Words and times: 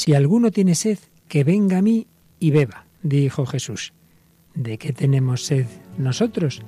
Si 0.00 0.14
alguno 0.14 0.50
tiene 0.50 0.76
sed, 0.76 0.96
que 1.28 1.44
venga 1.44 1.76
a 1.76 1.82
mí 1.82 2.06
y 2.38 2.52
beba, 2.52 2.86
dijo 3.02 3.44
Jesús. 3.44 3.92
¿De 4.54 4.78
qué 4.78 4.94
tenemos 4.94 5.44
sed 5.44 5.66
nosotros? 5.98 6.62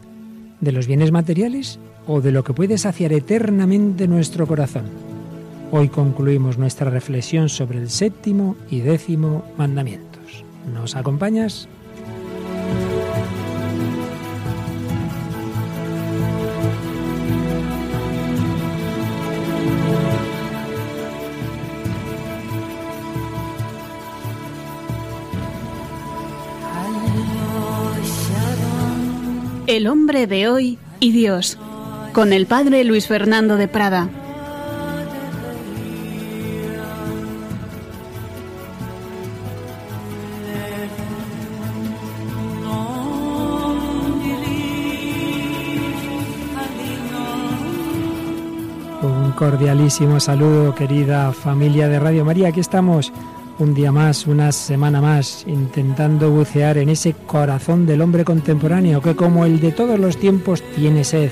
¿De 0.61 0.71
los 0.71 0.87
bienes 0.87 1.13
materiales 1.13 1.79
o 2.07 2.21
de 2.21 2.31
lo 2.31 2.45
que 2.45 2.53
puede 2.53 2.77
saciar 2.77 3.15
eternamente 3.15 4.07
nuestro 4.07 4.47
corazón? 4.47 4.85
Hoy 5.71 5.89
concluimos 5.89 6.59
nuestra 6.59 6.91
reflexión 6.91 7.49
sobre 7.49 7.79
el 7.79 7.89
séptimo 7.89 8.55
y 8.71 8.81
décimo 8.81 9.47
mandamientos. 9.57 10.45
¿Nos 10.71 10.95
acompañas? 10.95 11.71
El 29.73 29.87
hombre 29.87 30.27
de 30.27 30.49
hoy 30.49 30.79
y 31.01 31.13
Dios, 31.13 31.57
con 32.13 32.35
el 32.35 32.45
padre 32.45 32.85
Luis 32.85 33.07
Fernando 33.07 33.57
de 33.57 33.69
Prada. 33.69 34.11
Un 49.01 49.33
cordialísimo 49.33 50.21
saludo, 50.21 50.75
querida 50.75 51.33
familia 51.33 51.89
de 51.89 51.99
Radio 51.99 52.27
María. 52.27 52.49
Aquí 52.49 52.61
estamos 52.61 53.11
un 53.59 53.75
día 53.75 53.93
más, 53.93 54.27
una 54.27 54.53
semana 54.53 55.01
más, 55.01 55.45
intentando 55.47 56.31
bucear 56.31 56.79
en 56.79 56.89
ese 56.89 57.15
corazón 57.15 57.87
del 57.87 58.01
hombre 58.01 58.25
contemporáneo 58.25 59.01
que 59.01 59.15
como 59.15 59.45
el 59.45 59.61
de 59.61 59.73
todos 59.73 59.99
los 59.99 60.17
tiempos 60.17 60.63
tiene 60.75 61.05
sed, 61.05 61.31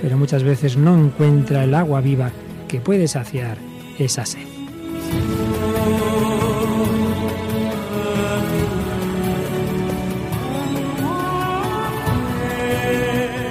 pero 0.00 0.16
muchas 0.16 0.42
veces 0.42 0.76
no 0.76 0.96
encuentra 0.96 1.64
el 1.64 1.74
agua 1.74 2.00
viva 2.00 2.30
que 2.68 2.80
puede 2.80 3.08
saciar 3.08 3.58
esa 3.98 4.26
sed. 4.26 4.46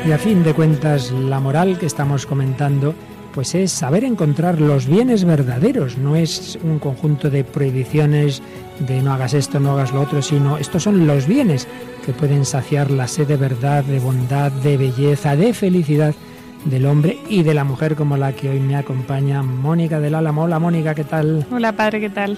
Y 0.07 0.11
a 0.11 0.19
fin 0.19 0.43
de 0.43 0.53
cuentas, 0.53 1.11
la 1.11 1.39
moral 1.39 1.79
que 1.79 1.87
estamos 1.87 2.27
comentando 2.27 2.93
pues 3.35 3.53
es 3.53 3.73
saber 3.73 4.05
encontrar 4.05 4.61
los 4.61 4.87
bienes 4.87 5.25
verdaderos, 5.25 5.97
no 5.97 6.15
es 6.15 6.57
un 6.63 6.79
conjunto 6.79 7.29
de 7.29 7.43
prohibiciones 7.43 8.41
de 8.79 9.01
no 9.01 9.11
hagas 9.11 9.33
esto, 9.33 9.59
no 9.59 9.73
hagas 9.73 9.91
lo 9.91 10.01
otro, 10.01 10.21
sino 10.21 10.57
estos 10.57 10.83
son 10.83 11.05
los 11.05 11.27
bienes 11.27 11.67
que 12.05 12.13
pueden 12.13 12.45
saciar 12.45 12.89
la 12.89 13.09
sed 13.09 13.27
de 13.27 13.35
verdad, 13.35 13.83
de 13.83 13.99
bondad, 13.99 14.53
de 14.53 14.77
belleza, 14.77 15.35
de 15.35 15.53
felicidad 15.53 16.15
del 16.63 16.85
hombre 16.85 17.19
y 17.27 17.43
de 17.43 17.53
la 17.53 17.65
mujer 17.65 17.95
como 17.95 18.15
la 18.15 18.31
que 18.31 18.49
hoy 18.49 18.61
me 18.61 18.77
acompaña, 18.77 19.43
Mónica 19.43 19.99
del 19.99 20.15
Álamo. 20.15 20.43
Hola 20.43 20.57
Mónica, 20.57 20.95
¿qué 20.95 21.03
tal? 21.03 21.45
Hola 21.51 21.73
padre, 21.73 21.99
¿qué 21.99 22.09
tal? 22.09 22.37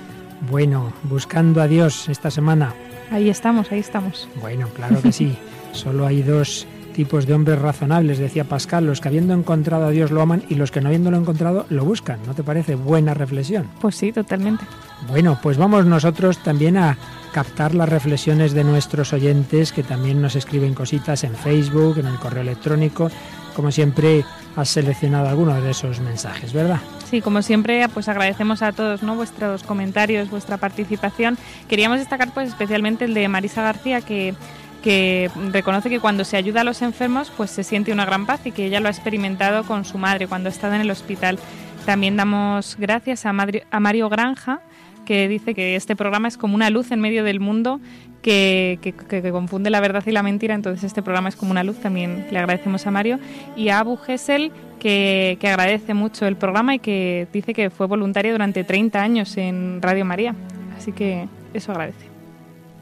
Bueno, 0.49 0.93
buscando 1.03 1.61
a 1.61 1.67
Dios 1.67 2.09
esta 2.09 2.31
semana. 2.31 2.73
Ahí 3.11 3.29
estamos, 3.29 3.71
ahí 3.71 3.79
estamos. 3.79 4.27
Bueno, 4.41 4.67
claro 4.75 4.99
que 4.99 5.11
sí. 5.11 5.37
Solo 5.73 6.07
hay 6.07 6.23
dos 6.23 6.65
tipos 6.97 7.27
de 7.27 7.35
hombres 7.35 7.59
razonables, 7.59 8.17
decía 8.17 8.43
Pascal, 8.43 8.87
los 8.87 9.01
que 9.01 9.07
habiendo 9.07 9.35
encontrado 9.35 9.85
a 9.85 9.91
Dios 9.91 10.09
lo 10.09 10.19
aman 10.19 10.41
y 10.49 10.55
los 10.55 10.71
que 10.71 10.81
no 10.81 10.87
habiéndolo 10.87 11.15
encontrado 11.15 11.67
lo 11.69 11.85
buscan. 11.85 12.19
¿No 12.25 12.33
te 12.33 12.41
parece 12.41 12.73
buena 12.73 13.13
reflexión? 13.13 13.69
Pues 13.79 13.95
sí, 13.95 14.11
totalmente. 14.11 14.65
Bueno, 15.07 15.37
pues 15.43 15.57
vamos 15.57 15.85
nosotros 15.85 16.39
también 16.39 16.75
a 16.75 16.97
captar 17.31 17.75
las 17.75 17.87
reflexiones 17.87 18.53
de 18.53 18.63
nuestros 18.63 19.13
oyentes 19.13 19.71
que 19.71 19.83
también 19.83 20.23
nos 20.23 20.35
escriben 20.35 20.73
cositas 20.73 21.23
en 21.23 21.35
Facebook, 21.35 21.99
en 21.99 22.07
el 22.07 22.15
correo 22.15 22.41
electrónico. 22.41 23.11
Como 23.55 23.71
siempre, 23.71 24.25
has 24.55 24.69
seleccionado 24.69 25.29
algunos 25.29 25.61
de 25.61 25.69
esos 25.69 25.99
mensajes, 25.99 26.51
¿verdad? 26.51 26.79
Sí, 27.07 27.21
como 27.21 27.43
siempre, 27.43 27.87
pues 27.89 28.09
agradecemos 28.09 28.63
a 28.63 28.71
todos 28.71 29.03
¿no? 29.03 29.15
vuestros 29.15 29.61
comentarios, 29.61 30.31
vuestra 30.31 30.57
participación. 30.57 31.37
Queríamos 31.69 31.99
destacar 31.99 32.33
pues 32.33 32.49
especialmente 32.49 33.05
el 33.05 33.13
de 33.13 33.27
Marisa 33.27 33.61
García, 33.61 34.01
que 34.01 34.33
que 34.81 35.29
reconoce 35.51 35.89
que 35.89 35.99
cuando 35.99 36.23
se 36.23 36.37
ayuda 36.37 36.61
a 36.61 36.63
los 36.63 36.81
enfermos 36.81 37.31
pues 37.35 37.51
se 37.51 37.63
siente 37.63 37.91
una 37.91 38.05
gran 38.05 38.25
paz 38.25 38.41
y 38.45 38.51
que 38.51 38.65
ella 38.65 38.79
lo 38.79 38.87
ha 38.87 38.91
experimentado 38.91 39.63
con 39.63 39.85
su 39.85 39.97
madre 39.97 40.27
cuando 40.27 40.49
ha 40.49 40.51
estado 40.51 40.75
en 40.75 40.81
el 40.81 40.91
hospital. 40.91 41.39
También 41.85 42.17
damos 42.17 42.75
gracias 42.77 43.25
a, 43.25 43.33
Mario 43.33 44.09
Granja 44.09 44.61
que 45.05 45.29
dice 45.29 45.55
que 45.55 45.77
este 45.77 45.95
programa 45.95 46.27
es 46.27 46.37
como 46.37 46.55
una 46.55 46.69
luz 46.69 46.91
en 46.91 46.99
medio 46.99 47.23
del 47.23 47.39
mundo 47.39 47.79
que, 48.21 48.93
confunde 49.31 49.69
la 49.69 49.79
verdad 49.79 50.03
y 50.05 50.11
la 50.11 50.21
mentira, 50.21 50.53
entonces 50.53 50.83
este 50.83 51.01
programa 51.01 51.29
es 51.29 51.37
como 51.37 51.51
una 51.51 51.63
luz, 51.63 51.77
también 51.77 52.27
le 52.29 52.39
agradecemos 52.39 52.85
a 52.85 52.91
Mario, 52.91 53.19
y 53.55 53.69
a 53.69 53.79
Abu 53.79 53.95
Gesell, 53.95 54.51
que, 54.79 55.37
que 55.39 55.47
agradece 55.47 55.93
mucho 55.93 56.27
el 56.27 56.35
programa 56.35 56.75
y 56.75 56.79
que 56.79 57.27
dice 57.31 57.53
que 57.53 57.69
fue 57.69 57.87
voluntaria 57.87 58.33
durante 58.33 58.65
30 58.65 59.01
años 59.01 59.37
en 59.37 59.81
Radio 59.81 60.03
María, 60.03 60.35
así 60.77 60.91
que 60.91 61.29
eso 61.53 61.71
agradece 61.71 62.06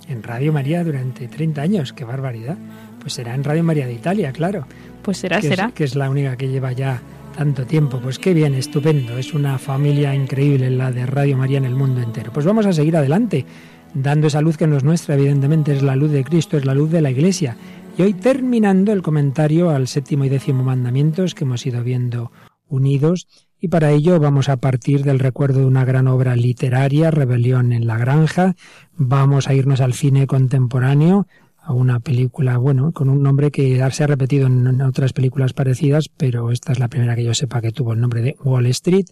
en 0.08 0.24
Radio 0.24 0.54
María 0.54 0.84
durante 0.84 1.28
30 1.28 1.62
años. 1.62 1.94
¡Qué 1.94 2.04
barbaridad! 2.04 2.58
Pues 3.00 3.14
será 3.14 3.36
en 3.36 3.44
Radio 3.44 3.64
María 3.64 3.86
de 3.86 3.94
Italia, 3.94 4.32
claro. 4.32 4.66
Pues 5.02 5.18
será, 5.18 5.42
será. 5.42 5.72
que 5.72 5.84
es 5.84 5.96
la 5.96 6.10
única 6.10 6.36
que 6.36 6.48
lleva 6.48 6.72
ya 6.72 7.02
tanto 7.36 7.66
tiempo. 7.66 8.00
Pues 8.00 8.18
qué 8.18 8.34
bien, 8.34 8.56
estupendo. 8.56 9.18
Es 9.18 9.34
una 9.34 9.58
familia 9.58 10.16
increíble 10.16 10.70
la 10.70 10.92
de 10.92 11.06
Radio 11.06 11.38
María 11.38 11.58
en 11.58 11.66
el 11.66 11.76
mundo 11.76 12.02
entero. 12.02 12.32
Pues 12.34 12.46
vamos 12.46 12.66
a 12.66 12.74
seguir 12.74 12.98
adelante, 12.98 13.46
dando 13.94 14.28
esa 14.28 14.42
luz 14.42 14.58
que 14.58 14.68
no 14.68 14.78
es 14.78 14.84
nuestra, 14.84 15.16
evidentemente 15.16 15.74
es 15.74 15.84
la 15.84 15.96
luz 15.96 16.12
de 16.12 16.24
Cristo, 16.24 16.58
es 16.58 16.66
la 16.66 16.74
luz 16.74 16.92
de 16.92 17.02
la 17.02 17.12
Iglesia. 17.12 17.58
Y 17.98 18.02
hoy 18.02 18.14
terminando 18.14 18.92
el 18.92 19.02
comentario 19.02 19.70
al 19.70 19.88
séptimo 19.88 20.26
y 20.26 20.30
décimo 20.30 20.64
mandamientos 20.64 21.36
que 21.36 21.44
hemos 21.44 21.66
ido 21.66 21.84
viendo 21.84 22.32
unidos 22.68 23.28
y 23.66 23.68
para 23.68 23.90
ello 23.90 24.20
vamos 24.20 24.48
a 24.48 24.58
partir 24.58 25.04
del 25.04 25.18
recuerdo 25.18 25.62
de 25.62 25.66
una 25.66 25.86
gran 25.86 26.08
obra 26.08 26.36
literaria, 26.36 27.10
Rebelión 27.10 27.74
en 27.74 27.88
la 27.88 27.98
Granja. 27.98 28.56
Vamos 28.96 29.48
a 29.48 29.56
irnos 29.56 29.82
al 29.82 29.94
cine 29.94 30.28
contemporáneo, 30.28 31.26
a 31.58 31.74
una 31.74 32.00
película, 32.00 32.60
bueno, 32.60 32.92
con 32.92 33.10
un 33.10 33.24
nombre 33.24 33.50
que 33.50 33.84
se 33.90 34.04
ha 34.04 34.06
repetido 34.06 34.46
en 34.46 34.84
otras 34.84 35.14
películas 35.14 35.54
parecidas, 35.54 36.10
pero 36.10 36.52
esta 36.52 36.74
es 36.74 36.78
la 36.78 36.90
primera 36.90 37.16
que 37.16 37.24
yo 37.24 37.34
sepa 37.34 37.60
que 37.60 37.72
tuvo 37.72 37.94
el 37.94 38.02
nombre 38.02 38.22
de 38.22 38.36
Wall 38.44 38.68
Street. 38.68 39.08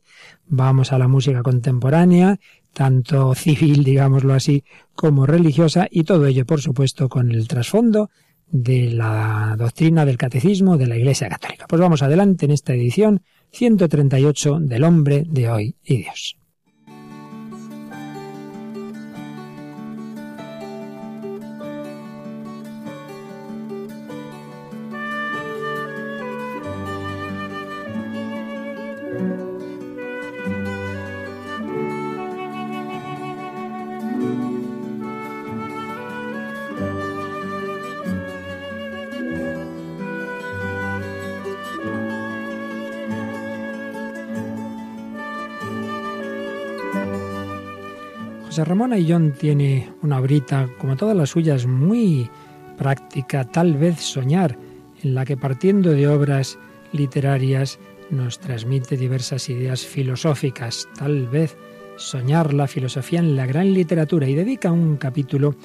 Vamos 0.46 0.94
a 0.94 1.00
la 1.00 1.08
música 1.08 1.42
contemporánea, 1.42 2.40
tanto 2.74 3.34
civil, 3.34 3.84
digámoslo 3.84 4.36
así, 4.36 4.66
como 4.94 5.26
religiosa, 5.26 5.88
y 5.90 6.04
todo 6.04 6.28
ello, 6.28 6.46
por 6.46 6.62
supuesto, 6.62 7.10
con 7.10 7.32
el 7.32 7.48
trasfondo 7.48 8.12
de 8.54 8.92
la 8.92 9.56
doctrina 9.58 10.06
del 10.06 10.18
catecismo 10.18 10.78
de 10.78 10.86
la 10.86 10.96
Iglesia 10.96 11.28
Católica. 11.28 11.66
Pues 11.68 11.82
vamos 11.82 12.04
adelante 12.04 12.46
en 12.46 12.52
esta 12.52 12.74
edición 12.74 13.24
138 13.52 14.60
del 14.60 14.84
hombre 14.84 15.24
de 15.28 15.50
hoy 15.50 15.76
y 15.84 15.98
Dios. 15.98 16.38
José 48.54 48.66
Ramón 48.66 48.94
Ayllón 48.94 49.32
tiene 49.32 49.92
una 50.04 50.20
obrita, 50.20 50.70
como 50.78 50.96
todas 50.96 51.18
las 51.18 51.32
suyas, 51.32 51.66
muy 51.66 52.30
práctica, 52.78 53.46
tal 53.46 53.74
vez 53.74 54.00
soñar, 54.00 54.60
en 55.02 55.16
la 55.16 55.26
que 55.26 55.36
partiendo 55.36 55.90
de 55.90 56.08
obras 56.08 56.60
literarias 56.92 57.80
nos 58.12 58.38
transmite 58.38 58.96
diversas 58.96 59.50
ideas 59.50 59.84
filosóficas, 59.84 60.88
tal 60.96 61.28
vez 61.30 61.58
soñar 61.96 62.54
la 62.54 62.68
filosofía 62.68 63.22
en 63.22 63.36
la 63.36 63.48
gran 63.48 63.74
literatura 63.74 64.30
y 64.30 64.36
dedica 64.36 64.72
un 64.72 64.98
capítulo 64.98 65.56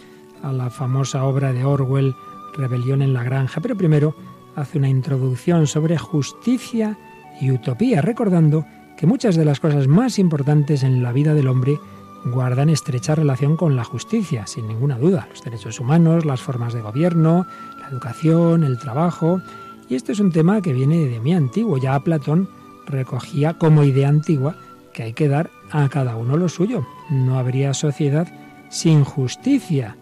a 0.42 0.50
la 0.50 0.70
famosa 0.70 1.24
obra 1.24 1.52
de 1.52 1.66
Orwell, 1.66 2.14
Rebelión 2.56 3.02
en 3.02 3.12
la 3.12 3.22
Granja, 3.22 3.60
pero 3.60 3.76
primero 3.76 4.16
hace 4.56 4.78
una 4.78 4.88
introducción 4.88 5.66
sobre 5.66 5.98
justicia 5.98 6.96
y 7.38 7.50
utopía, 7.50 8.00
recordando 8.00 8.64
que 8.96 9.06
muchas 9.06 9.36
de 9.36 9.44
las 9.44 9.60
cosas 9.60 9.88
más 9.88 10.18
importantes 10.18 10.82
en 10.82 11.02
la 11.02 11.12
vida 11.12 11.34
del 11.34 11.48
hombre 11.48 11.78
guardan 12.24 12.68
estrecha 12.68 13.14
relación 13.14 13.56
con 13.56 13.76
la 13.76 13.84
justicia, 13.84 14.46
sin 14.46 14.68
ninguna 14.68 14.98
duda. 14.98 15.28
Los 15.30 15.42
derechos 15.42 15.80
humanos, 15.80 16.24
las 16.24 16.40
formas 16.40 16.72
de 16.74 16.82
gobierno, 16.82 17.46
la 17.80 17.88
educación, 17.88 18.64
el 18.64 18.78
trabajo. 18.78 19.40
Y 19.88 19.94
este 19.94 20.12
es 20.12 20.20
un 20.20 20.32
tema 20.32 20.60
que 20.60 20.72
viene 20.72 21.06
de 21.06 21.20
muy 21.20 21.32
antiguo. 21.32 21.78
Ya 21.78 21.98
Platón 22.00 22.48
recogía 22.86 23.54
como 23.54 23.84
idea 23.84 24.08
antigua 24.08 24.56
que 24.92 25.04
hay 25.04 25.12
que 25.12 25.28
dar 25.28 25.50
a 25.70 25.88
cada 25.88 26.16
uno 26.16 26.36
lo 26.36 26.48
suyo. 26.48 26.86
No 27.10 27.38
habría 27.38 27.74
sociedad 27.74 28.28
sin 28.70 29.04
justicia. 29.04 29.96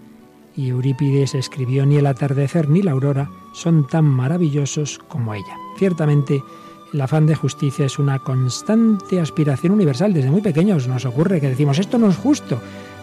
Y 0.57 0.71
Eurípides 0.71 1.35
escribió 1.35 1.85
ni 1.85 1.97
el 1.97 2.07
atardecer 2.07 2.71
ni 2.71 2.83
la 2.83 2.93
aurora 2.93 3.31
son 3.53 3.87
tan 3.87 4.05
maravillosos 4.05 4.99
como 5.09 5.35
ella. 5.35 5.57
Ciertamente, 5.79 6.43
el 6.93 7.01
afán 7.01 7.27
de 7.27 7.35
justicia 7.35 7.87
es 7.87 7.99
una 7.99 8.19
constante 8.19 9.21
aspiración 9.21 9.73
universal. 9.73 10.13
Desde 10.13 10.31
muy 10.31 10.41
pequeños 10.41 10.89
nos 10.89 11.05
ocurre 11.05 11.41
que 11.41 11.49
decimos 11.49 11.79
esto 11.79 11.99
no 11.99 12.09
es 12.09 12.17
justo. 12.17 12.61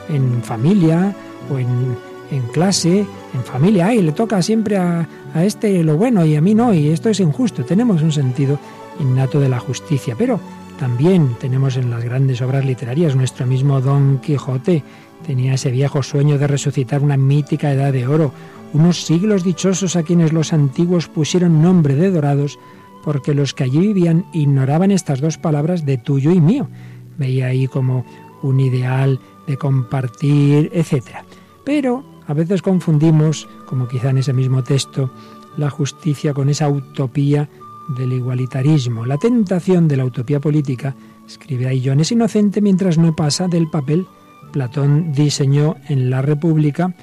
En 0.10 0.44
familia 0.44 1.16
o 1.50 1.60
en, 1.60 1.96
en 2.32 2.42
clase, 2.52 3.06
en 3.34 3.44
familia, 3.44 3.88
ay, 3.88 4.02
le 4.02 4.12
toca 4.12 4.42
siempre 4.42 4.78
a, 4.78 5.08
a 5.34 5.46
este 5.46 5.84
lo 5.84 5.98
bueno 5.98 6.26
y 6.26 6.36
a 6.36 6.42
mí 6.42 6.54
no, 6.54 6.74
y 6.74 6.90
esto 6.90 7.10
es 7.10 7.20
injusto. 7.20 7.64
Tenemos 7.64 8.02
un 8.02 8.12
sentido 8.12 8.60
innato 9.00 9.40
de 9.40 9.50
la 9.50 9.60
justicia, 9.60 10.16
pero 10.18 10.40
también 10.80 11.36
tenemos 11.40 11.78
en 11.78 11.90
las 11.90 12.04
grandes 12.04 12.42
obras 12.42 12.66
literarias 12.66 13.16
nuestro 13.16 13.46
mismo 13.46 13.80
Don 13.82 14.20
Quijote. 14.20 14.84
Tenía 15.26 15.54
ese 15.54 15.72
viejo 15.72 16.04
sueño 16.04 16.38
de 16.38 16.48
resucitar 16.48 17.02
una 17.02 17.16
mítica 17.16 17.72
edad 17.72 17.94
de 17.94 18.08
oro, 18.08 18.34
unos 18.74 19.06
siglos 19.06 19.44
dichosos 19.44 19.96
a 19.96 20.04
quienes 20.04 20.34
los 20.34 20.52
antiguos 20.52 21.08
pusieron 21.08 21.62
nombre 21.62 21.96
de 21.96 22.12
dorados, 22.12 22.60
porque 23.04 23.34
los 23.34 23.54
que 23.54 23.66
allí 23.66 23.80
vivían 23.80 24.26
ignoraban 24.34 24.92
estas 24.92 25.22
dos 25.22 25.38
palabras 25.38 25.86
de 25.86 25.98
tuyo 25.98 26.32
y 26.32 26.40
mío. 26.40 26.70
Veía 27.18 27.48
ahí 27.48 27.68
como 27.68 28.06
un 28.42 28.60
ideal 28.60 29.20
de 29.48 29.58
compartir, 29.58 30.72
etc. 30.74 31.24
Pero 31.66 32.04
a 32.28 32.34
veces 32.34 32.62
confundimos, 32.62 33.48
como 33.66 33.88
quizá 33.88 34.10
en 34.10 34.20
ese 34.20 34.34
mismo 34.34 34.64
texto, 34.64 35.12
la 35.58 35.70
justicia 35.70 36.34
con 36.34 36.50
esa 36.50 36.70
utopía 36.70 37.50
del 37.98 38.14
igualitarismo. 38.14 39.06
La 39.06 39.18
tentación 39.18 39.88
de 39.88 39.98
la 39.98 40.06
utopía 40.06 40.40
política, 40.40 40.96
escribe 41.28 41.82
John, 41.84 42.00
es 42.00 42.12
inocente 42.12 42.62
mientras 42.62 42.98
no 42.98 43.16
pasa 43.16 43.48
del 43.48 43.70
papel. 43.70 44.08
Platón 44.52 45.12
diseñó 45.12 45.76
en 45.90 46.10
la 46.10 46.22
República 46.22 46.96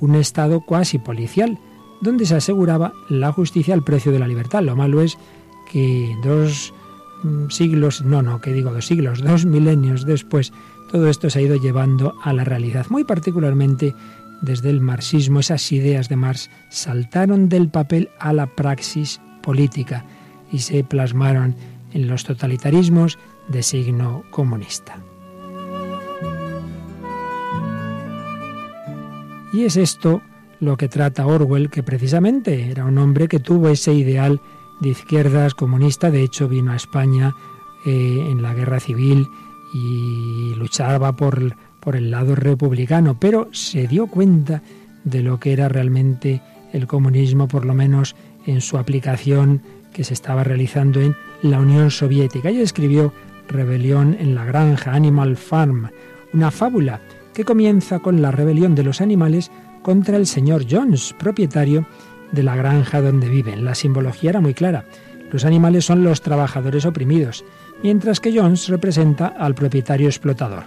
un 0.00 0.14
Estado 0.14 0.60
cuasi 0.60 0.98
policial, 0.98 1.58
donde 2.00 2.26
se 2.26 2.36
aseguraba 2.36 2.92
la 3.08 3.32
justicia 3.32 3.74
al 3.74 3.82
precio 3.82 4.12
de 4.12 4.20
la 4.20 4.28
libertad. 4.28 4.62
Lo 4.62 4.76
malo 4.76 5.00
es 5.00 5.18
que 5.70 6.16
dos 6.22 6.72
mm, 7.22 7.48
siglos, 7.50 8.02
no, 8.02 8.22
no, 8.22 8.40
que 8.40 8.52
digo 8.52 8.72
dos 8.72 8.86
siglos, 8.86 9.22
dos 9.22 9.44
milenios 9.44 10.04
después, 10.04 10.52
todo 10.90 11.08
esto 11.08 11.30
se 11.30 11.38
ha 11.38 11.42
ido 11.42 11.56
llevando 11.56 12.14
a 12.22 12.32
la 12.32 12.44
realidad. 12.44 12.86
Muy 12.88 13.04
particularmente 13.04 13.94
desde 14.40 14.70
el 14.70 14.80
marxismo, 14.80 15.40
esas 15.40 15.70
ideas 15.72 16.08
de 16.08 16.16
Marx 16.16 16.50
saltaron 16.70 17.48
del 17.48 17.68
papel 17.68 18.10
a 18.18 18.32
la 18.32 18.46
praxis 18.46 19.20
política 19.42 20.04
y 20.52 20.60
se 20.60 20.84
plasmaron 20.84 21.56
en 21.92 22.06
los 22.06 22.24
totalitarismos 22.24 23.18
de 23.48 23.62
signo 23.62 24.24
comunista. 24.30 24.98
Y 29.52 29.64
es 29.64 29.76
esto 29.76 30.22
lo 30.60 30.76
que 30.76 30.88
trata 30.88 31.26
Orwell, 31.26 31.70
que 31.70 31.82
precisamente 31.82 32.70
era 32.70 32.84
un 32.84 32.98
hombre 32.98 33.28
que 33.28 33.40
tuvo 33.40 33.68
ese 33.68 33.94
ideal 33.94 34.40
de 34.80 34.90
izquierdas 34.90 35.54
comunista, 35.54 36.10
de 36.10 36.22
hecho 36.22 36.48
vino 36.48 36.72
a 36.72 36.76
España 36.76 37.34
eh, 37.84 38.26
en 38.30 38.42
la 38.42 38.54
guerra 38.54 38.80
civil 38.80 39.28
y 39.74 40.54
luchaba 40.54 41.14
por, 41.14 41.56
por 41.80 41.96
el 41.96 42.10
lado 42.10 42.34
republicano, 42.34 43.18
pero 43.18 43.48
se 43.52 43.86
dio 43.86 44.06
cuenta 44.06 44.62
de 45.04 45.22
lo 45.22 45.38
que 45.38 45.52
era 45.52 45.68
realmente 45.68 46.42
el 46.72 46.86
comunismo, 46.86 47.48
por 47.48 47.64
lo 47.64 47.74
menos 47.74 48.14
en 48.46 48.60
su 48.60 48.78
aplicación 48.78 49.62
que 49.92 50.04
se 50.04 50.14
estaba 50.14 50.44
realizando 50.44 51.00
en 51.00 51.16
la 51.42 51.60
Unión 51.60 51.90
Soviética. 51.90 52.50
Ella 52.50 52.62
escribió 52.62 53.12
Rebelión 53.48 54.16
en 54.18 54.34
la 54.34 54.44
Granja, 54.44 54.92
Animal 54.92 55.36
Farm, 55.36 55.90
una 56.32 56.50
fábula 56.50 57.00
que 57.32 57.44
comienza 57.44 58.00
con 58.00 58.20
la 58.20 58.30
rebelión 58.30 58.74
de 58.74 58.82
los 58.82 59.00
animales 59.00 59.50
contra 59.82 60.16
el 60.16 60.26
señor 60.26 60.66
Jones, 60.68 61.14
propietario 61.18 61.86
de 62.32 62.42
la 62.42 62.56
granja 62.56 63.00
donde 63.00 63.28
viven. 63.28 63.64
La 63.64 63.74
simbología 63.74 64.30
era 64.30 64.40
muy 64.40 64.54
clara. 64.54 64.84
Los 65.30 65.44
animales 65.44 65.84
son 65.84 66.04
los 66.04 66.22
trabajadores 66.22 66.86
oprimidos, 66.86 67.44
mientras 67.82 68.20
que 68.20 68.36
Jones 68.36 68.68
representa 68.68 69.26
al 69.26 69.54
propietario 69.54 70.08
explotador. 70.08 70.64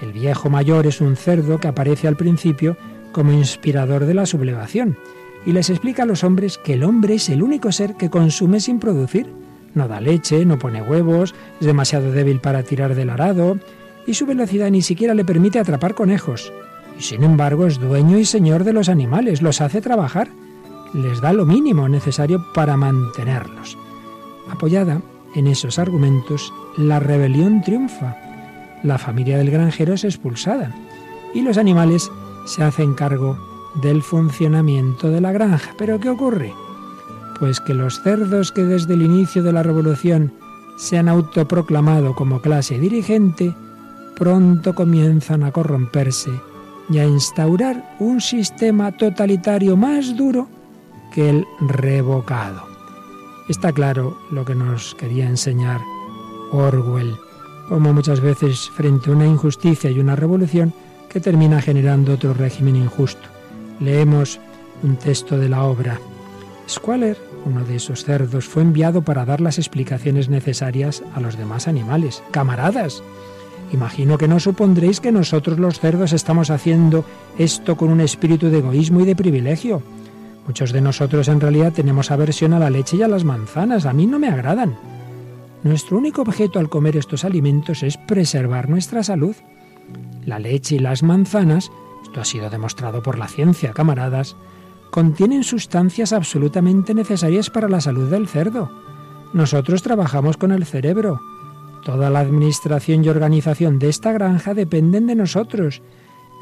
El 0.00 0.12
viejo 0.12 0.48
mayor 0.48 0.86
es 0.86 1.00
un 1.00 1.16
cerdo 1.16 1.58
que 1.58 1.68
aparece 1.68 2.06
al 2.06 2.16
principio 2.16 2.76
como 3.12 3.32
inspirador 3.32 4.04
de 4.06 4.14
la 4.14 4.26
sublevación 4.26 4.96
y 5.44 5.52
les 5.52 5.70
explica 5.70 6.02
a 6.02 6.06
los 6.06 6.24
hombres 6.24 6.58
que 6.58 6.74
el 6.74 6.84
hombre 6.84 7.14
es 7.14 7.28
el 7.28 7.42
único 7.42 7.72
ser 7.72 7.94
que 7.94 8.10
consume 8.10 8.60
sin 8.60 8.78
producir. 8.78 9.26
No 9.74 9.88
da 9.88 10.00
leche, 10.00 10.44
no 10.44 10.58
pone 10.58 10.82
huevos, 10.82 11.34
es 11.60 11.66
demasiado 11.66 12.12
débil 12.12 12.40
para 12.40 12.62
tirar 12.62 12.94
del 12.94 13.10
arado 13.10 13.58
y 14.06 14.14
su 14.14 14.26
velocidad 14.26 14.70
ni 14.70 14.82
siquiera 14.82 15.14
le 15.14 15.24
permite 15.24 15.58
atrapar 15.58 15.94
conejos. 15.94 16.52
Y 16.98 17.02
sin 17.02 17.22
embargo 17.22 17.66
es 17.66 17.78
dueño 17.78 18.18
y 18.18 18.24
señor 18.24 18.64
de 18.64 18.72
los 18.72 18.88
animales, 18.88 19.42
los 19.42 19.60
hace 19.60 19.80
trabajar, 19.80 20.28
les 20.92 21.20
da 21.20 21.32
lo 21.32 21.46
mínimo 21.46 21.88
necesario 21.88 22.44
para 22.54 22.76
mantenerlos. 22.76 23.76
Apoyada 24.50 25.02
en 25.34 25.46
esos 25.46 25.78
argumentos, 25.78 26.52
la 26.76 27.00
rebelión 27.00 27.62
triunfa. 27.62 28.16
La 28.82 28.98
familia 28.98 29.38
del 29.38 29.50
granjero 29.50 29.94
es 29.94 30.04
expulsada 30.04 30.74
y 31.34 31.42
los 31.42 31.58
animales 31.58 32.10
se 32.46 32.62
hacen 32.62 32.94
cargo 32.94 33.36
del 33.82 34.02
funcionamiento 34.02 35.10
de 35.10 35.20
la 35.20 35.32
granja. 35.32 35.74
¿Pero 35.76 36.00
qué 36.00 36.08
ocurre? 36.08 36.54
Pues 37.38 37.60
que 37.60 37.74
los 37.74 38.02
cerdos 38.02 38.52
que 38.52 38.64
desde 38.64 38.94
el 38.94 39.02
inicio 39.02 39.42
de 39.42 39.52
la 39.52 39.62
revolución 39.62 40.32
se 40.76 40.96
han 40.96 41.08
autoproclamado 41.08 42.14
como 42.14 42.40
clase 42.40 42.78
dirigente, 42.78 43.54
pronto 44.16 44.74
comienzan 44.74 45.42
a 45.42 45.52
corromperse 45.52 46.30
y 46.88 46.98
a 46.98 47.04
instaurar 47.04 47.96
un 47.98 48.20
sistema 48.20 48.92
totalitario 48.92 49.76
más 49.76 50.16
duro 50.16 50.48
que 51.12 51.30
el 51.30 51.46
revocado. 51.60 52.62
Está 53.48 53.72
claro 53.72 54.18
lo 54.30 54.44
que 54.44 54.54
nos 54.54 54.94
quería 54.94 55.26
enseñar 55.26 55.80
Orwell, 56.52 57.16
como 57.68 57.92
muchas 57.92 58.20
veces 58.20 58.70
frente 58.70 59.10
a 59.10 59.14
una 59.14 59.26
injusticia 59.26 59.90
y 59.90 60.00
una 60.00 60.16
revolución 60.16 60.72
que 61.08 61.20
termina 61.20 61.62
generando 61.62 62.14
otro 62.14 62.34
régimen 62.34 62.76
injusto. 62.76 63.26
Leemos 63.80 64.40
un 64.82 64.96
texto 64.96 65.38
de 65.38 65.48
la 65.48 65.64
obra. 65.64 65.98
Squaller, 66.68 67.16
uno 67.44 67.64
de 67.64 67.76
esos 67.76 68.04
cerdos, 68.04 68.44
fue 68.44 68.62
enviado 68.62 69.02
para 69.02 69.24
dar 69.24 69.40
las 69.40 69.58
explicaciones 69.58 70.28
necesarias 70.28 71.02
a 71.14 71.20
los 71.20 71.38
demás 71.38 71.68
animales. 71.68 72.22
Camaradas, 72.30 73.02
imagino 73.72 74.18
que 74.18 74.28
no 74.28 74.40
supondréis 74.40 75.00
que 75.00 75.12
nosotros 75.12 75.58
los 75.58 75.80
cerdos 75.80 76.12
estamos 76.12 76.50
haciendo 76.50 77.04
esto 77.38 77.76
con 77.76 77.90
un 77.90 78.00
espíritu 78.00 78.48
de 78.48 78.58
egoísmo 78.58 79.00
y 79.00 79.06
de 79.06 79.16
privilegio. 79.16 79.82
Muchos 80.48 80.72
de 80.72 80.80
nosotros 80.80 81.28
en 81.28 81.40
realidad 81.40 81.72
tenemos 81.72 82.10
aversión 82.10 82.52
a 82.54 82.58
la 82.58 82.70
leche 82.70 82.96
y 82.96 83.02
a 83.02 83.08
las 83.08 83.22
manzanas. 83.22 83.86
A 83.86 83.92
mí 83.92 84.06
no 84.06 84.18
me 84.18 84.28
agradan. 84.28 84.76
Nuestro 85.62 85.98
único 85.98 86.22
objeto 86.22 86.58
al 86.58 86.68
comer 86.68 86.96
estos 86.96 87.24
alimentos 87.24 87.84
es 87.84 87.96
preservar 87.96 88.68
nuestra 88.68 89.04
salud. 89.04 89.36
La 90.24 90.40
leche 90.40 90.76
y 90.76 90.78
las 90.80 91.02
manzanas 91.04 91.70
esto 92.08 92.22
ha 92.22 92.24
sido 92.24 92.48
demostrado 92.48 93.02
por 93.02 93.18
la 93.18 93.28
ciencia, 93.28 93.72
camaradas, 93.72 94.34
contienen 94.90 95.44
sustancias 95.44 96.14
absolutamente 96.14 96.94
necesarias 96.94 97.50
para 97.50 97.68
la 97.68 97.82
salud 97.82 98.10
del 98.10 98.26
cerdo. 98.26 98.70
Nosotros 99.34 99.82
trabajamos 99.82 100.38
con 100.38 100.52
el 100.52 100.64
cerebro. 100.64 101.20
Toda 101.84 102.08
la 102.08 102.20
administración 102.20 103.04
y 103.04 103.10
organización 103.10 103.78
de 103.78 103.90
esta 103.90 104.12
granja 104.12 104.54
dependen 104.54 105.06
de 105.06 105.16
nosotros. 105.16 105.82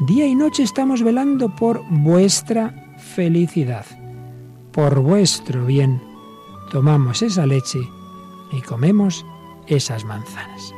Día 0.07 0.27
y 0.27 0.37
noche 0.37 0.63
estamos 0.63 1.03
velando 1.03 1.53
por 1.57 1.83
vuestra 1.91 2.86
felicidad. 3.17 3.87
Por 4.73 5.01
vuestro 5.01 5.65
bien, 5.65 6.03
tomamos 6.71 7.23
esa 7.23 7.47
leche 7.47 7.81
y 8.53 8.61
comemos 8.61 9.25
esas 9.67 10.05
manzanas. 10.05 10.75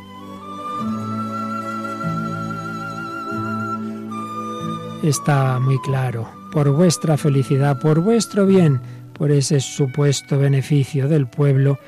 está 5.03 5.59
muy 5.59 5.79
claro. 5.81 6.29
Por 6.53 6.71
vuestra 6.71 7.17
felicidad, 7.17 7.81
por 7.81 8.01
vuestro 8.01 8.47
bien, 8.47 8.81
por 9.15 9.33
ese 9.33 9.59
supuesto 9.59 10.39
beneficio 10.39 11.09
del 11.09 11.27
pueblo, 11.27 11.79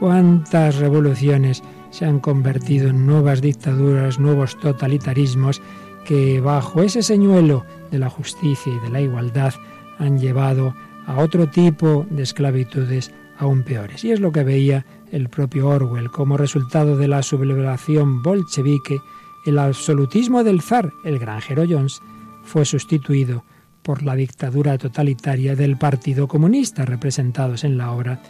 cuántas 0.00 0.76
revoluciones 0.76 1.62
se 1.90 2.06
han 2.06 2.18
convertido 2.18 2.88
en 2.88 3.06
nuevas 3.06 3.42
dictaduras, 3.42 4.18
nuevos 4.18 4.58
totalitarismos 4.58 5.60
que 6.06 6.40
bajo 6.40 6.80
ese 6.80 7.02
señuelo 7.02 7.66
de 7.90 7.98
la 7.98 8.08
justicia 8.08 8.72
y 8.72 8.78
de 8.78 8.90
la 8.90 9.02
igualdad 9.02 9.52
han 9.98 10.18
llevado 10.18 10.74
a 11.06 11.18
otro 11.18 11.48
tipo 11.48 12.06
de 12.10 12.22
esclavitudes 12.22 13.12
aún 13.38 13.62
peores. 13.62 14.04
Y 14.04 14.12
es 14.12 14.20
lo 14.20 14.32
que 14.32 14.44
veía 14.44 14.84
el 15.10 15.28
propio 15.28 15.68
Orwell 15.68 16.10
como 16.10 16.36
resultado 16.36 16.96
de 16.96 17.08
la 17.08 17.22
sublevación 17.22 18.22
bolchevique, 18.22 19.00
el 19.46 19.58
absolutismo 19.58 20.44
del 20.44 20.60
zar, 20.60 20.92
el 21.04 21.18
granjero 21.18 21.64
Jones, 21.68 22.00
fue 22.42 22.64
sustituido 22.64 23.44
por 23.82 24.02
la 24.02 24.14
dictadura 24.14 24.76
totalitaria 24.76 25.56
del 25.56 25.78
Partido 25.78 26.28
Comunista, 26.28 26.84
representados 26.84 27.64
en 27.64 27.78
la 27.78 27.92
obra 27.92 28.20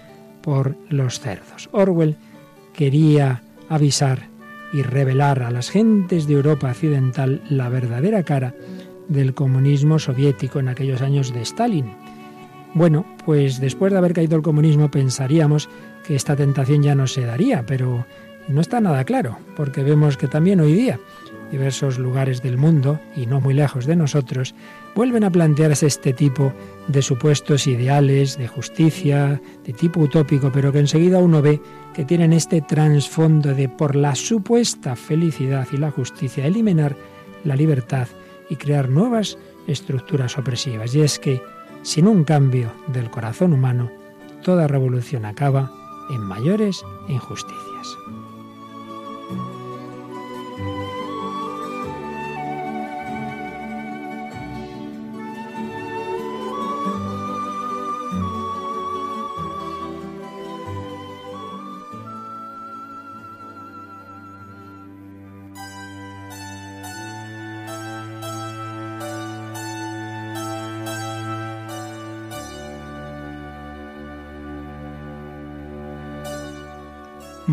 por 0.42 0.76
los 0.88 1.18
cerdos. 1.18 1.68
Orwell 1.72 2.16
quería 2.72 3.42
avisar 3.68 4.28
y 4.72 4.82
revelar 4.82 5.42
a 5.42 5.50
las 5.50 5.70
gentes 5.70 6.26
de 6.26 6.34
Europa 6.34 6.70
occidental 6.70 7.42
la 7.48 7.68
verdadera 7.68 8.22
cara 8.22 8.54
del 9.08 9.34
comunismo 9.34 9.98
soviético 9.98 10.60
en 10.60 10.68
aquellos 10.68 11.02
años 11.02 11.32
de 11.32 11.42
Stalin. 11.42 11.92
Bueno, 12.74 13.04
pues 13.24 13.60
después 13.60 13.92
de 13.92 13.98
haber 13.98 14.12
caído 14.12 14.36
el 14.36 14.42
comunismo 14.42 14.90
pensaríamos 14.90 15.68
que 16.06 16.14
esta 16.14 16.36
tentación 16.36 16.82
ya 16.82 16.94
no 16.94 17.06
se 17.06 17.22
daría, 17.22 17.64
pero 17.66 18.06
no 18.48 18.60
está 18.60 18.80
nada 18.80 19.04
claro, 19.04 19.38
porque 19.56 19.82
vemos 19.82 20.16
que 20.16 20.28
también 20.28 20.60
hoy 20.60 20.74
día 20.74 20.98
diversos 21.50 21.98
lugares 21.98 22.42
del 22.42 22.58
mundo, 22.58 23.00
y 23.16 23.26
no 23.26 23.40
muy 23.40 23.54
lejos 23.54 23.86
de 23.86 23.96
nosotros, 23.96 24.54
vuelven 24.94 25.24
a 25.24 25.30
plantearse 25.30 25.86
este 25.86 26.12
tipo 26.12 26.52
de 26.88 27.02
supuestos 27.02 27.66
ideales 27.66 28.36
de 28.36 28.48
justicia, 28.48 29.40
de 29.64 29.72
tipo 29.72 30.00
utópico, 30.00 30.50
pero 30.52 30.72
que 30.72 30.80
enseguida 30.80 31.18
uno 31.18 31.42
ve 31.42 31.60
que 31.94 32.04
tienen 32.04 32.32
este 32.32 32.60
trasfondo 32.60 33.54
de 33.54 33.68
por 33.68 33.96
la 33.96 34.14
supuesta 34.14 34.96
felicidad 34.96 35.66
y 35.72 35.78
la 35.78 35.90
justicia 35.90 36.46
eliminar 36.46 36.96
la 37.44 37.56
libertad 37.56 38.08
y 38.50 38.56
crear 38.56 38.88
nuevas 38.88 39.38
estructuras 39.66 40.38
opresivas. 40.38 40.94
Y 40.94 41.02
es 41.02 41.18
que 41.18 41.42
sin 41.82 42.06
un 42.06 42.24
cambio 42.24 42.72
del 42.88 43.10
corazón 43.10 43.52
humano, 43.52 43.90
toda 44.42 44.66
revolución 44.66 45.24
acaba 45.24 45.70
en 46.10 46.20
mayores 46.20 46.82
injusticias. 47.08 47.96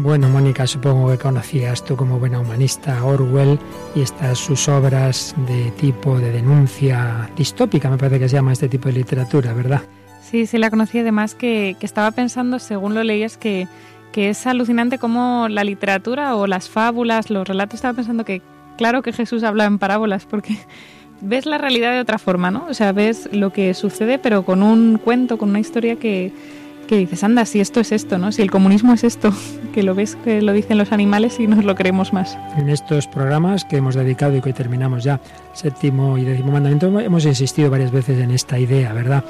Bueno, 0.05 0.29
Mónica, 0.29 0.67
supongo 0.67 1.09
que 1.09 1.17
conocías 1.17 1.83
tú 1.83 1.95
como 1.95 2.19
buena 2.19 2.39
humanista 2.39 3.03
Orwell 3.03 3.57
y 3.95 4.01
estas 4.01 4.37
sus 4.37 4.69
obras 4.69 5.33
de 5.47 5.71
tipo 5.71 6.19
de 6.19 6.31
denuncia 6.31 7.27
distópica, 7.35 7.89
me 7.89 7.97
parece 7.97 8.19
que 8.19 8.29
se 8.29 8.35
llama 8.35 8.53
este 8.53 8.69
tipo 8.69 8.87
de 8.87 8.93
literatura, 8.93 9.51
¿verdad? 9.53 9.81
Sí, 10.21 10.45
sí 10.45 10.59
la 10.59 10.69
conocí, 10.69 10.99
además 10.99 11.33
que, 11.33 11.75
que 11.79 11.87
estaba 11.87 12.11
pensando, 12.11 12.59
según 12.59 12.93
lo 12.93 13.03
leías, 13.03 13.35
que, 13.35 13.67
que 14.11 14.29
es 14.29 14.45
alucinante 14.45 14.99
cómo 14.99 15.47
la 15.49 15.63
literatura 15.63 16.35
o 16.35 16.45
las 16.45 16.69
fábulas, 16.69 17.31
los 17.31 17.47
relatos, 17.47 17.79
estaba 17.79 17.95
pensando 17.95 18.25
que 18.25 18.43
claro 18.77 19.01
que 19.01 19.11
Jesús 19.11 19.41
habla 19.41 19.65
en 19.65 19.79
parábolas, 19.79 20.27
porque 20.27 20.55
ves 21.19 21.47
la 21.47 21.57
realidad 21.57 21.93
de 21.93 22.01
otra 22.01 22.19
forma, 22.19 22.51
¿no? 22.51 22.67
O 22.69 22.75
sea, 22.75 22.91
ves 22.91 23.27
lo 23.31 23.51
que 23.51 23.73
sucede, 23.73 24.19
pero 24.19 24.45
con 24.45 24.61
un 24.61 24.99
cuento, 24.99 25.39
con 25.39 25.49
una 25.49 25.59
historia 25.59 25.95
que 25.95 26.31
que 26.85 26.97
dices, 26.97 27.23
anda, 27.23 27.45
si 27.45 27.59
esto 27.59 27.79
es 27.79 27.91
esto, 27.91 28.17
¿no? 28.17 28.31
Si 28.31 28.41
el 28.41 28.51
comunismo 28.51 28.93
es 28.93 29.03
esto, 29.03 29.33
que 29.73 29.83
lo 29.83 29.95
ves 29.95 30.15
que 30.23 30.41
lo 30.41 30.53
dicen 30.53 30.77
los 30.77 30.91
animales 30.91 31.39
y 31.39 31.47
nos 31.47 31.63
lo 31.63 31.75
creemos 31.75 32.13
más. 32.13 32.37
En 32.57 32.69
estos 32.69 33.07
programas 33.07 33.65
que 33.65 33.77
hemos 33.77 33.95
dedicado 33.95 34.35
y 34.35 34.41
que 34.41 34.49
hoy 34.49 34.53
terminamos 34.53 35.03
ya, 35.03 35.19
séptimo 35.53 36.17
y 36.17 36.23
décimo 36.23 36.51
mandamiento, 36.51 36.99
hemos 36.99 37.25
insistido 37.25 37.69
varias 37.69 37.91
veces 37.91 38.19
en 38.19 38.31
esta 38.31 38.59
idea, 38.59 38.93
¿verdad? 38.93 39.23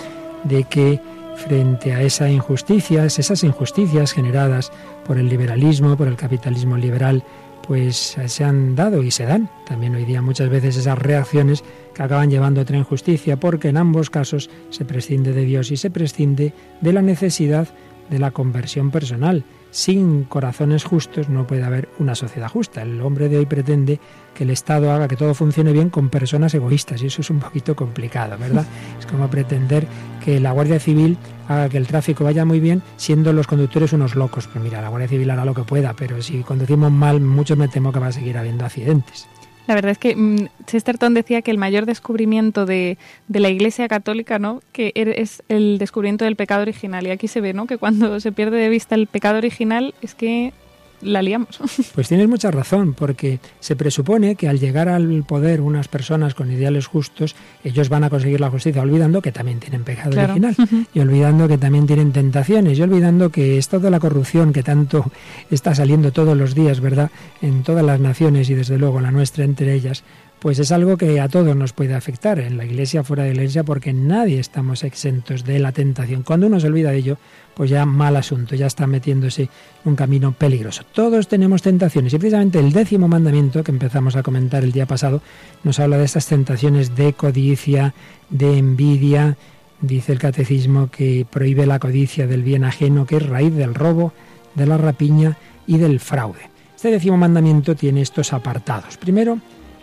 De 0.43 0.63
que 0.65 0.99
frente 1.35 1.93
a 1.93 2.01
esa 2.01 2.29
injusticias, 2.29 3.19
esas 3.19 3.43
injusticias 3.43 4.13
generadas 4.13 4.71
por 5.05 5.17
el 5.17 5.29
liberalismo, 5.29 5.97
por 5.97 6.07
el 6.07 6.15
capitalismo 6.15 6.77
liberal, 6.77 7.23
pues 7.67 8.17
se 8.25 8.43
han 8.43 8.75
dado 8.75 9.03
y 9.03 9.11
se 9.11 9.25
dan 9.25 9.49
también 9.65 9.95
hoy 9.95 10.05
día 10.05 10.21
muchas 10.21 10.49
veces 10.49 10.77
esas 10.77 10.99
reacciones 10.99 11.63
que 11.93 12.03
acaban 12.03 12.29
llevando 12.29 12.59
a 12.59 12.63
otra 12.63 12.77
injusticia, 12.77 13.37
porque 13.37 13.69
en 13.69 13.77
ambos 13.77 14.09
casos 14.09 14.49
se 14.69 14.85
prescinde 14.85 15.33
de 15.33 15.45
Dios 15.45 15.71
y 15.71 15.77
se 15.77 15.89
prescinde 15.89 16.53
de 16.81 16.93
la 16.93 17.01
necesidad 17.01 17.67
de 18.09 18.19
la 18.19 18.31
conversión 18.31 18.91
personal. 18.91 19.43
Sin 19.75 20.23
corazones 20.23 20.85
justos 20.85 21.27
no 21.27 21.45
puede 21.45 21.65
haber 21.65 21.89
una 21.99 22.15
sociedad 22.15 22.47
justa. 22.47 22.81
El 22.81 23.01
hombre 23.01 23.27
de 23.27 23.39
hoy 23.39 23.45
pretende 23.45 23.99
que 24.33 24.45
el 24.45 24.49
Estado 24.49 24.89
haga 24.89 25.09
que 25.09 25.17
todo 25.17 25.33
funcione 25.33 25.73
bien 25.73 25.89
con 25.89 26.07
personas 26.07 26.53
egoístas 26.53 27.03
y 27.03 27.07
eso 27.07 27.19
es 27.19 27.29
un 27.29 27.39
poquito 27.39 27.75
complicado, 27.75 28.37
¿verdad? 28.37 28.65
Es 28.99 29.05
como 29.05 29.29
pretender 29.29 29.85
que 30.23 30.39
la 30.39 30.53
Guardia 30.53 30.79
Civil 30.79 31.17
haga 31.49 31.67
que 31.67 31.75
el 31.75 31.87
tráfico 31.87 32.23
vaya 32.23 32.45
muy 32.45 32.61
bien 32.61 32.83
siendo 32.95 33.33
los 33.33 33.47
conductores 33.47 33.91
unos 33.91 34.15
locos. 34.15 34.47
Pues 34.47 34.63
mira, 34.63 34.81
la 34.81 34.87
Guardia 34.87 35.09
Civil 35.09 35.29
hará 35.29 35.43
lo 35.43 35.53
que 35.53 35.63
pueda, 35.63 35.93
pero 35.93 36.21
si 36.21 36.41
conducimos 36.43 36.89
mal, 36.93 37.19
muchos 37.19 37.57
me 37.57 37.67
temo 37.67 37.91
que 37.91 37.99
va 37.99 38.07
a 38.07 38.11
seguir 38.13 38.37
habiendo 38.37 38.63
accidentes. 38.63 39.27
La 39.67 39.75
verdad 39.75 39.91
es 39.91 39.97
que 39.97 40.15
mm, 40.15 40.47
Chesterton 40.65 41.13
decía 41.13 41.41
que 41.41 41.51
el 41.51 41.57
mayor 41.57 41.85
descubrimiento 41.85 42.65
de, 42.65 42.97
de, 43.27 43.39
la 43.39 43.49
Iglesia 43.49 43.87
Católica, 43.87 44.39
¿no? 44.39 44.61
Que 44.71 44.91
er, 44.95 45.09
es 45.09 45.43
el 45.49 45.77
descubrimiento 45.77 46.25
del 46.25 46.35
pecado 46.35 46.61
original. 46.61 47.05
Y 47.07 47.11
aquí 47.11 47.27
se 47.27 47.41
ve, 47.41 47.53
¿no? 47.53 47.65
Que 47.65 47.77
cuando 47.77 48.19
se 48.19 48.31
pierde 48.31 48.57
de 48.57 48.69
vista 48.69 48.95
el 48.95 49.07
pecado 49.07 49.37
original 49.37 49.93
es 50.01 50.15
que 50.15 50.53
la 51.01 51.21
liamos. 51.21 51.59
Pues 51.95 52.09
tienes 52.09 52.27
mucha 52.27 52.51
razón, 52.51 52.93
porque 52.93 53.39
se 53.59 53.75
presupone 53.75 54.35
que 54.35 54.49
al 54.49 54.59
llegar 54.59 54.89
al 54.89 55.23
poder 55.23 55.61
unas 55.61 55.87
personas 55.87 56.35
con 56.35 56.51
ideales 56.51 56.87
justos, 56.87 57.35
ellos 57.63 57.89
van 57.89 58.03
a 58.03 58.09
conseguir 58.09 58.41
la 58.41 58.49
justicia, 58.49 58.81
olvidando 58.81 59.21
que 59.21 59.31
también 59.31 59.59
tienen 59.59 59.83
pecado 59.83 60.19
original, 60.19 60.55
y 60.93 60.99
olvidando 60.99 61.47
que 61.47 61.57
también 61.57 61.87
tienen 61.87 62.11
tentaciones, 62.11 62.77
y 62.77 62.81
olvidando 62.81 63.29
que 63.29 63.57
es 63.57 63.69
toda 63.69 63.89
la 63.89 63.99
corrupción 63.99 64.51
que 64.51 64.63
tanto 64.63 65.09
está 65.51 65.73
saliendo 65.73 66.11
todos 66.11 66.35
los 66.35 66.53
días, 66.53 66.81
¿verdad?, 66.81 67.11
en 67.41 67.63
todas 67.63 67.85
las 67.85 67.99
naciones 67.99 68.49
y 68.49 68.55
desde 68.55 68.77
luego 68.77 68.99
la 68.99 69.11
nuestra 69.11 69.45
entre 69.45 69.73
ellas, 69.73 70.03
pues 70.45 70.59
es 70.59 70.71
algo 70.71 70.95
que 70.95 71.19
a 71.19 71.27
todos 71.27 71.55
nos 71.55 71.73
puede 71.73 71.95
afectar, 71.95 72.37
en 72.37 72.55
la 72.55 72.65
iglesia, 72.65 73.03
fuera 73.03 73.23
de 73.23 73.33
la 73.33 73.41
iglesia, 73.41 73.63
porque 73.63 73.93
nadie 73.93 74.39
estamos 74.39 74.83
exentos 74.83 75.43
de 75.43 75.57
la 75.57 75.71
tentación. 75.71 76.21
Cuando 76.21 76.45
uno 76.45 76.59
se 76.59 76.67
olvida 76.67 76.91
de 76.91 76.97
ello, 76.97 77.17
pues 77.55 77.71
ya 77.71 77.83
mal 77.87 78.15
asunto, 78.15 78.53
ya 78.53 78.67
está 78.67 78.85
metiéndose 78.85 79.41
en 79.41 79.49
un 79.85 79.95
camino 79.95 80.33
peligroso. 80.33 80.83
Todos 80.93 81.27
tenemos 81.27 81.63
tentaciones 81.63 82.13
y 82.13 82.19
precisamente 82.19 82.59
el 82.59 82.73
décimo 82.73 83.07
mandamiento 83.07 83.63
que 83.63 83.71
empezamos 83.71 84.15
a 84.15 84.21
comentar 84.21 84.63
el 84.63 84.71
día 84.71 84.85
pasado 84.85 85.23
nos 85.63 85.79
habla 85.79 85.97
de 85.97 86.05
estas 86.05 86.27
tentaciones 86.27 86.95
de 86.95 87.13
codicia, 87.13 87.95
de 88.29 88.59
envidia. 88.59 89.37
Dice 89.81 90.11
el 90.11 90.19
catecismo 90.19 90.91
que 90.91 91.25
prohíbe 91.27 91.65
la 91.65 91.79
codicia 91.79 92.27
del 92.27 92.43
bien 92.43 92.65
ajeno, 92.65 93.07
que 93.07 93.17
es 93.17 93.25
raíz 93.25 93.55
del 93.55 93.73
robo, 93.73 94.13
de 94.53 94.67
la 94.67 94.77
rapiña 94.77 95.39
y 95.65 95.79
del 95.79 95.99
fraude. 95.99 96.51
Este 96.75 96.91
décimo 96.91 97.17
mandamiento 97.17 97.73
tiene 97.73 98.01
estos 98.01 98.31
apartados. 98.31 98.97
Primero, 98.97 99.39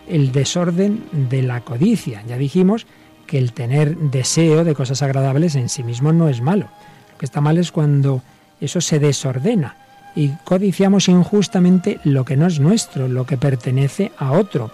el 0.09 0.33
desorden 0.33 1.05
de 1.13 1.43
la 1.43 1.61
codicia. 1.61 2.23
Ya 2.27 2.37
dijimos 2.37 2.87
que 3.27 3.39
el 3.39 3.53
tener 3.53 3.97
deseo 3.97 4.65
de 4.65 4.75
cosas 4.75 5.03
agradables 5.03 5.55
en 5.55 5.69
sí 5.69 5.83
mismo 5.83 6.13
no 6.13 6.29
es 6.29 6.41
malo. 6.41 6.69
Lo 7.13 7.19
que 7.19 7.27
está 7.27 7.41
mal 7.41 7.59
es 7.59 7.73
cuando 7.73 8.23
eso 8.61 8.81
se 8.81 8.99
desordena 8.99 9.77
y 10.15 10.31
codiciamos 10.45 11.09
injustamente 11.09 12.01
lo 12.05 12.25
que 12.25 12.37
no 12.37 12.47
es 12.47 12.61
nuestro, 12.61 13.09
lo 13.09 13.25
que 13.27 13.37
pertenece 13.37 14.13
a 14.19 14.33
otro. 14.33 14.71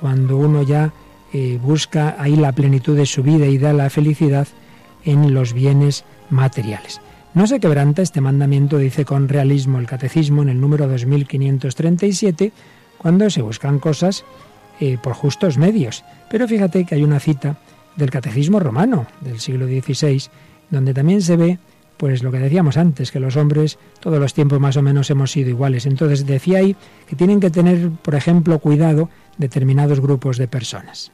Cuando 0.00 0.36
uno 0.36 0.62
ya 0.62 0.92
eh, 1.32 1.58
busca 1.62 2.16
ahí 2.18 2.36
la 2.36 2.52
plenitud 2.52 2.96
de 2.96 3.06
su 3.06 3.22
vida 3.22 3.46
y 3.46 3.58
da 3.58 3.72
la 3.72 3.90
felicidad 3.90 4.48
en 5.04 5.34
los 5.34 5.52
bienes 5.52 6.04
materiales. 6.30 7.00
No 7.34 7.46
se 7.46 7.60
quebranta 7.60 8.02
este 8.02 8.20
mandamiento, 8.20 8.78
dice 8.78 9.04
con 9.04 9.28
realismo 9.28 9.78
el 9.78 9.86
catecismo 9.86 10.42
en 10.42 10.48
el 10.48 10.60
número 10.60 10.88
2537, 10.88 12.52
cuando 12.98 13.30
se 13.30 13.42
buscan 13.42 13.78
cosas 13.78 14.24
eh, 14.80 14.98
por 15.00 15.12
justos 15.14 15.58
medios. 15.58 16.04
Pero 16.30 16.48
fíjate 16.48 16.84
que 16.84 16.94
hay 16.94 17.02
una 17.02 17.20
cita 17.20 17.56
del 17.96 18.10
Catecismo 18.10 18.60
Romano 18.60 19.06
del 19.20 19.40
siglo 19.40 19.66
XVI, 19.66 20.22
donde 20.70 20.94
también 20.94 21.22
se 21.22 21.36
ve 21.36 21.58
pues 21.96 22.22
lo 22.22 22.32
que 22.32 22.38
decíamos 22.38 22.78
antes, 22.78 23.12
que 23.12 23.20
los 23.20 23.36
hombres 23.36 23.78
todos 24.00 24.18
los 24.18 24.32
tiempos 24.32 24.58
más 24.58 24.78
o 24.78 24.82
menos 24.82 25.10
hemos 25.10 25.32
sido 25.32 25.50
iguales. 25.50 25.84
Entonces 25.84 26.24
decía 26.24 26.58
ahí 26.58 26.74
que 27.06 27.14
tienen 27.14 27.40
que 27.40 27.50
tener, 27.50 27.90
por 27.90 28.14
ejemplo, 28.14 28.58
cuidado 28.58 29.10
determinados 29.36 30.00
grupos 30.00 30.38
de 30.38 30.48
personas. 30.48 31.12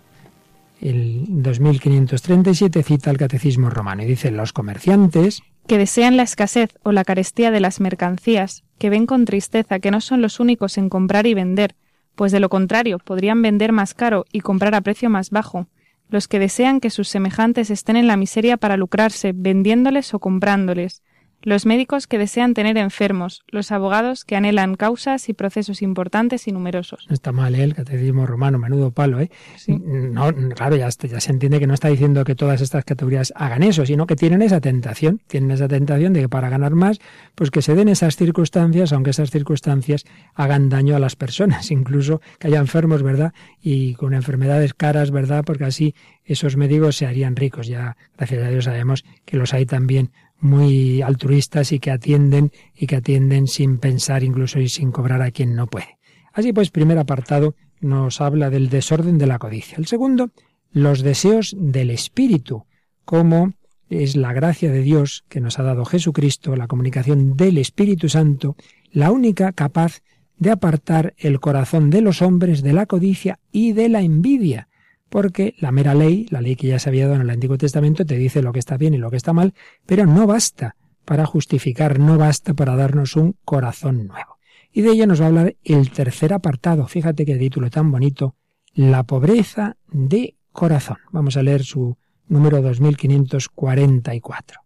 El 0.81 1.25
2537 1.29 2.85
cita 2.85 3.11
el 3.11 3.19
Catecismo 3.19 3.69
Romano 3.69 4.05
y 4.05 4.07
dice 4.07 4.31
los 4.31 4.53
comerciantes 4.53 5.43
que 5.67 5.79
desean 5.79 6.17
la 6.17 6.23
escasez 6.23 6.71
o 6.85 6.93
la 6.93 7.05
carestía 7.05 7.51
de 7.51 7.61
las 7.61 7.81
mercancías, 7.81 8.63
que 8.79 8.91
ven 8.91 9.07
con 9.07 9.25
tristeza 9.25 9.81
que 9.81 9.91
no 9.91 10.01
son 10.01 10.23
los 10.23 10.39
únicos 10.39 10.79
en 10.79 10.89
comprar 10.89 11.27
y 11.27 11.35
vender, 11.35 11.75
pues 12.17 12.33
de 12.33 12.41
lo 12.41 12.49
contrario 12.49 12.99
podrían 12.99 13.41
vender 13.43 13.71
más 13.71 13.95
caro 13.95 14.25
y 14.33 14.41
comprar 14.41 14.75
a 14.75 14.81
precio 14.81 15.09
más 15.09 15.31
bajo, 15.31 15.69
los 16.09 16.27
que 16.27 16.39
desean 16.39 16.81
que 16.81 16.91
sus 16.91 17.09
semejantes 17.09 17.71
estén 17.71 17.97
en 17.97 18.07
la 18.07 18.17
miseria 18.17 18.57
para 18.57 18.77
lucrarse 18.77 19.33
vendiéndoles 19.35 20.13
o 20.15 20.19
comprándoles, 20.19 21.03
los 21.47 21.65
médicos 21.65 22.09
que 22.09 22.19
desean 22.19 22.55
tener 22.55 22.77
enfermos, 22.77 23.45
los 23.47 23.71
abogados 23.71 24.25
que 24.25 24.35
anhelan 24.35 24.75
causas 24.75 25.29
y 25.29 25.33
procesos 25.33 25.81
importantes 25.81 26.49
y 26.49 26.53
numerosos. 26.53 27.07
No 27.09 27.15
está 27.15 27.31
mal, 27.31 27.55
¿eh? 27.55 27.63
el 27.63 27.73
catecismo 27.73 28.27
romano, 28.27 28.59
menudo 28.59 28.91
palo, 28.91 29.21
¿eh? 29.21 29.31
No, 29.69 30.35
claro, 30.57 30.75
ya, 30.75 30.89
ya 30.89 31.21
se 31.21 31.31
entiende 31.31 31.61
que 31.61 31.69
no 31.69 31.75
está 31.75 31.87
diciendo 31.87 32.25
que 32.25 32.35
todas 32.35 32.61
estas 32.61 32.85
categorías 32.85 33.33
hagan 33.37 33.63
eso, 33.63 33.87
sino 33.87 34.09
que 34.09 34.17
tienen 34.17 34.43
esa 34.43 34.61
tentación, 34.61 35.21
tienen 35.29 35.53
esa 35.53 35.69
tentación 35.69 36.15
de 36.15 36.23
que 36.23 36.29
para 36.29 36.49
ganar 36.49 36.75
más, 36.75 36.99
pues 37.37 37.53
que 37.53 37.63
se 37.63 37.77
den 37.77 37.89
esas 37.89 38.17
circunstancias, 38.17 38.93
aunque 38.93 39.11
esas 39.11 39.31
circunstancias 39.31 40.05
hagan 40.35 40.69
daño 40.69 40.97
a 40.97 40.99
las 40.99 41.15
personas, 41.15 41.71
incluso 41.71 42.21
que 42.41 42.49
haya 42.49 42.59
enfermos, 42.59 43.05
¿verdad? 43.05 43.33
Y 43.63 43.95
con 43.95 44.15
enfermedades 44.15 44.75
caras, 44.75 45.13
¿verdad? 45.13 45.45
Porque 45.47 45.65
así 45.65 45.95
esos 46.25 46.57
médicos 46.57 46.97
se 46.97 47.07
harían 47.07 47.37
ricos. 47.37 47.69
Ya, 47.69 47.97
gracias 48.17 48.45
a 48.45 48.49
Dios, 48.49 48.65
sabemos 48.65 49.05
que 49.25 49.37
los 49.37 49.55
hay 49.55 49.65
también 49.65 50.11
muy 50.41 51.03
altruistas 51.03 51.73
y 51.73 51.79
que 51.79 51.91
atienden 51.91 52.53
y 52.75 52.87
que 52.87 52.97
atienden 52.97 53.47
sin 53.47 53.79
pensar 53.79 54.23
incluso 54.23 54.61
y 54.61 54.69
sin 54.69 54.93
cobrar 54.93 55.23
a 55.23 55.31
quien 55.31 55.55
no 55.55 55.67
puede. 55.67 55.99
Así 56.33 56.53
pues, 56.53 56.71
primer 56.71 56.99
apartado 56.99 57.55
nos 57.81 58.21
habla 58.21 58.51
del 58.51 58.69
desorden 58.69 59.19
de 59.19 59.27
la 59.27 59.39
codicia. 59.39 59.79
El 59.79 59.87
segundo, 59.87 60.31
los 60.71 61.03
deseos 61.03 61.57
del 61.59 61.91
espíritu, 61.91 62.67
como 63.05 63.55
es 63.89 64.17
la 64.17 64.33
gracia 64.33 64.71
de 64.71 64.83
Dios 64.83 65.25
que 65.29 65.41
nos 65.41 65.59
ha 65.59 65.63
dado 65.63 65.85
Jesucristo, 65.85 66.57
la 66.57 66.67
comunicación 66.67 67.37
del 67.37 67.59
Espíritu 67.59 68.09
Santo, 68.09 68.57
la 68.91 69.13
única 69.13 69.53
capaz 69.53 70.03
de 70.39 70.51
apartar 70.51 71.15
el 71.19 71.41
corazón 71.41 71.91
de 71.91 72.01
los 72.01 72.21
hombres 72.21 72.63
de 72.63 72.73
la 72.73 72.87
codicia 72.87 73.39
y 73.53 73.73
de 73.73 73.89
la 73.89 74.03
envidia, 74.03 74.69
porque 75.09 75.55
la 75.59 75.73
mera 75.73 75.95
ley, 75.95 76.27
la 76.31 76.41
ley 76.41 76.57
que 76.57 76.69
ya 76.69 76.79
se 76.79 76.89
había 76.89 77.05
dado 77.05 77.17
en 77.17 77.23
el 77.23 77.31
Antiguo 77.31 77.59
Testamento, 77.59 78.05
te 78.05 78.17
dice 78.17 78.43
lo 78.43 78.53
que 78.53 78.59
está 78.59 78.77
bien 78.77 78.95
y 78.95 78.99
lo 78.99 79.11
que 79.11 79.17
está 79.17 79.33
mal, 79.33 79.55
pero 79.87 80.07
no 80.07 80.27
basta 80.27 80.77
para 81.05 81.27
justificar, 81.27 81.99
no 81.99 82.19
basta 82.19 82.55
para 82.55 82.77
darnos 82.77 83.17
un 83.17 83.37
corazón 83.45 84.07
nuevo. 84.07 84.39
Y 84.73 84.83
de 84.83 84.91
ello 84.91 85.07
nos 85.07 85.21
va 85.21 85.25
a 85.25 85.29
hablar 85.29 85.57
el 85.65 85.91
tercer 85.91 86.35
apartado. 86.35 86.87
Fíjate 86.87 87.25
qué 87.25 87.37
título 87.37 87.71
tan 87.71 87.91
bonito. 87.91 88.35
La 88.75 89.05
pobreza 89.05 89.77
de 89.91 90.37
corazón. 90.53 90.99
Vamos 91.13 91.39
a 91.39 91.43
leer 91.43 91.65
su 91.65 91.97
número 92.29 92.61
2544. 92.61 94.61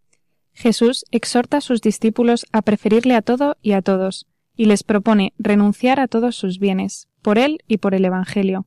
Jesús 0.52 1.04
exhorta 1.10 1.58
a 1.58 1.60
sus 1.60 1.80
discípulos 1.80 2.46
a 2.52 2.62
preferirle 2.62 3.14
a 3.14 3.22
todo 3.22 3.56
y 3.62 3.72
a 3.72 3.82
todos, 3.82 4.26
y 4.56 4.66
les 4.66 4.82
propone 4.82 5.32
renunciar 5.38 6.00
a 6.00 6.08
todos 6.08 6.36
sus 6.36 6.58
bienes, 6.58 7.08
por 7.22 7.38
él 7.38 7.60
y 7.68 7.78
por 7.78 7.94
el 7.94 8.04
Evangelio. 8.04 8.66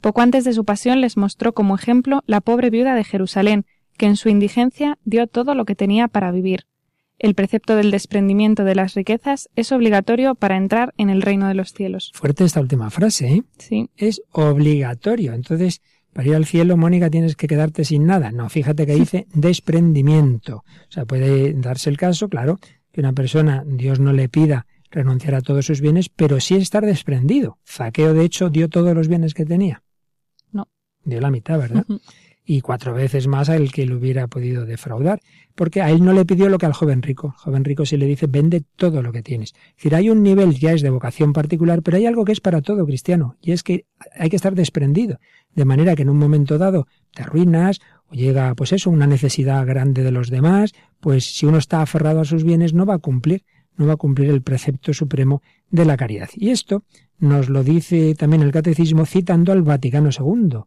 Poco 0.00 0.20
antes 0.20 0.44
de 0.44 0.52
su 0.52 0.64
pasión 0.64 1.00
les 1.00 1.16
mostró 1.16 1.52
como 1.52 1.74
ejemplo 1.74 2.22
la 2.26 2.40
pobre 2.40 2.70
viuda 2.70 2.94
de 2.94 3.04
Jerusalén, 3.04 3.66
que 3.96 4.06
en 4.06 4.16
su 4.16 4.28
indigencia 4.28 4.98
dio 5.04 5.26
todo 5.26 5.54
lo 5.54 5.64
que 5.64 5.74
tenía 5.74 6.06
para 6.08 6.30
vivir. 6.30 6.66
El 7.18 7.34
precepto 7.34 7.74
del 7.74 7.90
desprendimiento 7.90 8.62
de 8.62 8.76
las 8.76 8.94
riquezas 8.94 9.48
es 9.56 9.72
obligatorio 9.72 10.36
para 10.36 10.56
entrar 10.56 10.94
en 10.98 11.10
el 11.10 11.20
reino 11.20 11.48
de 11.48 11.54
los 11.54 11.72
cielos. 11.72 12.12
Fuerte 12.14 12.44
esta 12.44 12.60
última 12.60 12.90
frase, 12.90 13.28
¿eh? 13.28 13.42
Sí. 13.58 13.90
Es 13.96 14.22
obligatorio. 14.30 15.32
Entonces, 15.32 15.82
para 16.12 16.28
ir 16.28 16.36
al 16.36 16.46
cielo, 16.46 16.76
Mónica, 16.76 17.10
tienes 17.10 17.34
que 17.34 17.48
quedarte 17.48 17.84
sin 17.84 18.06
nada. 18.06 18.30
No, 18.30 18.48
fíjate 18.48 18.86
que 18.86 18.94
dice 18.94 19.26
desprendimiento. 19.34 20.58
O 20.58 20.90
sea, 20.92 21.06
puede 21.06 21.54
darse 21.54 21.90
el 21.90 21.96
caso, 21.96 22.28
claro, 22.28 22.60
que 22.92 23.00
una 23.00 23.12
persona, 23.12 23.64
Dios 23.66 23.98
no 23.98 24.12
le 24.12 24.28
pida 24.28 24.66
renunciar 24.88 25.34
a 25.34 25.40
todos 25.40 25.66
sus 25.66 25.80
bienes, 25.80 26.08
pero 26.08 26.38
sí 26.38 26.54
estar 26.54 26.86
desprendido. 26.86 27.58
Zaqueo, 27.66 28.14
de 28.14 28.24
hecho, 28.24 28.48
dio 28.48 28.68
todos 28.68 28.94
los 28.94 29.08
bienes 29.08 29.34
que 29.34 29.44
tenía 29.44 29.82
dio 31.04 31.20
la 31.20 31.30
mitad, 31.30 31.58
¿verdad? 31.58 31.84
Y 32.44 32.62
cuatro 32.62 32.94
veces 32.94 33.26
más 33.26 33.50
a 33.50 33.56
el 33.56 33.70
que 33.72 33.84
le 33.84 33.94
hubiera 33.94 34.26
podido 34.26 34.64
defraudar, 34.64 35.20
porque 35.54 35.82
a 35.82 35.90
él 35.90 36.02
no 36.02 36.14
le 36.14 36.24
pidió 36.24 36.48
lo 36.48 36.56
que 36.56 36.64
al 36.64 36.72
joven 36.72 37.02
rico. 37.02 37.34
El 37.36 37.42
joven 37.42 37.64
rico 37.64 37.84
sí 37.84 37.98
le 37.98 38.06
dice, 38.06 38.26
vende 38.26 38.62
todo 38.76 39.02
lo 39.02 39.12
que 39.12 39.22
tienes. 39.22 39.52
Es 39.52 39.76
decir, 39.76 39.94
hay 39.94 40.08
un 40.08 40.22
nivel 40.22 40.58
ya 40.58 40.72
es 40.72 40.80
de 40.80 40.88
vocación 40.88 41.34
particular, 41.34 41.82
pero 41.82 41.98
hay 41.98 42.06
algo 42.06 42.24
que 42.24 42.32
es 42.32 42.40
para 42.40 42.62
todo 42.62 42.86
cristiano, 42.86 43.36
y 43.42 43.52
es 43.52 43.62
que 43.62 43.84
hay 44.14 44.30
que 44.30 44.36
estar 44.36 44.54
desprendido, 44.54 45.18
de 45.54 45.64
manera 45.66 45.94
que 45.94 46.02
en 46.02 46.08
un 46.08 46.18
momento 46.18 46.56
dado 46.56 46.86
te 47.12 47.22
arruinas, 47.22 47.80
o 48.10 48.14
llega, 48.14 48.54
pues 48.54 48.72
eso, 48.72 48.88
una 48.88 49.06
necesidad 49.06 49.66
grande 49.66 50.02
de 50.02 50.12
los 50.12 50.30
demás, 50.30 50.72
pues 51.00 51.36
si 51.36 51.44
uno 51.44 51.58
está 51.58 51.82
aferrado 51.82 52.20
a 52.20 52.24
sus 52.24 52.44
bienes 52.44 52.72
no 52.72 52.86
va 52.86 52.94
a 52.94 52.98
cumplir, 52.98 53.44
no 53.76 53.86
va 53.86 53.92
a 53.92 53.96
cumplir 53.96 54.30
el 54.30 54.40
precepto 54.40 54.94
supremo 54.94 55.42
de 55.70 55.84
la 55.84 55.98
caridad. 55.98 56.30
Y 56.34 56.48
esto 56.48 56.82
nos 57.18 57.50
lo 57.50 57.62
dice 57.62 58.14
también 58.14 58.42
el 58.42 58.52
catecismo 58.52 59.04
citando 59.04 59.52
al 59.52 59.62
Vaticano 59.62 60.08
II 60.10 60.60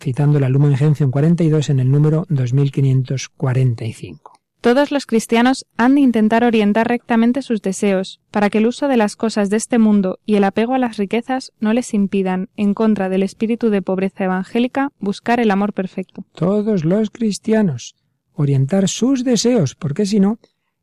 citando 0.00 0.40
la 0.40 0.48
Lumen 0.48 0.76
Gentium 0.76 1.10
42 1.10 1.70
en 1.70 1.80
el 1.80 1.90
número 1.90 2.26
2545. 2.28 4.32
Todos 4.60 4.90
los 4.90 5.04
cristianos 5.04 5.66
han 5.76 5.94
de 5.94 6.00
intentar 6.00 6.42
orientar 6.42 6.88
rectamente 6.88 7.42
sus 7.42 7.60
deseos, 7.60 8.22
para 8.30 8.48
que 8.48 8.58
el 8.58 8.66
uso 8.66 8.88
de 8.88 8.96
las 8.96 9.14
cosas 9.14 9.50
de 9.50 9.58
este 9.58 9.78
mundo 9.78 10.18
y 10.24 10.36
el 10.36 10.44
apego 10.44 10.72
a 10.72 10.78
las 10.78 10.96
riquezas 10.96 11.52
no 11.60 11.74
les 11.74 11.92
impidan, 11.92 12.48
en 12.56 12.72
contra 12.72 13.10
del 13.10 13.22
espíritu 13.22 13.68
de 13.68 13.82
pobreza 13.82 14.24
evangélica, 14.24 14.90
buscar 14.98 15.38
el 15.38 15.50
amor 15.50 15.74
perfecto. 15.74 16.24
Todos 16.32 16.86
los 16.86 17.10
cristianos 17.10 17.94
orientar 18.34 18.88
sus 18.88 19.24
deseos, 19.24 19.74
porque 19.74 20.06
si 20.06 20.20
no, 20.20 20.38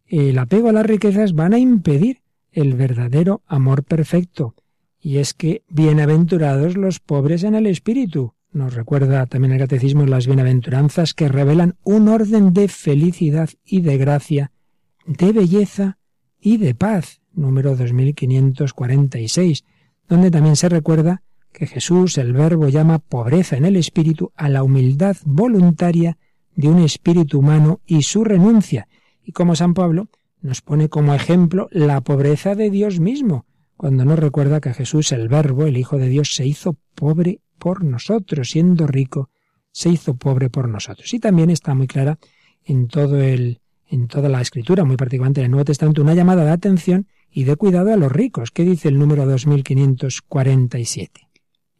el 0.06 0.38
apego 0.38 0.70
a 0.70 0.74
las 0.74 0.86
riquezas 0.86 1.34
van 1.34 1.54
a 1.54 1.60
impedir 1.60 2.22
el 2.52 2.74
verdadero 2.74 3.44
amor 3.48 3.84
perfecto. 3.84 4.56
Y 5.00 5.18
es 5.18 5.34
que 5.34 5.64
bienaventurados 5.70 6.78
los 6.78 7.00
pobres 7.00 7.44
en 7.44 7.56
el 7.56 7.66
espíritu, 7.66 8.34
nos 8.52 8.74
recuerda 8.74 9.26
también 9.26 9.54
el 9.54 9.60
catecismo 9.60 10.06
las 10.06 10.28
bienaventuranzas 10.28 11.14
que 11.14 11.30
revelan 11.30 11.76
un 11.84 12.08
orden 12.10 12.54
de 12.54 12.68
felicidad 12.68 13.50
y 13.64 13.82
de 13.82 13.98
gracia, 13.98 14.52
de 15.06 15.32
belleza 15.32 15.98
y 16.40 16.58
de 16.58 16.76
paz, 16.76 17.22
número 17.34 17.76
2546, 17.76 19.64
donde 20.08 20.32
también 20.32 20.56
se 20.56 20.70
recuerda 20.70 21.24
que 21.54 21.68
Jesús, 21.68 22.18
el 22.18 22.34
Verbo, 22.34 22.68
llama 22.68 23.00
pobreza 23.00 23.58
en 23.58 23.66
el 23.66 23.76
espíritu 23.76 24.32
a 24.36 24.50
la 24.50 24.64
humildad 24.64 25.18
voluntaria 25.26 26.18
de 26.56 26.70
un 26.70 26.80
espíritu 26.80 27.40
humano 27.40 27.80
y 27.86 28.04
su 28.04 28.24
renuncia, 28.24 28.88
y 29.24 29.32
como 29.32 29.56
San 29.56 29.74
Pablo 29.74 30.10
nos 30.42 30.62
pone 30.62 30.90
como 30.90 31.14
ejemplo 31.14 31.68
la 31.72 32.02
pobreza 32.02 32.56
de 32.56 32.70
Dios 32.70 33.00
mismo, 33.00 33.46
cuando 33.78 34.06
nos 34.06 34.20
recuerda 34.20 34.60
que 34.60 34.74
Jesús, 34.74 35.12
el 35.12 35.28
Verbo, 35.28 35.66
el 35.66 35.78
Hijo 35.78 35.98
de 35.98 36.10
Dios, 36.10 36.36
se 36.36 36.46
hizo 36.46 36.76
pobre 36.96 37.40
por 37.62 37.84
nosotros, 37.84 38.50
siendo 38.50 38.88
rico, 38.88 39.30
se 39.72 39.90
hizo 39.90 40.16
pobre 40.16 40.50
por 40.50 40.68
nosotros. 40.68 41.14
Y 41.14 41.20
también 41.20 41.52
está 41.52 41.76
muy 41.76 41.86
clara 41.86 42.18
en 42.66 42.88
todo 42.88 43.22
el 43.22 43.60
en 43.88 44.08
toda 44.08 44.30
la 44.30 44.42
escritura, 44.42 44.86
muy 44.86 44.96
particularmente 44.96 45.42
en 45.42 45.46
el 45.46 45.52
Nuevo 45.52 45.66
Testamento, 45.66 46.02
una 46.02 46.14
llamada 46.14 46.46
de 46.46 46.52
atención 46.52 47.08
y 47.30 47.44
de 47.44 47.58
cuidado 47.58 47.94
a 47.94 47.98
los 47.98 48.10
ricos. 48.10 48.50
¿Qué 48.50 48.64
dice 48.64 48.88
el 48.88 48.98
número 48.98 49.26
2547? 49.26 51.28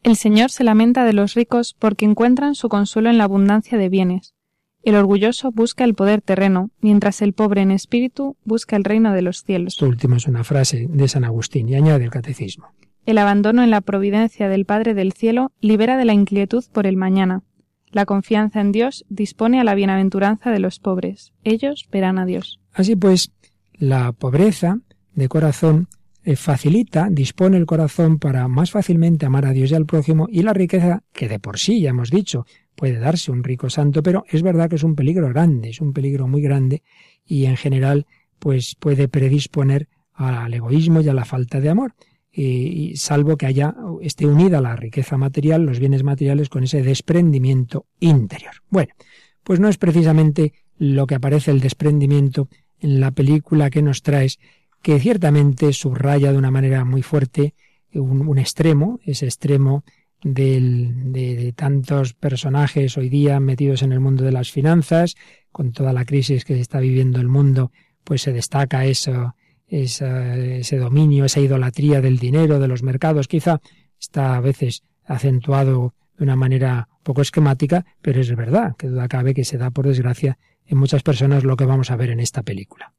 El 0.02 0.16
Señor 0.16 0.50
se 0.50 0.62
lamenta 0.62 1.06
de 1.06 1.14
los 1.14 1.32
ricos 1.32 1.74
porque 1.78 2.04
encuentran 2.04 2.54
su 2.54 2.68
consuelo 2.68 3.08
en 3.08 3.16
la 3.16 3.24
abundancia 3.24 3.78
de 3.78 3.88
bienes. 3.88 4.34
El 4.82 4.96
orgulloso 4.96 5.52
busca 5.52 5.84
el 5.84 5.94
poder 5.94 6.20
terreno, 6.20 6.68
mientras 6.82 7.22
el 7.22 7.32
pobre 7.32 7.62
en 7.62 7.70
espíritu 7.70 8.36
busca 8.44 8.76
el 8.76 8.84
reino 8.84 9.14
de 9.14 9.22
los 9.22 9.42
cielos. 9.42 9.74
Esto 9.74 9.86
último 9.86 10.16
es 10.16 10.26
una 10.26 10.44
frase 10.44 10.86
de 10.90 11.08
San 11.08 11.24
Agustín 11.24 11.70
y 11.70 11.76
añade 11.76 12.04
el 12.04 12.10
catecismo. 12.10 12.74
El 13.04 13.18
abandono 13.18 13.64
en 13.64 13.70
la 13.70 13.80
providencia 13.80 14.48
del 14.48 14.64
Padre 14.64 14.94
del 14.94 15.12
Cielo 15.12 15.50
libera 15.60 15.96
de 15.96 16.04
la 16.04 16.12
inquietud 16.12 16.64
por 16.72 16.86
el 16.86 16.96
mañana. 16.96 17.42
La 17.90 18.06
confianza 18.06 18.60
en 18.60 18.70
Dios 18.70 19.04
dispone 19.08 19.60
a 19.60 19.64
la 19.64 19.74
bienaventuranza 19.74 20.50
de 20.50 20.60
los 20.60 20.78
pobres. 20.78 21.32
Ellos 21.42 21.88
verán 21.90 22.18
a 22.18 22.26
Dios. 22.26 22.60
Así 22.72 22.94
pues, 22.94 23.32
la 23.74 24.12
pobreza 24.12 24.78
de 25.14 25.28
corazón 25.28 25.88
eh, 26.24 26.36
facilita, 26.36 27.08
dispone 27.10 27.56
el 27.56 27.66
corazón 27.66 28.20
para 28.20 28.46
más 28.46 28.70
fácilmente 28.70 29.26
amar 29.26 29.46
a 29.46 29.52
Dios 29.52 29.72
y 29.72 29.74
al 29.74 29.84
prójimo 29.84 30.28
y 30.30 30.42
la 30.42 30.52
riqueza, 30.52 31.02
que 31.12 31.28
de 31.28 31.40
por 31.40 31.58
sí, 31.58 31.80
ya 31.80 31.90
hemos 31.90 32.10
dicho, 32.10 32.46
puede 32.76 33.00
darse 33.00 33.32
un 33.32 33.42
rico 33.42 33.68
santo, 33.68 34.04
pero 34.04 34.24
es 34.28 34.42
verdad 34.42 34.70
que 34.70 34.76
es 34.76 34.84
un 34.84 34.94
peligro 34.94 35.28
grande, 35.28 35.70
es 35.70 35.80
un 35.80 35.92
peligro 35.92 36.28
muy 36.28 36.40
grande 36.40 36.84
y 37.26 37.46
en 37.46 37.56
general 37.56 38.06
pues 38.38 38.76
puede 38.78 39.08
predisponer 39.08 39.88
al 40.14 40.54
egoísmo 40.54 41.00
y 41.00 41.08
a 41.08 41.14
la 41.14 41.24
falta 41.24 41.60
de 41.60 41.68
amor 41.68 41.94
y 42.32 42.96
salvo 42.96 43.36
que 43.36 43.46
haya 43.46 43.74
esté 44.00 44.26
unida 44.26 44.60
la 44.60 44.74
riqueza 44.74 45.18
material, 45.18 45.66
los 45.66 45.78
bienes 45.78 46.02
materiales 46.02 46.48
con 46.48 46.64
ese 46.64 46.82
desprendimiento 46.82 47.86
interior. 48.00 48.54
Bueno, 48.70 48.94
pues 49.42 49.60
no 49.60 49.68
es 49.68 49.76
precisamente 49.76 50.54
lo 50.78 51.06
que 51.06 51.16
aparece 51.16 51.50
el 51.50 51.60
desprendimiento 51.60 52.48
en 52.80 53.00
la 53.00 53.10
película 53.10 53.70
que 53.70 53.82
nos 53.82 54.02
traes, 54.02 54.38
que 54.80 54.98
ciertamente 54.98 55.72
subraya 55.72 56.32
de 56.32 56.38
una 56.38 56.50
manera 56.50 56.84
muy 56.84 57.02
fuerte 57.02 57.54
un, 57.94 58.38
extremo, 58.38 58.98
ese 59.04 59.26
extremo 59.26 59.84
del, 60.22 61.12
de, 61.12 61.36
de, 61.36 61.52
tantos 61.52 62.14
personajes 62.14 62.96
hoy 62.96 63.10
día 63.10 63.38
metidos 63.40 63.82
en 63.82 63.92
el 63.92 64.00
mundo 64.00 64.24
de 64.24 64.32
las 64.32 64.50
finanzas, 64.50 65.16
con 65.50 65.72
toda 65.72 65.92
la 65.92 66.06
crisis 66.06 66.44
que 66.44 66.54
se 66.54 66.60
está 66.60 66.80
viviendo 66.80 67.20
el 67.20 67.28
mundo, 67.28 67.70
pues 68.04 68.22
se 68.22 68.32
destaca 68.32 68.86
eso, 68.86 69.34
ese 69.80 70.76
dominio, 70.76 71.24
esa 71.24 71.40
idolatría 71.40 72.00
del 72.00 72.18
dinero, 72.18 72.58
de 72.58 72.68
los 72.68 72.82
mercados, 72.82 73.26
quizá 73.26 73.60
está 73.98 74.36
a 74.36 74.40
veces 74.40 74.82
acentuado 75.04 75.94
de 76.18 76.24
una 76.24 76.36
manera 76.36 76.88
poco 77.02 77.22
esquemática, 77.22 77.84
pero 78.02 78.20
es 78.20 78.34
verdad, 78.36 78.76
que 78.76 78.88
duda 78.88 79.08
cabe 79.08 79.34
que 79.34 79.44
se 79.44 79.58
da 79.58 79.70
por 79.70 79.86
desgracia 79.86 80.38
en 80.66 80.78
muchas 80.78 81.02
personas 81.02 81.42
lo 81.44 81.56
que 81.56 81.64
vamos 81.64 81.90
a 81.90 81.96
ver 81.96 82.10
en 82.10 82.20
esta 82.20 82.42
película. 82.42 82.92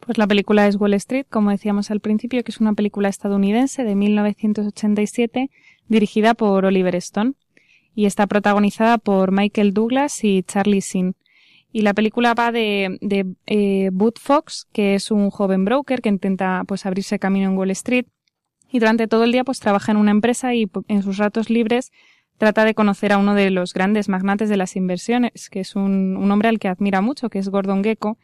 Pues 0.00 0.18
la 0.18 0.26
película 0.26 0.66
es 0.66 0.76
Wall 0.76 0.94
Street, 0.94 1.26
como 1.28 1.50
decíamos 1.50 1.90
al 1.90 2.00
principio, 2.00 2.42
que 2.42 2.50
es 2.50 2.60
una 2.60 2.74
película 2.74 3.08
estadounidense 3.08 3.84
de 3.84 3.94
1987 3.94 5.50
dirigida 5.88 6.34
por 6.34 6.64
Oliver 6.64 6.94
Stone 6.96 7.34
y 7.94 8.06
está 8.06 8.26
protagonizada 8.26 8.98
por 8.98 9.32
Michael 9.32 9.72
Douglas 9.72 10.22
y 10.22 10.42
Charlie 10.42 10.80
Sin. 10.80 11.14
Y 11.70 11.82
la 11.82 11.94
película 11.94 12.34
va 12.34 12.50
de, 12.50 12.98
de 13.00 13.26
eh, 13.46 13.90
Bud 13.92 14.14
Fox, 14.18 14.66
que 14.72 14.94
es 14.94 15.10
un 15.10 15.30
joven 15.30 15.64
broker 15.64 16.00
que 16.00 16.08
intenta 16.08 16.64
pues 16.66 16.86
abrirse 16.86 17.18
camino 17.18 17.48
en 17.48 17.58
Wall 17.58 17.70
Street 17.72 18.06
y 18.70 18.78
durante 18.78 19.06
todo 19.06 19.24
el 19.24 19.32
día 19.32 19.44
pues 19.44 19.60
trabaja 19.60 19.92
en 19.92 19.98
una 19.98 20.10
empresa 20.10 20.54
y 20.54 20.70
en 20.88 21.02
sus 21.02 21.18
ratos 21.18 21.50
libres 21.50 21.90
trata 22.36 22.64
de 22.64 22.74
conocer 22.74 23.12
a 23.12 23.18
uno 23.18 23.34
de 23.34 23.50
los 23.50 23.74
grandes 23.74 24.08
magnates 24.08 24.48
de 24.48 24.56
las 24.56 24.76
inversiones, 24.76 25.50
que 25.50 25.60
es 25.60 25.74
un, 25.74 26.16
un 26.16 26.30
hombre 26.30 26.48
al 26.48 26.58
que 26.58 26.68
admira 26.68 27.00
mucho, 27.00 27.28
que 27.28 27.40
es 27.40 27.48
Gordon 27.48 27.82
Gecko, 27.82 28.16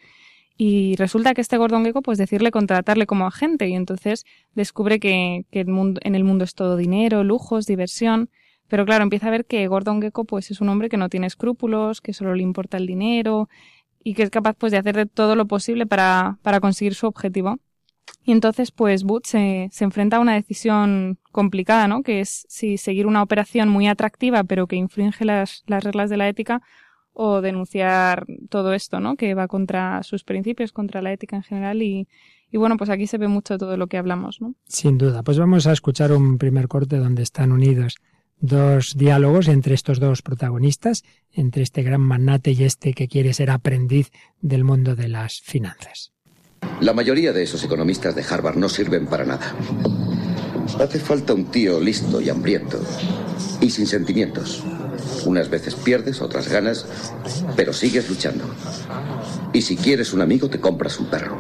y 0.56 0.94
resulta 0.96 1.34
que 1.34 1.40
este 1.40 1.56
Gordon 1.56 1.84
Gecko, 1.84 2.00
pues 2.00 2.16
decirle 2.16 2.52
contratarle 2.52 3.06
como 3.06 3.26
agente, 3.26 3.68
y 3.68 3.74
entonces 3.74 4.24
descubre 4.54 5.00
que, 5.00 5.46
que 5.50 5.60
en 5.60 6.14
el 6.14 6.22
mundo 6.22 6.44
es 6.44 6.54
todo 6.54 6.76
dinero, 6.76 7.24
lujos, 7.24 7.66
diversión, 7.66 8.30
pero 8.68 8.84
claro, 8.84 9.04
empieza 9.04 9.28
a 9.28 9.30
ver 9.30 9.44
que 9.44 9.66
Gordon 9.68 10.00
Gecko 10.00 10.24
pues 10.24 10.50
es 10.50 10.60
un 10.60 10.68
hombre 10.68 10.88
que 10.88 10.96
no 10.96 11.08
tiene 11.08 11.26
escrúpulos, 11.26 12.00
que 12.00 12.12
solo 12.12 12.34
le 12.34 12.42
importa 12.42 12.76
el 12.76 12.86
dinero, 12.86 13.48
y 14.02 14.14
que 14.14 14.22
es 14.22 14.30
capaz 14.30 14.54
pues 14.54 14.72
de 14.72 14.78
hacer 14.78 14.96
de 14.96 15.06
todo 15.06 15.34
lo 15.36 15.46
posible 15.46 15.86
para, 15.86 16.38
para 16.42 16.60
conseguir 16.60 16.94
su 16.94 17.06
objetivo. 17.06 17.58
Y 18.22 18.32
entonces, 18.32 18.70
pues, 18.70 19.02
Booth 19.02 19.24
se, 19.24 19.68
se, 19.72 19.84
enfrenta 19.84 20.18
a 20.18 20.20
una 20.20 20.34
decisión 20.34 21.18
complicada, 21.32 21.88
¿no? 21.88 22.02
Que 22.02 22.20
es 22.20 22.46
si 22.48 22.76
seguir 22.76 23.06
una 23.06 23.22
operación 23.22 23.70
muy 23.70 23.86
atractiva, 23.86 24.44
pero 24.44 24.66
que 24.66 24.76
infringe 24.76 25.24
las, 25.24 25.62
las 25.66 25.84
reglas 25.84 26.10
de 26.10 26.18
la 26.18 26.28
ética, 26.28 26.62
o 27.14 27.40
denunciar 27.40 28.26
todo 28.50 28.74
esto, 28.74 29.00
¿no? 29.00 29.16
Que 29.16 29.34
va 29.34 29.48
contra 29.48 30.02
sus 30.02 30.24
principios, 30.24 30.72
contra 30.72 31.00
la 31.00 31.12
ética 31.12 31.36
en 31.36 31.42
general 31.42 31.82
y, 31.82 32.08
y 32.50 32.58
bueno, 32.58 32.76
pues 32.76 32.90
aquí 32.90 33.06
se 33.06 33.18
ve 33.18 33.28
mucho 33.28 33.56
todo 33.56 33.76
lo 33.76 33.86
que 33.86 33.96
hablamos, 33.96 34.40
¿no? 34.40 34.54
Sin 34.66 34.98
duda. 34.98 35.22
Pues 35.22 35.38
vamos 35.38 35.66
a 35.66 35.72
escuchar 35.72 36.12
un 36.12 36.38
primer 36.38 36.68
corte 36.68 36.98
donde 36.98 37.22
están 37.22 37.52
unidos 37.52 37.96
dos 38.40 38.94
diálogos 38.96 39.48
entre 39.48 39.74
estos 39.74 40.00
dos 40.00 40.22
protagonistas, 40.22 41.02
entre 41.32 41.62
este 41.62 41.82
gran 41.82 42.00
magnate 42.00 42.52
y 42.52 42.64
este 42.64 42.92
que 42.92 43.08
quiere 43.08 43.34
ser 43.34 43.50
aprendiz 43.50 44.10
del 44.40 44.64
mundo 44.64 44.96
de 44.96 45.08
las 45.08 45.40
finanzas. 45.40 46.12
La 46.80 46.92
mayoría 46.92 47.32
de 47.32 47.42
esos 47.42 47.62
economistas 47.64 48.14
de 48.14 48.24
Harvard 48.28 48.56
no 48.56 48.68
sirven 48.68 49.06
para 49.06 49.24
nada. 49.24 49.54
Hace 50.80 50.98
falta 50.98 51.34
un 51.34 51.46
tío 51.46 51.80
listo 51.80 52.20
y 52.20 52.30
hambriento 52.30 52.80
y 53.60 53.70
sin 53.70 53.86
sentimientos. 53.86 54.64
Unas 55.26 55.48
veces 55.48 55.74
pierdes, 55.74 56.20
otras 56.20 56.48
ganas, 56.48 56.86
pero 57.56 57.72
sigues 57.72 58.08
luchando. 58.08 58.44
Y 59.52 59.62
si 59.62 59.76
quieres 59.76 60.12
un 60.12 60.20
amigo, 60.20 60.48
te 60.48 60.60
compras 60.60 60.98
un 60.98 61.06
perro. 61.06 61.36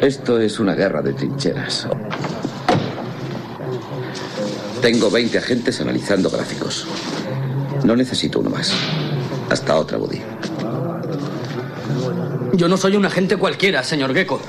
Esto 0.00 0.40
es 0.40 0.58
una 0.58 0.74
guerra 0.74 1.02
de 1.02 1.12
trincheras. 1.14 1.86
Tengo 4.82 5.10
20 5.12 5.38
agentes 5.38 5.80
analizando 5.80 6.28
gráficos. 6.28 6.88
No 7.84 7.94
necesito 7.94 8.40
uno 8.40 8.50
más. 8.50 8.74
Hasta 9.48 9.76
otra, 9.76 9.96
Woody. 9.96 10.20
Yo 12.54 12.66
no 12.66 12.76
soy 12.76 12.96
un 12.96 13.06
agente 13.06 13.36
cualquiera, 13.36 13.84
señor 13.84 14.12
Gecko. 14.12 14.40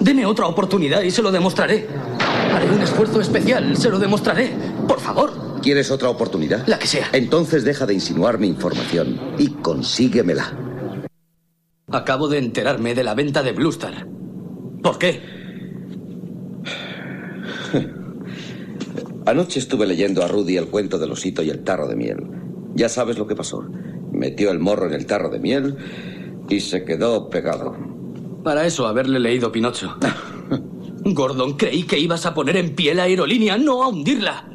Deme 0.00 0.26
otra 0.26 0.46
oportunidad 0.46 1.02
y 1.02 1.12
se 1.12 1.22
lo 1.22 1.30
demostraré. 1.30 1.86
Haré 2.52 2.68
un 2.68 2.82
esfuerzo 2.82 3.20
especial, 3.20 3.76
se 3.76 3.88
lo 3.88 4.00
demostraré. 4.00 4.50
Por 4.88 4.98
favor. 4.98 5.60
¿Quieres 5.62 5.92
otra 5.92 6.08
oportunidad? 6.08 6.66
La 6.66 6.80
que 6.80 6.88
sea. 6.88 7.08
Entonces 7.12 7.62
deja 7.64 7.86
de 7.86 7.94
insinuar 7.94 8.38
mi 8.38 8.48
información 8.48 9.20
y 9.38 9.48
consíguemela. 9.48 10.58
Acabo 11.92 12.26
de 12.26 12.38
enterarme 12.38 12.96
de 12.96 13.04
la 13.04 13.14
venta 13.14 13.44
de 13.44 13.52
Bluestar. 13.52 14.08
¿Por 14.82 14.98
qué? 14.98 15.22
Anoche 19.26 19.58
estuve 19.58 19.86
leyendo 19.86 20.22
a 20.22 20.28
Rudy 20.28 20.56
el 20.56 20.66
cuento 20.68 20.98
del 20.98 21.12
osito 21.12 21.42
y 21.42 21.50
el 21.50 21.64
tarro 21.64 21.88
de 21.88 21.96
miel. 21.96 22.18
Ya 22.74 22.88
sabes 22.88 23.18
lo 23.18 23.26
que 23.26 23.34
pasó. 23.34 23.64
Metió 24.12 24.50
el 24.50 24.58
morro 24.58 24.86
en 24.86 24.92
el 24.92 25.06
tarro 25.06 25.30
de 25.30 25.38
miel 25.38 25.76
y 26.48 26.60
se 26.60 26.84
quedó 26.84 27.30
pegado. 27.30 27.74
Para 28.42 28.66
eso 28.66 28.86
haberle 28.86 29.18
leído 29.18 29.50
Pinocho. 29.50 29.96
Gordon, 31.04 31.54
creí 31.54 31.84
que 31.84 31.98
ibas 31.98 32.26
a 32.26 32.34
poner 32.34 32.56
en 32.56 32.74
pie 32.74 32.94
la 32.94 33.04
aerolínea, 33.04 33.56
no 33.56 33.82
a 33.82 33.88
hundirla. 33.88 34.50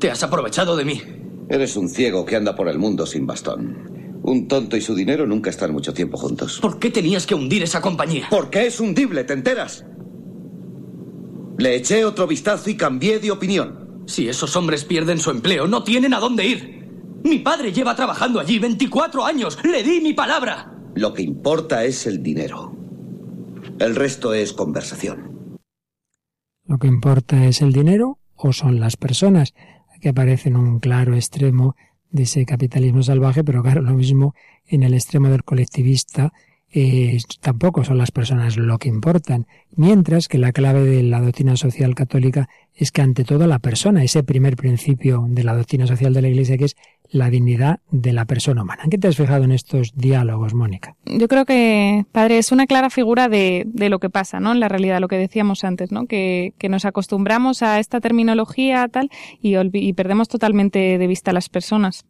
Te 0.00 0.10
has 0.10 0.22
aprovechado 0.22 0.76
de 0.76 0.84
mí. 0.84 1.00
Eres 1.48 1.76
un 1.76 1.88
ciego 1.88 2.24
que 2.24 2.36
anda 2.36 2.56
por 2.56 2.68
el 2.68 2.78
mundo 2.78 3.06
sin 3.06 3.26
bastón. 3.26 4.20
Un 4.22 4.48
tonto 4.48 4.76
y 4.76 4.80
su 4.80 4.94
dinero 4.94 5.26
nunca 5.26 5.50
están 5.50 5.72
mucho 5.72 5.94
tiempo 5.94 6.16
juntos. 6.16 6.58
¿Por 6.60 6.78
qué 6.78 6.90
tenías 6.90 7.26
que 7.26 7.34
hundir 7.34 7.62
esa 7.62 7.80
compañía? 7.80 8.26
Porque 8.30 8.66
es 8.66 8.80
hundible, 8.80 9.24
¿te 9.24 9.32
enteras? 9.32 9.84
Le 11.60 11.76
eché 11.76 12.06
otro 12.06 12.26
vistazo 12.26 12.70
y 12.70 12.74
cambié 12.74 13.18
de 13.18 13.30
opinión. 13.30 14.04
Si 14.06 14.30
esos 14.30 14.56
hombres 14.56 14.86
pierden 14.86 15.18
su 15.18 15.30
empleo, 15.30 15.66
no 15.66 15.84
tienen 15.84 16.14
a 16.14 16.18
dónde 16.18 16.46
ir. 16.46 16.88
Mi 17.22 17.40
padre 17.40 17.70
lleva 17.70 17.94
trabajando 17.94 18.40
allí 18.40 18.58
24 18.58 19.26
años. 19.26 19.58
Le 19.62 19.82
di 19.82 20.00
mi 20.00 20.14
palabra. 20.14 20.74
Lo 20.94 21.12
que 21.12 21.20
importa 21.20 21.84
es 21.84 22.06
el 22.06 22.22
dinero. 22.22 22.74
El 23.78 23.94
resto 23.94 24.32
es 24.32 24.54
conversación. 24.54 25.58
Lo 26.64 26.78
que 26.78 26.86
importa 26.86 27.44
es 27.44 27.60
el 27.60 27.74
dinero 27.74 28.20
o 28.36 28.54
son 28.54 28.80
las 28.80 28.96
personas 28.96 29.52
que 30.00 30.08
aparecen 30.08 30.54
en 30.54 30.60
un 30.60 30.80
claro 30.80 31.14
extremo 31.14 31.76
de 32.08 32.22
ese 32.22 32.46
capitalismo 32.46 33.02
salvaje, 33.02 33.44
pero 33.44 33.62
claro, 33.62 33.82
lo 33.82 33.92
mismo 33.92 34.34
en 34.64 34.82
el 34.82 34.94
extremo 34.94 35.28
del 35.28 35.44
colectivista 35.44 36.32
eh, 36.72 37.18
tampoco 37.40 37.84
son 37.84 37.98
las 37.98 38.12
personas 38.12 38.56
lo 38.56 38.78
que 38.78 38.88
importan, 38.88 39.46
mientras 39.74 40.28
que 40.28 40.38
la 40.38 40.52
clave 40.52 40.82
de 40.84 41.02
la 41.02 41.20
doctrina 41.20 41.56
social 41.56 41.94
católica 41.94 42.48
es 42.74 42.92
que 42.92 43.02
ante 43.02 43.24
todo 43.24 43.46
la 43.46 43.58
persona, 43.58 44.04
ese 44.04 44.22
primer 44.22 44.56
principio 44.56 45.26
de 45.28 45.42
la 45.42 45.54
doctrina 45.54 45.86
social 45.86 46.14
de 46.14 46.22
la 46.22 46.28
Iglesia 46.28 46.56
que 46.56 46.66
es 46.66 46.76
la 47.10 47.28
dignidad 47.28 47.80
de 47.90 48.12
la 48.12 48.24
persona 48.24 48.62
humana. 48.62 48.84
¿En 48.84 48.90
qué 48.90 48.98
te 48.98 49.08
has 49.08 49.16
fijado 49.16 49.42
en 49.42 49.50
estos 49.50 49.92
diálogos, 49.96 50.54
Mónica? 50.54 50.94
Yo 51.06 51.26
creo 51.26 51.44
que, 51.44 52.06
padre, 52.12 52.38
es 52.38 52.52
una 52.52 52.66
clara 52.66 52.88
figura 52.88 53.28
de, 53.28 53.64
de, 53.66 53.88
lo 53.88 53.98
que 53.98 54.10
pasa, 54.10 54.38
¿no? 54.38 54.52
En 54.52 54.60
la 54.60 54.68
realidad, 54.68 55.00
lo 55.00 55.08
que 55.08 55.16
decíamos 55.16 55.64
antes, 55.64 55.90
¿no? 55.90 56.06
Que, 56.06 56.54
que 56.58 56.68
nos 56.68 56.84
acostumbramos 56.84 57.62
a 57.62 57.80
esta 57.80 58.00
terminología 58.00 58.86
tal 58.88 59.10
y, 59.40 59.56
y 59.72 59.92
perdemos 59.92 60.28
totalmente 60.28 60.98
de 60.98 61.06
vista 61.08 61.32
a 61.32 61.34
las 61.34 61.48
personas. 61.48 62.04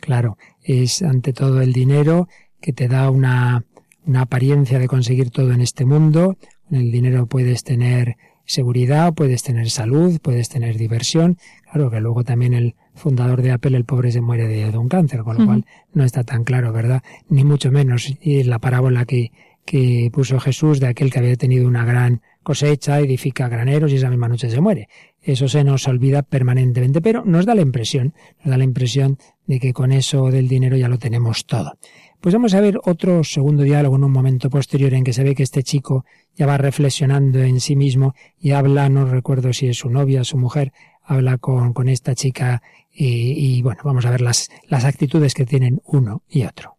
Claro, 0.00 0.36
es 0.62 1.02
ante 1.02 1.32
todo 1.32 1.60
el 1.60 1.72
dinero 1.72 2.28
que 2.60 2.72
te 2.72 2.88
da 2.88 3.10
una, 3.10 3.64
una 4.08 4.22
apariencia 4.22 4.78
de 4.78 4.88
conseguir 4.88 5.30
todo 5.30 5.52
en 5.52 5.60
este 5.60 5.84
mundo. 5.84 6.36
Con 6.68 6.78
el 6.78 6.90
dinero 6.90 7.26
puedes 7.26 7.62
tener 7.62 8.16
seguridad, 8.46 9.12
puedes 9.12 9.42
tener 9.42 9.68
salud, 9.68 10.18
puedes 10.22 10.48
tener 10.48 10.78
diversión. 10.78 11.36
Claro 11.70 11.90
que 11.90 12.00
luego 12.00 12.24
también 12.24 12.54
el 12.54 12.74
fundador 12.94 13.42
de 13.42 13.52
Apple, 13.52 13.76
el 13.76 13.84
pobre 13.84 14.10
se 14.10 14.22
muere 14.22 14.48
de, 14.48 14.72
de 14.72 14.78
un 14.78 14.88
cáncer, 14.88 15.20
con 15.20 15.36
lo 15.36 15.42
uh 15.42 15.44
-huh. 15.44 15.46
cual 15.46 15.66
no 15.92 16.04
está 16.04 16.24
tan 16.24 16.44
claro, 16.44 16.72
¿verdad? 16.72 17.02
Ni 17.28 17.44
mucho 17.44 17.70
menos. 17.70 18.14
Y 18.20 18.42
la 18.44 18.58
parábola 18.58 19.04
que, 19.04 19.30
que 19.66 20.10
puso 20.10 20.40
Jesús 20.40 20.80
de 20.80 20.86
aquel 20.86 21.12
que 21.12 21.18
había 21.18 21.36
tenido 21.36 21.68
una 21.68 21.84
gran 21.84 22.22
cosecha, 22.42 22.98
edifica 23.00 23.48
graneros 23.48 23.92
y 23.92 23.96
esa 23.96 24.08
misma 24.08 24.28
noche 24.28 24.48
se 24.48 24.62
muere. 24.62 24.88
Eso 25.20 25.48
se 25.48 25.62
nos 25.62 25.86
olvida 25.86 26.22
permanentemente, 26.22 27.02
pero 27.02 27.22
nos 27.26 27.44
da 27.44 27.54
la 27.54 27.60
impresión, 27.60 28.14
nos 28.38 28.50
da 28.52 28.56
la 28.56 28.64
impresión 28.64 29.18
de 29.46 29.60
que 29.60 29.74
con 29.74 29.92
eso 29.92 30.30
del 30.30 30.48
dinero 30.48 30.78
ya 30.78 30.88
lo 30.88 30.98
tenemos 30.98 31.44
todo. 31.44 31.74
Pues 32.20 32.34
vamos 32.34 32.52
a 32.54 32.60
ver 32.60 32.80
otro 32.84 33.22
segundo 33.22 33.62
diálogo 33.62 33.96
en 33.96 34.04
un 34.04 34.10
momento 34.10 34.50
posterior 34.50 34.92
en 34.94 35.04
que 35.04 35.12
se 35.12 35.22
ve 35.22 35.36
que 35.36 35.44
este 35.44 35.62
chico 35.62 36.04
ya 36.34 36.46
va 36.46 36.58
reflexionando 36.58 37.38
en 37.38 37.60
sí 37.60 37.76
mismo 37.76 38.14
y 38.40 38.50
habla, 38.50 38.88
no 38.88 39.04
recuerdo 39.04 39.52
si 39.52 39.68
es 39.68 39.78
su 39.78 39.88
novia, 39.88 40.24
su 40.24 40.36
mujer, 40.36 40.72
habla 41.04 41.38
con, 41.38 41.72
con 41.72 41.88
esta 41.88 42.16
chica 42.16 42.60
y, 42.92 43.58
y, 43.58 43.62
bueno, 43.62 43.82
vamos 43.84 44.04
a 44.04 44.10
ver 44.10 44.20
las, 44.20 44.50
las 44.66 44.84
actitudes 44.84 45.34
que 45.34 45.46
tienen 45.46 45.80
uno 45.84 46.22
y 46.28 46.44
otro. 46.44 46.76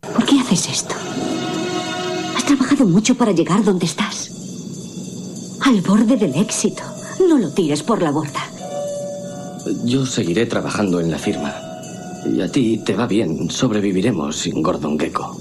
¿Por 0.00 0.24
qué 0.26 0.38
haces 0.40 0.68
esto? 0.68 0.94
Has 2.36 2.44
trabajado 2.44 2.86
mucho 2.86 3.16
para 3.16 3.32
llegar 3.32 3.64
donde 3.64 3.86
estás. 3.86 4.30
Al 5.64 5.80
borde 5.80 6.16
del 6.16 6.34
éxito. 6.34 6.82
No 7.26 7.38
lo 7.38 7.52
tires 7.52 7.82
por 7.82 8.02
la 8.02 8.10
borda. 8.10 8.42
Yo 9.84 10.06
seguiré 10.06 10.46
trabajando 10.46 11.00
en 11.00 11.10
la 11.10 11.18
firma. 11.18 11.67
Y 12.26 12.40
a 12.40 12.50
ti 12.50 12.78
te 12.84 12.94
va 12.94 13.06
bien. 13.06 13.50
Sobreviviremos 13.50 14.36
sin 14.36 14.62
Gordon 14.62 14.98
Gecko. 14.98 15.36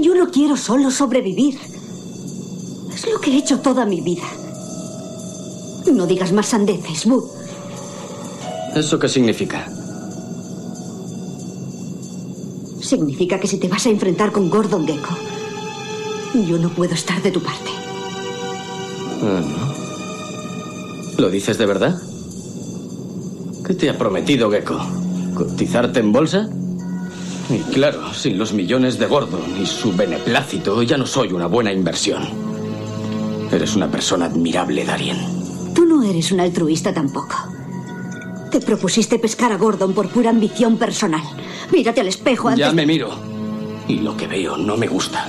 Yo 0.00 0.14
no 0.14 0.30
quiero 0.30 0.56
solo 0.56 0.90
sobrevivir. 0.90 1.58
Es 2.92 3.10
lo 3.10 3.20
que 3.20 3.32
he 3.32 3.38
hecho 3.38 3.60
toda 3.60 3.86
mi 3.86 4.00
vida. 4.00 4.26
No 5.92 6.06
digas 6.06 6.32
más 6.32 6.46
sandeces, 6.46 7.06
Boo. 7.06 7.28
¿Eso 8.74 8.98
qué 8.98 9.08
significa? 9.08 9.66
Significa 12.80 13.38
que 13.40 13.48
si 13.48 13.58
te 13.58 13.68
vas 13.68 13.86
a 13.86 13.90
enfrentar 13.90 14.32
con 14.32 14.48
Gordon 14.48 14.86
Gecko, 14.86 15.16
yo 16.46 16.58
no 16.58 16.70
puedo 16.70 16.94
estar 16.94 17.20
de 17.22 17.30
tu 17.30 17.42
parte. 17.42 17.70
Ah, 19.22 19.40
¿no? 19.40 21.20
¿Lo 21.22 21.30
dices 21.30 21.58
de 21.58 21.66
verdad? 21.66 22.00
¿Qué 23.66 23.74
te 23.74 23.90
ha 23.90 23.98
prometido 23.98 24.50
Gecko? 24.50 24.80
¿Cotizarte 25.34 26.00
en 26.00 26.12
bolsa? 26.12 26.48
Y 27.50 27.58
claro, 27.72 28.14
sin 28.14 28.38
los 28.38 28.52
millones 28.52 28.98
de 28.98 29.06
Gordon 29.06 29.60
y 29.60 29.66
su 29.66 29.92
beneplácito, 29.94 30.82
ya 30.82 30.96
no 30.96 31.06
soy 31.06 31.32
una 31.32 31.46
buena 31.46 31.72
inversión. 31.72 32.22
Eres 33.52 33.74
una 33.74 33.90
persona 33.90 34.26
admirable, 34.26 34.84
Darien. 34.84 35.18
Tú 35.74 35.84
no 35.84 36.02
eres 36.04 36.30
un 36.30 36.40
altruista 36.40 36.94
tampoco. 36.94 37.34
Te 38.50 38.60
propusiste 38.60 39.18
pescar 39.18 39.52
a 39.52 39.56
Gordon 39.56 39.92
por 39.92 40.08
pura 40.08 40.30
ambición 40.30 40.76
personal. 40.76 41.22
Mírate 41.72 42.00
al 42.00 42.08
espejo 42.08 42.48
antes... 42.48 42.64
Ya 42.64 42.72
me 42.72 42.86
miro. 42.86 43.10
Y 43.88 43.98
lo 43.98 44.16
que 44.16 44.28
veo 44.28 44.56
no 44.56 44.76
me 44.76 44.86
gusta. 44.86 45.26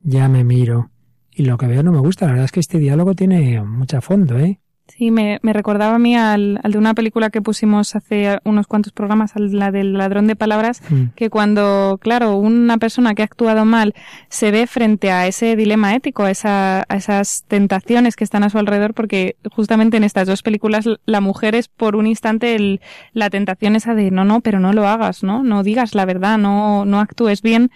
Ya 0.00 0.28
me 0.28 0.44
miro. 0.44 0.91
Y 1.34 1.44
lo 1.44 1.56
que 1.58 1.66
veo 1.66 1.82
no 1.82 1.92
me 1.92 2.00
gusta. 2.00 2.26
La 2.26 2.32
verdad 2.32 2.44
es 2.46 2.52
que 2.52 2.60
este 2.60 2.78
diálogo 2.78 3.14
tiene 3.14 3.62
mucha 3.62 4.00
fondo, 4.00 4.38
¿eh? 4.38 4.60
Sí, 4.88 5.10
me, 5.10 5.38
me 5.42 5.52
recordaba 5.52 5.94
a 5.94 5.98
mí 5.98 6.16
al, 6.16 6.60
al, 6.62 6.72
de 6.72 6.78
una 6.78 6.92
película 6.92 7.30
que 7.30 7.40
pusimos 7.40 7.94
hace 7.94 8.38
unos 8.44 8.66
cuantos 8.66 8.92
programas, 8.92 9.32
la 9.36 9.70
del 9.70 9.94
ladrón 9.94 10.26
de 10.26 10.36
palabras, 10.36 10.82
mm. 10.90 11.14
que 11.14 11.30
cuando, 11.30 11.98
claro, 12.02 12.36
una 12.36 12.76
persona 12.78 13.14
que 13.14 13.22
ha 13.22 13.24
actuado 13.24 13.64
mal 13.64 13.94
se 14.28 14.50
ve 14.50 14.66
frente 14.66 15.10
a 15.10 15.26
ese 15.26 15.56
dilema 15.56 15.94
ético, 15.94 16.24
a, 16.24 16.30
esa, 16.30 16.84
a 16.88 16.96
esas 16.96 17.44
tentaciones 17.48 18.16
que 18.16 18.24
están 18.24 18.42
a 18.42 18.50
su 18.50 18.58
alrededor, 18.58 18.92
porque 18.92 19.36
justamente 19.50 19.96
en 19.96 20.04
estas 20.04 20.26
dos 20.26 20.42
películas 20.42 20.86
la 21.06 21.20
mujer 21.20 21.54
es 21.54 21.68
por 21.68 21.96
un 21.96 22.06
instante 22.06 22.54
el, 22.54 22.80
la 23.12 23.30
tentación 23.30 23.76
esa 23.76 23.94
de 23.94 24.10
no, 24.10 24.24
no, 24.24 24.40
pero 24.40 24.60
no 24.60 24.72
lo 24.72 24.86
hagas, 24.86 25.22
¿no? 25.22 25.42
No 25.42 25.62
digas 25.62 25.94
la 25.94 26.04
verdad, 26.04 26.36
no, 26.38 26.84
no 26.84 27.00
actúes 27.00 27.40
bien. 27.40 27.70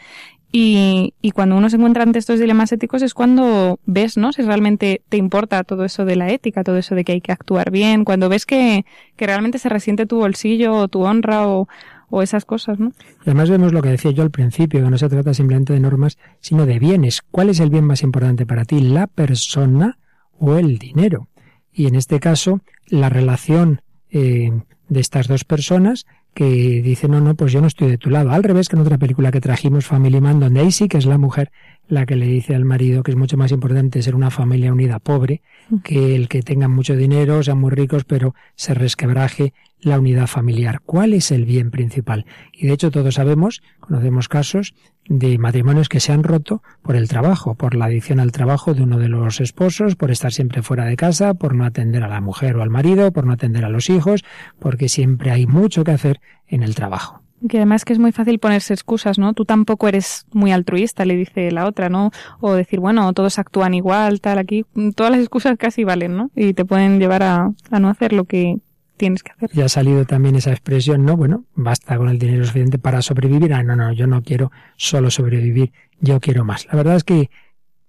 Y, 0.58 1.12
y, 1.20 1.32
cuando 1.32 1.54
uno 1.54 1.68
se 1.68 1.76
encuentra 1.76 2.02
ante 2.02 2.18
estos 2.18 2.40
dilemas 2.40 2.72
éticos 2.72 3.02
es 3.02 3.12
cuando 3.12 3.78
ves, 3.84 4.16
¿no? 4.16 4.32
Si 4.32 4.40
realmente 4.40 5.02
te 5.10 5.18
importa 5.18 5.62
todo 5.64 5.84
eso 5.84 6.06
de 6.06 6.16
la 6.16 6.30
ética, 6.30 6.64
todo 6.64 6.78
eso 6.78 6.94
de 6.94 7.04
que 7.04 7.12
hay 7.12 7.20
que 7.20 7.30
actuar 7.30 7.70
bien, 7.70 8.06
cuando 8.06 8.30
ves 8.30 8.46
que, 8.46 8.86
que 9.16 9.26
realmente 9.26 9.58
se 9.58 9.68
resiente 9.68 10.06
tu 10.06 10.16
bolsillo 10.16 10.72
o 10.72 10.88
tu 10.88 11.02
honra 11.02 11.46
o, 11.46 11.68
o 12.08 12.22
esas 12.22 12.46
cosas, 12.46 12.78
¿no? 12.78 12.92
además 13.20 13.50
vemos 13.50 13.74
lo 13.74 13.82
que 13.82 13.90
decía 13.90 14.12
yo 14.12 14.22
al 14.22 14.30
principio, 14.30 14.82
que 14.82 14.88
no 14.88 14.96
se 14.96 15.10
trata 15.10 15.34
simplemente 15.34 15.74
de 15.74 15.80
normas, 15.80 16.16
sino 16.40 16.64
de 16.64 16.78
bienes. 16.78 17.20
¿Cuál 17.30 17.50
es 17.50 17.60
el 17.60 17.68
bien 17.68 17.84
más 17.84 18.02
importante 18.02 18.46
para 18.46 18.64
ti, 18.64 18.80
la 18.80 19.08
persona 19.08 19.98
o 20.38 20.56
el 20.56 20.78
dinero? 20.78 21.28
Y 21.70 21.86
en 21.86 21.96
este 21.96 22.18
caso, 22.18 22.62
la 22.86 23.10
relación 23.10 23.82
eh, 24.10 24.52
de 24.88 25.00
estas 25.00 25.28
dos 25.28 25.44
personas 25.44 26.06
que 26.36 26.82
dice, 26.82 27.08
no, 27.08 27.18
no, 27.22 27.34
pues 27.34 27.50
yo 27.50 27.62
no 27.62 27.66
estoy 27.66 27.88
de 27.88 27.96
tu 27.96 28.10
lado. 28.10 28.30
Al 28.30 28.42
revés 28.42 28.68
que 28.68 28.76
en 28.76 28.82
otra 28.82 28.98
película 28.98 29.30
que 29.30 29.40
trajimos, 29.40 29.86
Family 29.86 30.20
Man, 30.20 30.38
donde 30.38 30.60
ahí 30.60 30.70
sí 30.70 30.86
que 30.86 30.98
es 30.98 31.06
la 31.06 31.16
mujer 31.16 31.50
la 31.88 32.04
que 32.04 32.14
le 32.14 32.26
dice 32.26 32.54
al 32.54 32.66
marido 32.66 33.02
que 33.02 33.12
es 33.12 33.16
mucho 33.16 33.38
más 33.38 33.52
importante 33.52 34.02
ser 34.02 34.14
una 34.14 34.30
familia 34.30 34.72
unida 34.72 34.98
pobre 34.98 35.40
que 35.82 36.14
el 36.14 36.28
que 36.28 36.42
tengan 36.42 36.72
mucho 36.72 36.94
dinero, 36.94 37.42
sean 37.42 37.58
muy 37.58 37.70
ricos, 37.70 38.04
pero 38.04 38.34
se 38.54 38.74
resquebraje 38.74 39.54
la 39.80 39.98
unidad 39.98 40.26
familiar. 40.26 40.80
¿Cuál 40.84 41.14
es 41.14 41.30
el 41.30 41.44
bien 41.44 41.70
principal? 41.70 42.26
Y 42.52 42.66
de 42.66 42.74
hecho 42.74 42.90
todos 42.90 43.14
sabemos, 43.14 43.62
conocemos 43.80 44.28
casos 44.28 44.74
de 45.08 45.38
matrimonios 45.38 45.88
que 45.88 46.00
se 46.00 46.12
han 46.12 46.24
roto 46.24 46.62
por 46.82 46.96
el 46.96 47.08
trabajo, 47.08 47.54
por 47.54 47.74
la 47.74 47.84
adicción 47.84 48.18
al 48.18 48.32
trabajo 48.32 48.74
de 48.74 48.82
uno 48.82 48.98
de 48.98 49.08
los 49.08 49.40
esposos, 49.40 49.94
por 49.94 50.10
estar 50.10 50.32
siempre 50.32 50.62
fuera 50.62 50.84
de 50.84 50.96
casa, 50.96 51.34
por 51.34 51.54
no 51.54 51.64
atender 51.64 52.02
a 52.02 52.08
la 52.08 52.20
mujer 52.20 52.56
o 52.56 52.62
al 52.62 52.70
marido, 52.70 53.12
por 53.12 53.26
no 53.26 53.32
atender 53.32 53.64
a 53.64 53.70
los 53.70 53.88
hijos, 53.90 54.24
porque 54.58 54.88
siempre 54.88 55.30
hay 55.30 55.46
mucho 55.46 55.84
que 55.84 55.92
hacer 55.92 56.20
en 56.48 56.62
el 56.62 56.74
trabajo. 56.74 57.22
Que 57.48 57.58
además 57.58 57.84
que 57.84 57.92
es 57.92 57.98
muy 57.98 58.12
fácil 58.12 58.38
ponerse 58.38 58.72
excusas, 58.72 59.18
¿no? 59.18 59.34
Tú 59.34 59.44
tampoco 59.44 59.88
eres 59.88 60.26
muy 60.32 60.52
altruista, 60.52 61.04
le 61.04 61.16
dice 61.16 61.50
la 61.50 61.66
otra, 61.66 61.88
¿no? 61.88 62.10
O 62.40 62.54
decir, 62.54 62.80
bueno, 62.80 63.12
todos 63.12 63.38
actúan 63.38 63.74
igual, 63.74 64.20
tal, 64.20 64.38
aquí, 64.38 64.64
todas 64.94 65.12
las 65.12 65.20
excusas 65.20 65.56
casi 65.58 65.84
valen, 65.84 66.16
¿no? 66.16 66.30
Y 66.34 66.54
te 66.54 66.64
pueden 66.64 66.98
llevar 66.98 67.22
a, 67.22 67.50
a 67.70 67.78
no 67.78 67.88
hacer 67.88 68.14
lo 68.14 68.24
que 68.24 68.58
tienes 68.96 69.22
que 69.22 69.32
hacer. 69.32 69.50
Y 69.52 69.60
ha 69.60 69.68
salido 69.68 70.04
también 70.06 70.34
esa 70.36 70.50
expresión, 70.50 71.04
¿no? 71.04 71.16
Bueno, 71.16 71.44
basta 71.54 71.96
con 71.98 72.08
el 72.08 72.18
dinero 72.18 72.44
suficiente 72.44 72.78
para 72.78 73.02
sobrevivir. 73.02 73.52
Ah, 73.52 73.62
no, 73.62 73.76
no, 73.76 73.92
yo 73.92 74.06
no 74.06 74.22
quiero 74.22 74.50
solo 74.76 75.10
sobrevivir, 75.10 75.72
yo 76.00 76.20
quiero 76.20 76.44
más. 76.44 76.66
La 76.66 76.76
verdad 76.76 76.96
es 76.96 77.04
que 77.04 77.30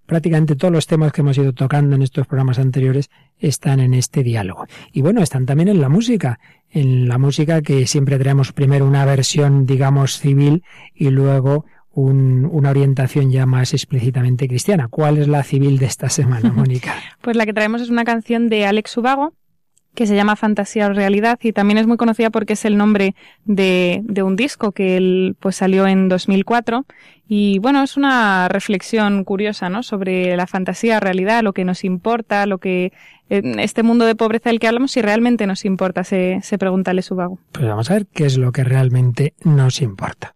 prácticamente 0.08 0.56
todos 0.56 0.74
los 0.74 0.88
temas 0.88 1.12
que 1.12 1.22
hemos 1.22 1.38
ido 1.38 1.54
tocando 1.54 1.96
en 1.96 2.02
estos 2.02 2.26
programas 2.26 2.58
anteriores 2.58 3.12
están 3.38 3.80
en 3.80 3.94
este 3.94 4.24
diálogo. 4.24 4.66
Y 4.92 5.04
bueno, 5.04 5.22
están 5.22 5.46
también 5.46 5.68
en 5.70 5.80
la 5.80 5.90
música. 5.90 6.40
En 6.72 7.08
la 7.08 7.20
música 7.20 7.62
que 7.62 7.86
siempre 7.86 8.18
traemos 8.18 8.52
primero 8.52 8.86
una 8.88 9.06
versión, 9.06 9.68
digamos, 9.68 10.18
civil 10.18 10.64
y 10.96 11.10
luego 11.12 11.66
un, 11.92 12.48
una 12.52 12.70
orientación 12.72 13.32
ya 13.32 13.46
más 13.46 13.74
explícitamente 13.74 14.48
cristiana. 14.48 14.88
¿Cuál 14.88 15.18
es 15.18 15.28
la 15.28 15.44
civil 15.44 15.78
de 15.78 15.86
esta 15.86 16.10
semana, 16.10 16.52
Mónica? 16.56 16.96
pues 17.22 17.36
la 17.36 17.46
que 17.46 17.54
traemos 17.54 17.82
es 17.82 17.90
una 17.90 18.04
canción 18.04 18.50
de 18.50 18.66
Alex 18.66 18.98
Ubago, 18.98 19.34
que 19.98 20.06
se 20.06 20.16
llama 20.16 20.36
Fantasía 20.36 20.86
o 20.86 20.94
Realidad 20.94 21.40
y 21.42 21.54
también 21.54 21.80
es 21.80 21.88
muy 21.88 21.98
conocida 21.98 22.30
porque 22.30 22.54
es 22.54 22.66
el 22.66 22.78
nombre 22.78 23.16
de, 23.46 24.02
de 24.04 24.22
un 24.22 24.36
disco 24.36 24.72
que 24.72 24.96
él 24.96 25.36
pues 25.40 25.56
salió 25.56 25.88
en 25.88 26.08
2004 26.08 26.86
y 27.28 27.58
bueno, 27.58 27.82
es 27.82 27.98
una 27.98 28.48
reflexión 28.48 29.24
curiosa, 29.24 29.70
¿no? 29.70 29.82
Sobre 29.82 30.38
la 30.38 30.46
fantasía, 30.46 31.00
realidad, 31.00 31.42
lo 31.42 31.52
que 31.52 31.66
nos 31.66 31.84
importa, 31.84 32.46
lo 32.46 32.60
que 32.60 32.94
en 33.30 33.60
este 33.60 33.82
mundo 33.82 34.06
de 34.06 34.14
pobreza 34.14 34.52
del 34.52 34.60
que 34.60 34.68
hablamos, 34.68 34.92
si 34.92 35.02
realmente 35.02 35.48
nos 35.48 35.66
importa, 35.66 36.04
se, 36.04 36.42
se 36.44 36.60
pregunta 36.60 36.94
Lesubago. 36.94 37.40
Pues 37.52 37.66
vamos 37.68 37.90
a 37.90 37.96
ver 37.96 38.06
qué 38.06 38.28
es 38.28 38.38
lo 38.38 38.52
que 38.52 38.64
realmente 38.64 39.34
nos 39.44 39.82
importa. 39.82 40.36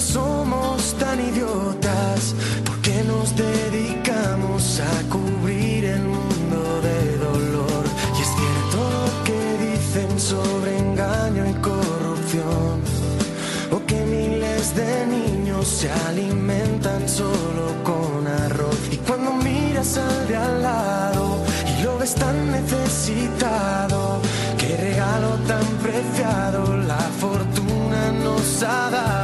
somos 0.00 0.94
tan 0.98 1.20
idiotas, 1.20 2.34
porque 2.64 3.02
nos 3.04 3.36
dedicamos 3.36 4.80
a 4.80 5.08
cubrir 5.10 5.84
el 5.84 6.02
mundo 6.02 6.80
de 6.80 7.18
dolor. 7.18 7.84
Y 8.18 8.22
es 8.22 8.28
cierto 8.28 8.78
lo 8.96 9.24
que 9.24 9.40
dicen 9.68 10.18
sobre 10.18 10.78
engaño 10.78 11.46
y 11.48 11.54
corrupción, 11.54 12.80
o 13.70 13.86
que 13.86 14.00
miles 14.06 14.74
de 14.74 15.06
niños 15.06 15.66
se 15.68 15.90
alimentan 16.08 17.08
solo 17.08 17.66
con 17.84 18.26
arroz. 18.26 18.78
Y 18.90 18.96
cuando 18.96 19.32
miras 19.32 19.98
al 19.98 20.28
de 20.28 20.36
al 20.36 20.62
lado 20.62 21.44
y 21.78 21.82
lo 21.82 21.98
ves 21.98 22.14
tan 22.14 22.50
necesitado, 22.50 24.20
qué 24.56 24.76
regalo 24.76 25.30
tan 25.46 25.64
preciado 25.82 26.76
la 26.76 27.00
fortuna 27.20 28.12
nos 28.12 28.62
ha 28.62 28.90
dado. 28.90 29.19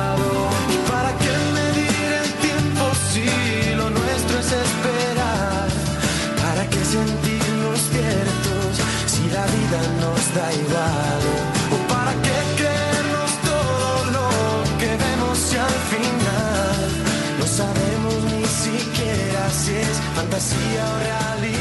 nos 10.01 10.23
da 10.35 10.53
igual. 10.53 11.23
¿O 11.75 11.77
para 11.93 12.13
qué 12.25 12.39
creernos 12.61 13.31
todo 13.51 14.05
lo 14.17 14.29
que 14.81 14.91
vemos 15.05 15.39
y 15.53 15.57
al 15.57 15.79
final 15.93 16.89
no 17.39 17.47
sabemos 17.47 18.15
ni 18.33 18.45
siquiera 18.45 19.51
si 19.51 19.73
es 19.75 19.97
fantasía 20.15 20.85
o 20.95 20.99
realidad? 20.99 21.56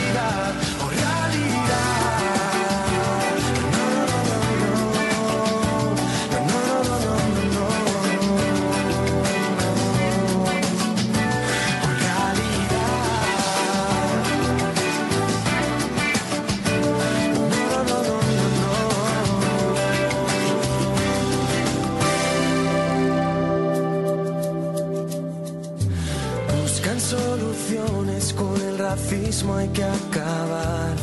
Hay 29.44 29.68
que 29.70 29.84
acabar 29.84 30.96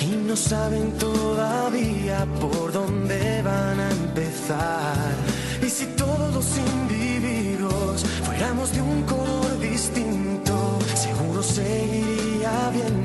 y 0.00 0.14
no 0.28 0.36
saben 0.36 0.92
todavía 0.98 2.26
por 2.40 2.72
dónde 2.72 3.42
van 3.42 3.80
a 3.80 3.90
empezar. 3.90 5.12
Y 5.66 5.70
si 5.70 5.86
todos 5.96 6.34
los 6.34 6.46
individuos 6.58 8.04
fuéramos 8.24 8.72
de 8.72 8.82
un 8.82 9.02
color 9.04 9.58
distinto, 9.60 10.78
seguro 10.94 11.42
seguiría 11.42 12.70
bien 12.70 13.00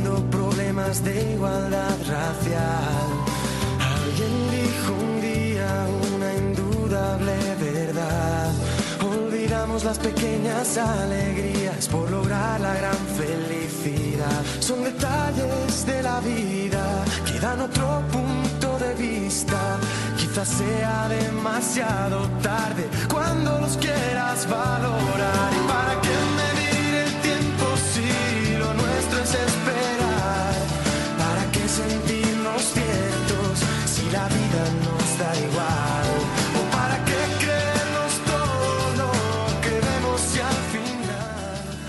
más 0.74 1.04
de 1.04 1.34
igualdad 1.34 1.98
racial. 2.08 3.15
Las 9.84 10.00
pequeñas 10.00 10.78
alegrías 10.78 11.90
por 11.90 12.10
lograr 12.10 12.62
la 12.62 12.74
gran 12.76 12.98
felicidad. 13.18 14.42
Son 14.60 14.82
detalles 14.84 15.86
de 15.86 16.02
la 16.02 16.22
vida 16.22 17.04
que 17.26 17.40
dan 17.42 17.60
otro 17.60 18.02
punto 18.10 18.80
de 18.80 18.96
vista. 18.96 19.78
Quizás 20.18 20.48
sea 20.48 21.10
demasiado 21.10 22.28
tarde 22.42 22.90
cuando 23.12 23.60
los 23.60 23.76
quieras 23.78 24.48
valorar. 24.50 25.52
¿Y 25.54 25.68
para 25.68 26.02
qué 26.02 26.55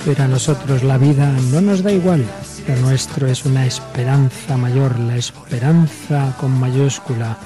Pero 0.06 0.22
a 0.22 0.28
nosotros 0.28 0.84
la 0.84 0.98
vida 0.98 1.32
no 1.50 1.60
nos 1.60 1.82
da 1.82 1.90
igual. 1.90 2.24
Lo 2.68 2.76
nuestro 2.76 3.26
es 3.26 3.44
una 3.44 3.66
esperanza 3.66 4.56
mayor, 4.56 4.96
la 5.00 5.16
esperanza 5.16 6.32
con 6.38 6.52
mayúscula, 6.60 7.36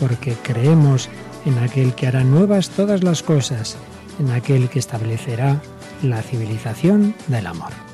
porque 0.00 0.34
creemos 0.42 1.10
en 1.44 1.58
aquel 1.58 1.94
que 1.94 2.06
hará 2.06 2.24
nuevas 2.24 2.70
todas 2.70 3.04
las 3.04 3.22
cosas, 3.22 3.76
en 4.18 4.30
aquel 4.30 4.70
que 4.70 4.78
establecerá 4.78 5.60
la 6.02 6.22
civilización 6.22 7.14
del 7.26 7.46
amor. 7.46 7.87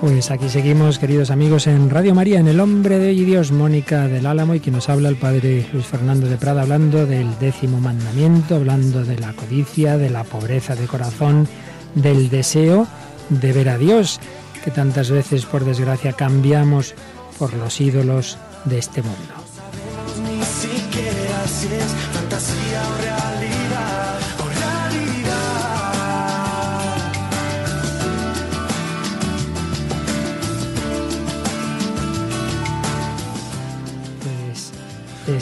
Pues 0.00 0.30
aquí 0.30 0.50
seguimos, 0.50 0.98
queridos 0.98 1.30
amigos, 1.30 1.66
en 1.66 1.88
Radio 1.88 2.14
María, 2.14 2.38
en 2.38 2.48
El 2.48 2.60
Hombre 2.60 2.98
de 2.98 3.08
Hoy 3.08 3.22
y 3.22 3.24
Dios, 3.24 3.50
Mónica 3.50 4.06
del 4.08 4.26
Álamo, 4.26 4.54
y 4.54 4.60
que 4.60 4.70
nos 4.70 4.90
habla 4.90 5.08
el 5.08 5.16
Padre 5.16 5.66
Luis 5.72 5.86
Fernando 5.86 6.28
de 6.28 6.36
Prada, 6.36 6.62
hablando 6.62 7.06
del 7.06 7.38
décimo 7.38 7.80
mandamiento, 7.80 8.56
hablando 8.56 9.04
de 9.04 9.18
la 9.18 9.32
codicia, 9.32 9.96
de 9.96 10.10
la 10.10 10.24
pobreza 10.24 10.74
de 10.74 10.86
corazón, 10.86 11.48
del 11.94 12.28
deseo 12.28 12.86
de 13.30 13.52
ver 13.52 13.70
a 13.70 13.78
Dios, 13.78 14.20
que 14.62 14.70
tantas 14.70 15.10
veces, 15.10 15.46
por 15.46 15.64
desgracia, 15.64 16.12
cambiamos 16.12 16.94
por 17.38 17.54
los 17.54 17.80
ídolos 17.80 18.36
de 18.66 18.78
este 18.78 19.02
mundo. 19.02 19.34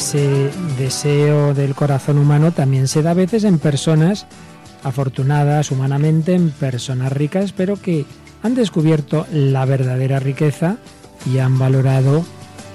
Ese 0.04 0.50
deseo 0.76 1.54
del 1.54 1.74
corazón 1.74 2.18
humano 2.18 2.52
también 2.52 2.88
se 2.88 3.00
da 3.00 3.12
a 3.12 3.14
veces 3.14 3.42
en 3.42 3.58
personas 3.58 4.26
afortunadas 4.82 5.70
humanamente, 5.70 6.34
en 6.34 6.50
personas 6.50 7.10
ricas, 7.10 7.52
pero 7.52 7.80
que 7.80 8.04
han 8.42 8.54
descubierto 8.54 9.26
la 9.32 9.64
verdadera 9.64 10.20
riqueza 10.20 10.76
y 11.24 11.38
han 11.38 11.58
valorado 11.58 12.22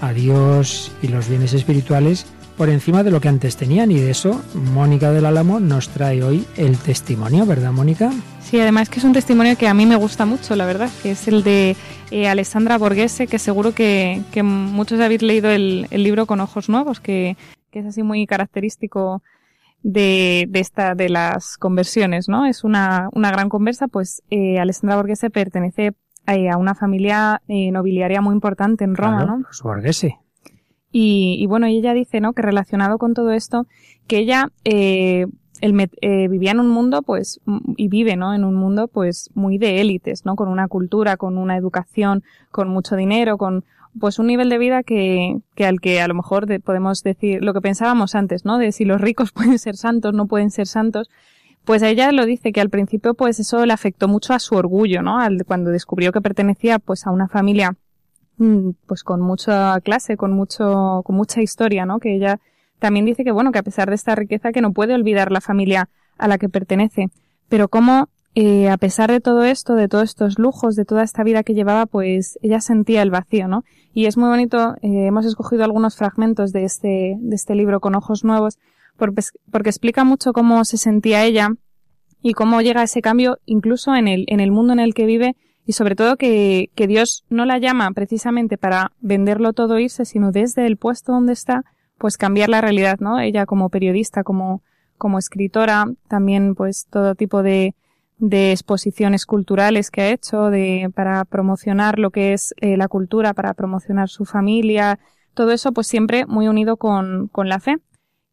a 0.01 0.11
Dios 0.11 0.91
y 1.03 1.09
los 1.09 1.29
bienes 1.29 1.53
espirituales 1.53 2.25
por 2.57 2.67
encima 2.67 3.03
de 3.03 3.11
lo 3.11 3.21
que 3.21 3.29
antes 3.29 3.57
tenían. 3.57 3.91
Y 3.91 3.99
de 3.99 4.09
eso 4.09 4.41
Mónica 4.55 5.11
del 5.11 5.27
Álamo 5.27 5.59
nos 5.59 5.89
trae 5.89 6.23
hoy 6.23 6.47
el 6.57 6.79
testimonio, 6.79 7.45
¿verdad, 7.45 7.71
Mónica? 7.71 8.11
Sí, 8.49 8.59
además 8.59 8.89
que 8.89 8.97
es 8.97 9.05
un 9.05 9.13
testimonio 9.13 9.55
que 9.59 9.67
a 9.67 9.75
mí 9.75 9.85
me 9.85 9.95
gusta 9.95 10.25
mucho, 10.25 10.55
la 10.55 10.65
verdad, 10.65 10.89
que 11.03 11.11
es 11.11 11.27
el 11.27 11.43
de 11.43 11.75
eh, 12.09 12.27
Alessandra 12.27 12.79
Borghese, 12.79 13.27
que 13.27 13.37
seguro 13.37 13.75
que, 13.75 14.23
que 14.31 14.41
muchos 14.41 14.99
habéis 15.01 15.21
leído 15.21 15.51
el, 15.51 15.85
el 15.91 16.01
libro 16.01 16.25
con 16.25 16.39
ojos 16.39 16.67
nuevos, 16.67 16.99
que, 16.99 17.37
que 17.69 17.77
es 17.77 17.85
así 17.85 18.01
muy 18.01 18.25
característico 18.25 19.21
de, 19.83 20.47
de 20.49 20.59
esta 20.61 20.95
de 20.95 21.09
las 21.09 21.57
conversiones, 21.57 22.27
¿no? 22.27 22.47
Es 22.47 22.63
una, 22.63 23.09
una 23.13 23.29
gran 23.29 23.49
conversa, 23.49 23.87
pues 23.87 24.23
eh, 24.31 24.57
Alessandra 24.57 24.95
Borghese 24.95 25.29
pertenece 25.29 25.91
eh, 26.25 26.49
a 26.49 26.57
una 26.57 26.73
familia 26.73 27.43
eh, 27.47 27.69
nobiliaria 27.69 28.19
muy 28.19 28.33
importante 28.33 28.83
en 28.83 28.95
Roma, 28.95 29.17
Claro, 29.17 29.37
¿no? 29.37 29.45
Los 29.45 29.61
Borghese. 29.61 30.17
Y, 30.91 31.37
y 31.39 31.45
bueno, 31.45 31.67
ella 31.67 31.93
dice, 31.93 32.19
¿no? 32.19 32.33
Que 32.33 32.41
relacionado 32.41 32.97
con 32.97 33.13
todo 33.13 33.31
esto, 33.31 33.67
que 34.07 34.17
ella 34.17 34.47
eh, 34.63 35.27
met- 35.73 35.97
eh, 36.01 36.27
vivía 36.27 36.51
en 36.51 36.59
un 36.59 36.69
mundo, 36.69 37.01
pues, 37.01 37.39
y 37.77 37.87
vive, 37.89 38.15
¿no? 38.15 38.33
En 38.33 38.43
un 38.43 38.55
mundo, 38.55 38.87
pues, 38.87 39.29
muy 39.35 39.57
de 39.57 39.81
élites, 39.81 40.25
¿no? 40.25 40.35
Con 40.35 40.47
una 40.47 40.67
cultura, 40.67 41.17
con 41.17 41.37
una 41.37 41.57
educación, 41.57 42.23
con 42.51 42.69
mucho 42.69 42.95
dinero, 42.95 43.37
con, 43.37 43.65
pues, 43.99 44.19
un 44.19 44.27
nivel 44.27 44.49
de 44.49 44.57
vida 44.57 44.83
que, 44.83 45.39
que 45.55 45.65
al 45.65 45.79
que 45.81 46.01
a 46.01 46.07
lo 46.07 46.13
mejor 46.13 46.45
de- 46.45 46.59
podemos 46.59 47.03
decir 47.03 47.43
lo 47.43 47.53
que 47.53 47.61
pensábamos 47.61 48.15
antes, 48.15 48.45
¿no? 48.45 48.57
De 48.57 48.71
si 48.71 48.85
los 48.85 49.01
ricos 49.01 49.31
pueden 49.33 49.59
ser 49.59 49.75
santos, 49.75 50.13
no 50.13 50.27
pueden 50.27 50.49
ser 50.51 50.67
santos. 50.67 51.09
Pues 51.65 51.81
ella 51.83 52.11
lo 52.13 52.25
dice 52.25 52.51
que 52.53 52.61
al 52.61 52.69
principio, 52.69 53.13
pues, 53.13 53.39
eso 53.39 53.65
le 53.65 53.73
afectó 53.73 54.07
mucho 54.07 54.33
a 54.33 54.39
su 54.39 54.55
orgullo, 54.55 55.01
¿no? 55.01 55.19
Al, 55.19 55.43
cuando 55.45 55.69
descubrió 55.71 56.11
que 56.11 56.21
pertenecía, 56.21 56.79
pues, 56.79 57.05
a 57.05 57.11
una 57.11 57.27
familia 57.27 57.75
mm, 58.37 58.69
pues 58.87 59.03
con 59.03 59.19
mucha 59.21 59.79
clase, 59.81 60.15
con 60.15 60.31
mucho, 60.31 61.01
con 61.03 61.15
mucha 61.17 61.41
historia, 61.41 61.85
¿no? 61.85 61.99
Que 61.99 62.15
ella 62.15 62.39
también 62.79 63.05
dice 63.05 63.23
que 63.23 63.31
bueno, 63.31 63.51
que 63.51 63.59
a 63.59 63.63
pesar 63.63 63.89
de 63.89 63.95
esta 63.95 64.15
riqueza 64.15 64.51
que 64.51 64.61
no 64.61 64.71
puede 64.71 64.93
olvidar 64.93 65.31
la 65.31 65.41
familia 65.41 65.89
a 66.17 66.27
la 66.27 66.37
que 66.37 66.49
pertenece, 66.49 67.07
pero 67.47 67.67
como 67.67 68.09
eh, 68.35 68.69
a 68.69 68.77
pesar 68.77 69.11
de 69.11 69.19
todo 69.19 69.43
esto, 69.43 69.75
de 69.75 69.87
todos 69.87 70.05
estos 70.05 70.37
lujos, 70.37 70.75
de 70.75 70.85
toda 70.85 71.03
esta 71.03 71.23
vida 71.23 71.43
que 71.43 71.53
llevaba, 71.53 71.85
pues 71.85 72.37
ella 72.41 72.61
sentía 72.61 73.01
el 73.01 73.09
vacío, 73.09 73.47
¿no? 73.47 73.63
Y 73.93 74.05
es 74.05 74.17
muy 74.17 74.29
bonito, 74.29 74.75
eh, 74.81 75.07
hemos 75.07 75.25
escogido 75.25 75.63
algunos 75.63 75.95
fragmentos 75.95 76.51
de 76.51 76.63
este, 76.63 77.17
de 77.19 77.35
este 77.35 77.55
libro 77.55 77.79
con 77.79 77.95
ojos 77.95 78.23
nuevos, 78.23 78.59
porque, 78.97 79.23
porque 79.51 79.69
explica 79.69 80.03
mucho 80.03 80.31
cómo 80.31 80.63
se 80.63 80.77
sentía 80.77 81.25
ella 81.25 81.49
y 82.21 82.33
cómo 82.33 82.61
llega 82.61 82.83
ese 82.83 83.01
cambio 83.01 83.39
incluso 83.45 83.95
en 83.95 84.07
el, 84.07 84.25
en 84.27 84.39
el 84.39 84.51
mundo 84.51 84.73
en 84.73 84.79
el 84.79 84.93
que 84.93 85.05
vive 85.05 85.35
y 85.65 85.73
sobre 85.73 85.95
todo 85.95 86.17
que, 86.17 86.69
que 86.75 86.87
Dios 86.87 87.23
no 87.29 87.45
la 87.45 87.57
llama 87.57 87.91
precisamente 87.91 88.57
para 88.57 88.91
venderlo 89.01 89.53
todo 89.53 89.77
e 89.77 89.83
irse, 89.83 90.05
sino 90.05 90.31
desde 90.31 90.65
el 90.65 90.77
puesto 90.77 91.11
donde 91.11 91.33
está, 91.33 91.63
pues 91.99 92.17
cambiar 92.17 92.49
la 92.49 92.61
realidad, 92.61 92.97
¿no? 92.99 93.19
Ella 93.19 93.45
como 93.45 93.69
periodista, 93.69 94.23
como, 94.23 94.63
como 94.97 95.19
escritora, 95.19 95.85
también 96.07 96.55
pues 96.55 96.87
todo 96.89 97.13
tipo 97.13 97.43
de, 97.43 97.75
de 98.17 98.51
exposiciones 98.51 99.25
culturales 99.25 99.91
que 99.91 100.01
ha 100.01 100.09
hecho 100.09 100.49
de, 100.49 100.91
para 100.95 101.23
promocionar 101.25 101.99
lo 101.99 102.09
que 102.09 102.33
es 102.33 102.55
eh, 102.61 102.77
la 102.77 102.87
cultura, 102.87 103.33
para 103.33 103.53
promocionar 103.53 104.09
su 104.09 104.25
familia, 104.25 104.99
todo 105.33 105.51
eso 105.51 105.71
pues 105.71 105.87
siempre 105.87 106.25
muy 106.25 106.47
unido 106.47 106.77
con, 106.77 107.27
con 107.27 107.47
la 107.47 107.59
fe. 107.59 107.77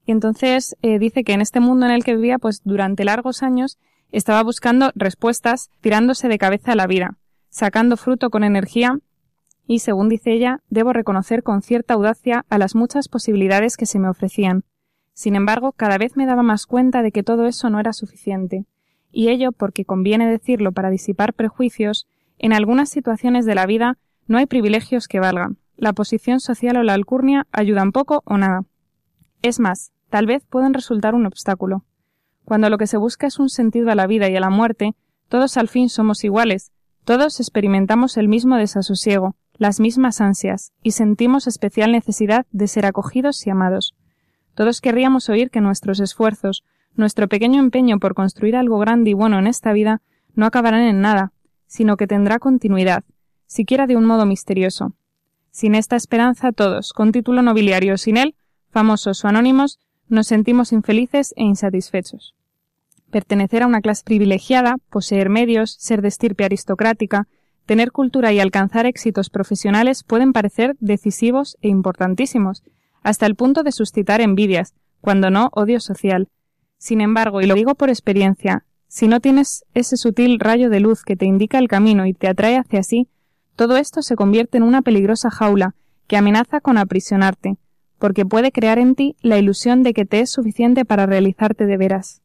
Y 0.07 0.13
entonces 0.13 0.77
eh, 0.83 0.99
dice 0.99 1.25
que 1.25 1.33
en 1.33 1.41
este 1.41 1.61
mundo 1.61 1.87
en 1.87 1.93
el 1.93 2.05
que 2.05 2.17
vivía, 2.17 2.39
pues 2.39 2.63
durante 2.65 3.05
largos 3.05 3.43
años 3.43 3.79
estaba 4.13 4.43
buscando 4.43 4.93
respuestas, 4.95 5.71
tirándose 5.81 6.29
de 6.29 6.39
cabeza 6.39 6.73
a 6.73 6.77
la 6.77 6.87
vida, 6.87 7.17
sacando 7.49 7.97
fruto 7.97 8.31
con 8.31 8.45
energía 8.45 8.99
y, 9.67 9.81
según 9.81 10.09
dice 10.09 10.33
ella, 10.33 10.61
debo 10.71 10.93
reconocer 10.93 11.43
con 11.43 11.63
cierta 11.63 11.95
audacia 11.95 12.45
a 12.49 12.59
las 12.59 12.75
muchas 12.75 13.09
posibilidades 13.09 13.77
que 13.77 13.87
se 13.87 13.99
me 13.99 14.09
ofrecían. 14.09 14.65
Sin 15.13 15.35
embargo, 15.35 15.73
cada 15.73 15.99
vez 15.99 16.17
me 16.17 16.27
daba 16.27 16.43
más 16.43 16.67
cuenta 16.67 17.03
de 17.03 17.11
que 17.11 17.23
todo 17.23 17.47
eso 17.47 17.71
no 17.71 17.81
era 17.81 17.93
suficiente, 17.93 18.67
y 19.11 19.29
ello 19.29 19.53
porque 19.53 19.85
conviene 19.85 20.31
decirlo 20.31 20.73
para 20.73 20.91
disipar 20.91 21.33
prejuicios, 21.33 22.07
en 22.39 22.53
algunas 22.53 22.91
situaciones 22.91 23.47
de 23.47 23.55
la 23.55 23.67
vida 23.67 23.99
no 24.27 24.39
hay 24.39 24.47
privilegios 24.47 25.09
que 25.09 25.21
valgan. 25.21 25.57
La 25.77 25.93
posición 25.93 26.41
social 26.41 26.77
o 26.77 26.83
la 26.83 26.95
alcurnia 26.95 27.47
ayudan 27.53 27.93
poco 27.93 28.23
o 28.27 28.37
nada. 28.37 28.65
Es 29.43 29.61
más, 29.61 29.93
tal 30.11 30.27
vez 30.27 30.45
pueden 30.45 30.75
resultar 30.75 31.15
un 31.15 31.27
obstáculo. 31.27 31.85
Cuando 32.45 32.71
lo 32.71 32.79
que 32.79 32.87
se 32.87 32.97
busca 32.97 33.27
es 33.27 33.39
un 33.39 33.49
sentido 33.49 33.91
a 33.91 33.95
la 33.95 34.07
vida 34.07 34.29
y 34.29 34.37
a 34.37 34.41
la 34.41 34.51
muerte, 34.51 34.95
todos 35.29 35.57
al 35.57 35.69
fin 35.69 35.89
somos 35.89 36.23
iguales, 36.23 36.73
todos 37.05 37.41
experimentamos 37.41 38.17
el 38.17 38.29
mismo 38.29 38.57
desasosiego, 38.57 39.37
las 39.59 39.81
mismas 39.81 40.21
ansias, 40.21 40.73
y 40.83 40.93
sentimos 40.93 41.47
especial 41.47 41.93
necesidad 41.93 42.47
de 42.51 42.69
ser 42.69 42.87
acogidos 42.87 43.47
y 43.47 43.51
amados. 43.51 43.95
Todos 44.55 44.81
querríamos 44.81 45.29
oír 45.29 45.51
que 45.51 45.61
nuestros 45.61 46.01
esfuerzos, 46.01 46.65
nuestro 46.95 47.29
pequeño 47.29 47.61
empeño 47.61 47.99
por 47.99 48.15
construir 48.15 48.57
algo 48.57 48.79
grande 48.79 49.11
y 49.11 49.15
bueno 49.15 49.39
en 49.39 49.47
esta 49.47 49.73
vida, 49.73 50.01
no 50.35 50.47
acabarán 50.47 50.83
en 50.83 51.01
nada, 51.01 51.33
sino 51.67 51.97
que 51.97 52.07
tendrá 52.07 52.39
continuidad, 52.39 53.05
siquiera 53.47 53.87
de 53.87 53.97
un 53.97 54.05
modo 54.05 54.27
misterioso. 54.27 54.93
Sin 55.51 55.75
esta 55.75 55.97
esperanza 55.97 56.53
todos, 56.53 56.93
con 56.93 57.13
título 57.13 57.43
nobiliario 57.43 57.95
o 57.95 57.99
sin 57.99 58.17
él, 58.17 58.35
famosos 58.71 59.25
o 59.25 59.29
anónimos, 59.29 59.79
nos 60.09 60.27
sentimos 60.27 60.73
infelices 60.73 61.33
e 61.37 61.45
insatisfechos. 61.45 62.35
Pertenecer 63.11 63.63
a 63.63 63.67
una 63.67 63.81
clase 63.81 64.03
privilegiada, 64.05 64.77
poseer 64.91 65.31
medios, 65.31 65.77
ser 65.79 66.03
de 66.03 66.09
estirpe 66.09 66.45
aristocrática, 66.45 67.27
tener 67.67 67.93
cultura 67.93 68.33
y 68.33 68.41
alcanzar 68.41 68.87
éxitos 68.87 69.29
profesionales 69.29 70.05
pueden 70.05 70.33
parecer 70.33 70.77
decisivos 70.81 71.59
e 71.61 71.69
importantísimos, 71.69 72.63
hasta 73.03 73.27
el 73.27 73.35
punto 73.35 73.63
de 73.63 73.73
suscitar 73.73 74.21
envidias, 74.21 74.75
cuando 75.01 75.31
no 75.31 75.51
odio 75.53 75.81
social. 75.81 76.29
Sin 76.79 77.01
embargo, 77.01 77.41
y 77.41 77.47
lo 77.47 77.55
digo 77.55 77.75
por 77.75 77.91
experiencia, 77.91 78.65
si 78.89 79.09
no 79.09 79.21
tienes 79.21 79.65
ese 79.75 79.97
sutil 79.97 80.39
rayo 80.39 80.71
de 80.71 80.81
luz 80.81 81.03
que 81.03 81.17
te 81.17 81.27
indica 81.27 81.59
el 81.59 81.69
camino 81.69 82.07
y 82.07 82.15
te 82.15 82.29
atrae 82.29 82.57
hacia 82.57 82.83
sí, 82.83 83.09
todo 83.57 83.77
esto 83.77 84.03
se 84.03 84.17
convierte 84.17 84.59
en 84.59 84.63
una 84.63 84.83
peligrosa 84.83 85.31
jaula 85.31 85.75
que 86.07 86.17
amenaza 86.17 86.61
con 86.61 86.79
aprisionarte, 86.79 87.57
porque 87.99 88.25
puede 88.25 88.53
crear 88.53 88.79
en 88.79 88.95
ti 88.95 89.17
la 89.23 89.39
ilusión 89.39 89.83
de 89.83 89.93
que 89.93 90.05
te 90.05 90.21
es 90.21 90.31
suficiente 90.31 90.85
para 90.85 91.07
realizarte 91.07 91.67
de 91.67 91.77
veras. 91.77 92.23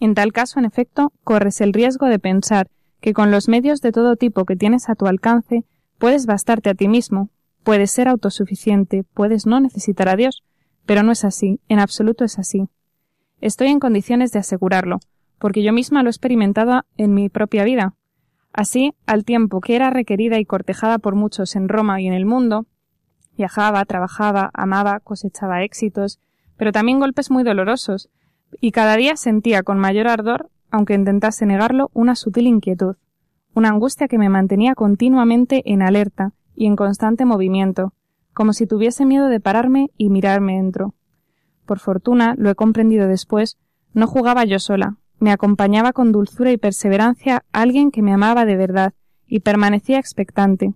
En 0.00 0.14
tal 0.14 0.32
caso, 0.32 0.58
en 0.58 0.66
efecto, 0.66 1.12
corres 1.24 1.60
el 1.60 1.72
riesgo 1.72 2.06
de 2.06 2.18
pensar 2.18 2.68
que 3.00 3.12
con 3.12 3.30
los 3.30 3.48
medios 3.48 3.80
de 3.80 3.92
todo 3.92 4.16
tipo 4.16 4.44
que 4.44 4.56
tienes 4.56 4.88
a 4.88 4.94
tu 4.94 5.06
alcance 5.06 5.64
puedes 5.98 6.26
bastarte 6.26 6.70
a 6.70 6.74
ti 6.74 6.88
mismo, 6.88 7.30
puedes 7.62 7.90
ser 7.90 8.08
autosuficiente, 8.08 9.04
puedes 9.14 9.46
no 9.46 9.60
necesitar 9.60 10.08
a 10.08 10.16
Dios, 10.16 10.42
pero 10.86 11.02
no 11.02 11.12
es 11.12 11.24
así, 11.24 11.60
en 11.68 11.78
absoluto 11.78 12.24
es 12.24 12.38
así. 12.38 12.68
Estoy 13.40 13.68
en 13.68 13.80
condiciones 13.80 14.32
de 14.32 14.38
asegurarlo, 14.38 15.00
porque 15.38 15.62
yo 15.62 15.72
misma 15.72 16.02
lo 16.02 16.08
he 16.08 16.10
experimentado 16.10 16.84
en 16.96 17.12
mi 17.12 17.28
propia 17.28 17.64
vida. 17.64 17.94
Así, 18.52 18.94
al 19.04 19.24
tiempo 19.24 19.60
que 19.60 19.76
era 19.76 19.90
requerida 19.90 20.38
y 20.38 20.46
cortejada 20.46 20.98
por 20.98 21.14
muchos 21.14 21.56
en 21.56 21.68
Roma 21.68 22.00
y 22.00 22.06
en 22.06 22.14
el 22.14 22.24
mundo, 22.24 22.66
viajaba, 23.36 23.84
trabajaba, 23.84 24.50
amaba, 24.54 25.00
cosechaba 25.00 25.62
éxitos, 25.62 26.20
pero 26.56 26.72
también 26.72 27.00
golpes 27.00 27.30
muy 27.30 27.44
dolorosos, 27.44 28.08
y 28.60 28.70
cada 28.70 28.96
día 28.96 29.16
sentía 29.16 29.62
con 29.62 29.78
mayor 29.78 30.08
ardor, 30.08 30.50
aunque 30.70 30.94
intentase 30.94 31.46
negarlo, 31.46 31.90
una 31.94 32.14
sutil 32.14 32.46
inquietud, 32.46 32.96
una 33.54 33.70
angustia 33.70 34.08
que 34.08 34.18
me 34.18 34.28
mantenía 34.28 34.74
continuamente 34.74 35.62
en 35.64 35.82
alerta 35.82 36.32
y 36.54 36.66
en 36.66 36.76
constante 36.76 37.24
movimiento, 37.24 37.92
como 38.34 38.52
si 38.52 38.66
tuviese 38.66 39.06
miedo 39.06 39.28
de 39.28 39.40
pararme 39.40 39.90
y 39.96 40.10
mirarme 40.10 40.56
dentro. 40.56 40.94
Por 41.64 41.78
fortuna, 41.78 42.34
lo 42.36 42.50
he 42.50 42.54
comprendido 42.54 43.08
después, 43.08 43.58
no 43.94 44.06
jugaba 44.06 44.44
yo 44.44 44.58
sola, 44.58 44.96
me 45.18 45.32
acompañaba 45.32 45.92
con 45.92 46.12
dulzura 46.12 46.52
y 46.52 46.58
perseverancia 46.58 47.44
alguien 47.52 47.90
que 47.90 48.02
me 48.02 48.12
amaba 48.12 48.44
de 48.44 48.56
verdad 48.56 48.92
y 49.26 49.40
permanecía 49.40 49.98
expectante. 49.98 50.74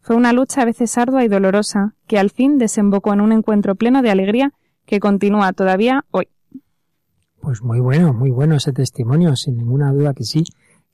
Fue 0.00 0.16
una 0.16 0.32
lucha 0.32 0.62
a 0.62 0.64
veces 0.64 0.96
ardua 0.98 1.24
y 1.24 1.28
dolorosa, 1.28 1.94
que 2.06 2.18
al 2.18 2.30
fin 2.30 2.58
desembocó 2.58 3.12
en 3.12 3.20
un 3.20 3.32
encuentro 3.32 3.74
pleno 3.74 4.02
de 4.02 4.10
alegría 4.10 4.52
que 4.86 5.00
continúa 5.00 5.52
todavía 5.52 6.04
hoy. 6.10 6.28
Pues 7.40 7.62
muy 7.62 7.80
bueno, 7.80 8.12
muy 8.12 8.30
bueno 8.30 8.56
ese 8.56 8.72
testimonio, 8.72 9.36
sin 9.36 9.56
ninguna 9.56 9.92
duda 9.92 10.14
que 10.14 10.24
sí, 10.24 10.44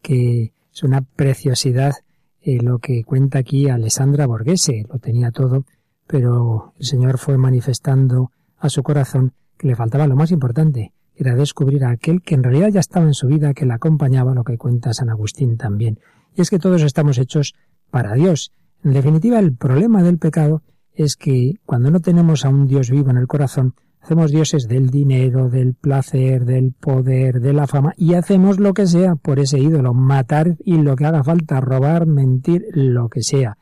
que 0.03 0.53
es 0.73 0.83
una 0.83 1.03
preciosidad 1.03 1.95
eh, 2.43 2.61
lo 2.61 2.79
que 2.79 3.05
cuenta 3.05 3.39
aquí 3.39 3.69
Alessandra 3.69 4.27
Borghese, 4.27 4.85
lo 4.93 4.99
tenía 4.99 5.31
todo, 5.31 5.65
pero 6.07 6.75
el 6.79 6.85
Señor 6.85 7.19
fue 7.19 7.39
manifestando 7.39 8.31
a 8.59 8.69
su 8.69 8.83
corazón 8.83 9.33
que 9.57 9.69
le 9.69 9.77
faltaba 9.77 10.07
lo 10.07 10.17
más 10.17 10.31
importante, 10.31 10.93
era 11.17 11.35
descubrir 11.37 11.85
a 11.85 11.91
aquel 11.91 12.23
que 12.23 12.35
en 12.35 12.43
realidad 12.43 12.69
ya 12.69 12.81
estaba 12.81 13.07
en 13.07 13.15
su 13.15 13.29
vida, 13.29 13.55
que 13.55 13.67
la 13.67 13.77
acompañaba, 13.77 14.35
lo 14.35 14.45
que 14.45 14.59
cuenta 14.59 14.93
San 14.93 15.11
Agustín 15.11 15.57
también. 15.57 16.01
Y 16.37 16.43
es 16.43 16.51
que 16.51 16.59
todos 16.59 16.83
estamos 16.83 17.19
hechos 17.19 17.55
para 17.91 18.15
Dios. 18.15 18.53
En 18.83 18.93
definitiva, 18.93 19.39
el 19.39 19.55
problema 19.55 20.03
del 20.03 20.19
pecado 20.19 20.63
es 20.93 21.17
que 21.17 21.55
cuando 21.65 21.91
no 21.91 22.01
tenemos 22.01 22.45
a 22.45 22.49
un 22.49 22.67
Dios 22.67 22.91
vivo 22.91 23.11
en 23.11 23.17
el 23.17 23.27
corazón, 23.27 23.75
Hacemos 24.05 24.31
dioses 24.31 24.69
del 24.69 24.91
dinero, 24.91 25.49
del 25.49 25.73
placer, 25.73 26.45
del 26.45 26.73
poder, 26.73 27.41
de 27.41 27.55
la 27.55 27.67
fama 27.67 27.95
y 27.97 28.13
hacemos 28.13 28.61
lo 28.61 28.75
que 28.75 28.87
sea 28.87 29.15
por 29.15 29.39
ese 29.39 29.59
ídolo, 29.59 29.95
matar 29.95 30.59
y 30.63 30.77
lo 30.77 30.95
que 30.95 31.07
haga 31.07 31.25
falta, 31.25 31.59
robar, 31.63 32.05
mentir, 32.05 32.67
lo 32.75 33.09
que 33.09 33.23
sea. 33.23 33.57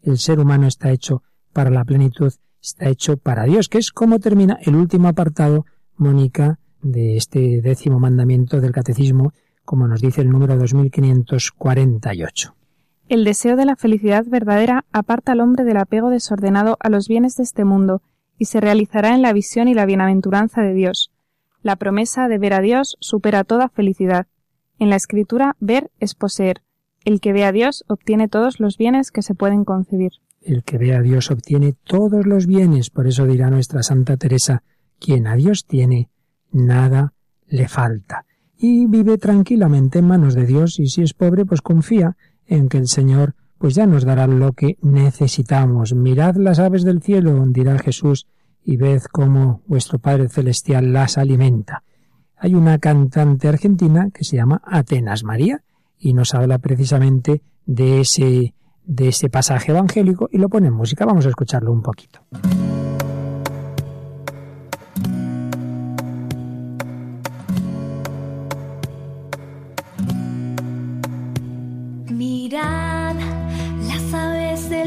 El 0.00 0.16
ser 0.16 0.40
humano 0.40 0.66
está 0.66 0.90
hecho 0.90 1.22
para 1.52 1.68
la 1.68 1.84
plenitud, 1.84 2.32
está 2.62 2.88
hecho 2.88 3.18
para 3.18 3.44
Dios, 3.44 3.68
que 3.68 3.76
es 3.76 3.92
como 3.92 4.18
termina 4.18 4.56
el 4.62 4.76
último 4.76 5.08
apartado, 5.08 5.66
Mónica, 5.98 6.58
de 6.80 7.18
este 7.18 7.60
décimo 7.60 8.00
mandamiento 8.00 8.62
del 8.62 8.72
catecismo, 8.72 9.34
como 9.62 9.86
nos 9.86 10.00
dice 10.00 10.22
el 10.22 10.30
número 10.30 10.56
2548. 10.56 12.54
El 13.10 13.24
deseo 13.24 13.56
de 13.56 13.66
la 13.66 13.76
felicidad 13.76 14.24
verdadera 14.26 14.86
aparta 14.90 15.32
al 15.32 15.40
hombre 15.40 15.64
del 15.64 15.76
apego 15.76 16.08
desordenado 16.08 16.78
a 16.80 16.88
los 16.88 17.08
bienes 17.08 17.36
de 17.36 17.42
este 17.42 17.66
mundo 17.66 18.00
y 18.38 18.46
se 18.46 18.60
realizará 18.60 19.14
en 19.14 19.22
la 19.22 19.32
visión 19.32 19.68
y 19.68 19.74
la 19.74 19.86
bienaventuranza 19.86 20.62
de 20.62 20.74
Dios. 20.74 21.10
La 21.62 21.76
promesa 21.76 22.28
de 22.28 22.38
ver 22.38 22.54
a 22.54 22.60
Dios 22.60 22.96
supera 23.00 23.44
toda 23.44 23.68
felicidad. 23.68 24.26
En 24.78 24.90
la 24.90 24.96
Escritura, 24.96 25.56
ver 25.60 25.90
es 26.00 26.14
poseer. 26.14 26.62
El 27.04 27.20
que 27.20 27.32
ve 27.32 27.44
a 27.44 27.52
Dios 27.52 27.84
obtiene 27.88 28.28
todos 28.28 28.60
los 28.60 28.76
bienes 28.76 29.10
que 29.10 29.22
se 29.22 29.34
pueden 29.34 29.64
concebir. 29.64 30.12
El 30.40 30.64
que 30.64 30.78
ve 30.78 30.94
a 30.94 31.02
Dios 31.02 31.30
obtiene 31.30 31.74
todos 31.84 32.26
los 32.26 32.46
bienes, 32.46 32.90
por 32.90 33.06
eso 33.06 33.26
dirá 33.26 33.48
nuestra 33.50 33.82
Santa 33.82 34.16
Teresa, 34.16 34.62
quien 34.98 35.26
a 35.26 35.36
Dios 35.36 35.66
tiene, 35.66 36.10
nada 36.50 37.12
le 37.46 37.68
falta. 37.68 38.26
Y 38.56 38.86
vive 38.86 39.18
tranquilamente 39.18 40.00
en 40.00 40.06
manos 40.06 40.34
de 40.34 40.46
Dios, 40.46 40.80
y 40.80 40.86
si 40.86 41.02
es 41.02 41.14
pobre, 41.14 41.44
pues 41.44 41.60
confía 41.60 42.16
en 42.46 42.68
que 42.68 42.78
el 42.78 42.88
Señor 42.88 43.34
pues 43.62 43.76
ya 43.76 43.86
nos 43.86 44.04
dará 44.04 44.26
lo 44.26 44.54
que 44.54 44.76
necesitamos. 44.82 45.94
Mirad 45.94 46.34
las 46.34 46.58
aves 46.58 46.82
del 46.82 47.00
cielo, 47.00 47.44
dirá 47.46 47.78
Jesús, 47.78 48.26
y 48.64 48.76
ved 48.76 49.02
cómo 49.12 49.62
vuestro 49.68 50.00
Padre 50.00 50.28
Celestial 50.28 50.92
las 50.92 51.16
alimenta. 51.16 51.84
Hay 52.36 52.56
una 52.56 52.78
cantante 52.78 53.46
argentina 53.46 54.10
que 54.12 54.24
se 54.24 54.34
llama 54.34 54.62
Atenas 54.64 55.22
María 55.22 55.62
y 55.96 56.12
nos 56.12 56.34
habla 56.34 56.58
precisamente 56.58 57.42
de 57.64 58.00
ese, 58.00 58.52
de 58.84 59.08
ese 59.08 59.30
pasaje 59.30 59.70
evangélico 59.70 60.28
y 60.32 60.38
lo 60.38 60.48
pone 60.48 60.66
en 60.66 60.74
música. 60.74 61.06
Vamos 61.06 61.26
a 61.26 61.28
escucharlo 61.28 61.70
un 61.70 61.82
poquito. 61.82 62.18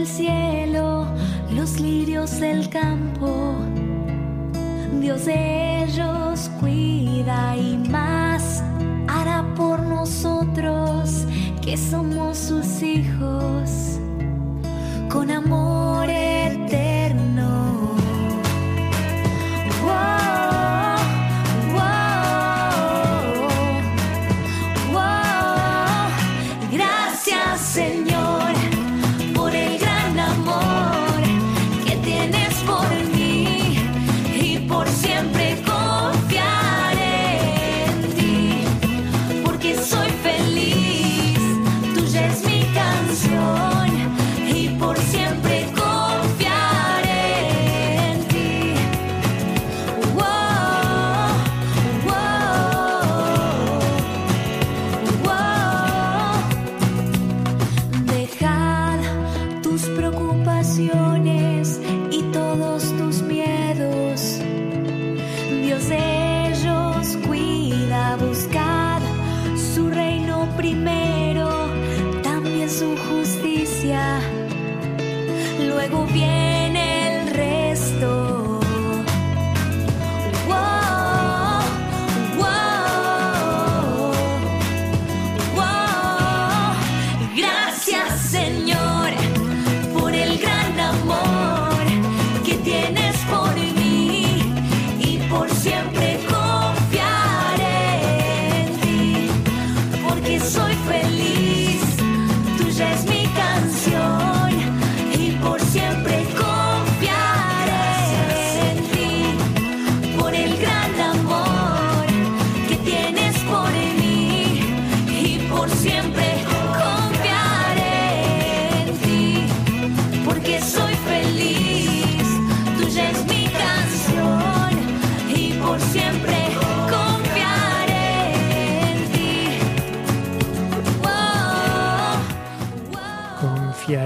Cielo, 0.06 1.08
los 1.52 1.80
lirios 1.80 2.40
del 2.40 2.70
campo. 2.70 3.56
Dios 5.00 5.26
de 5.26 5.84
ellos 5.84 6.50
cuida 6.60 7.56
y 7.58 7.78
más 7.90 8.64
hará 9.08 9.44
por 9.56 9.82
nosotros 9.82 11.26
que 11.62 11.78
somos 11.78 12.38
sus 12.38 12.82
hijos 12.82 14.00
con 15.10 15.32
amor 15.32 16.10
eterno. 16.10 16.95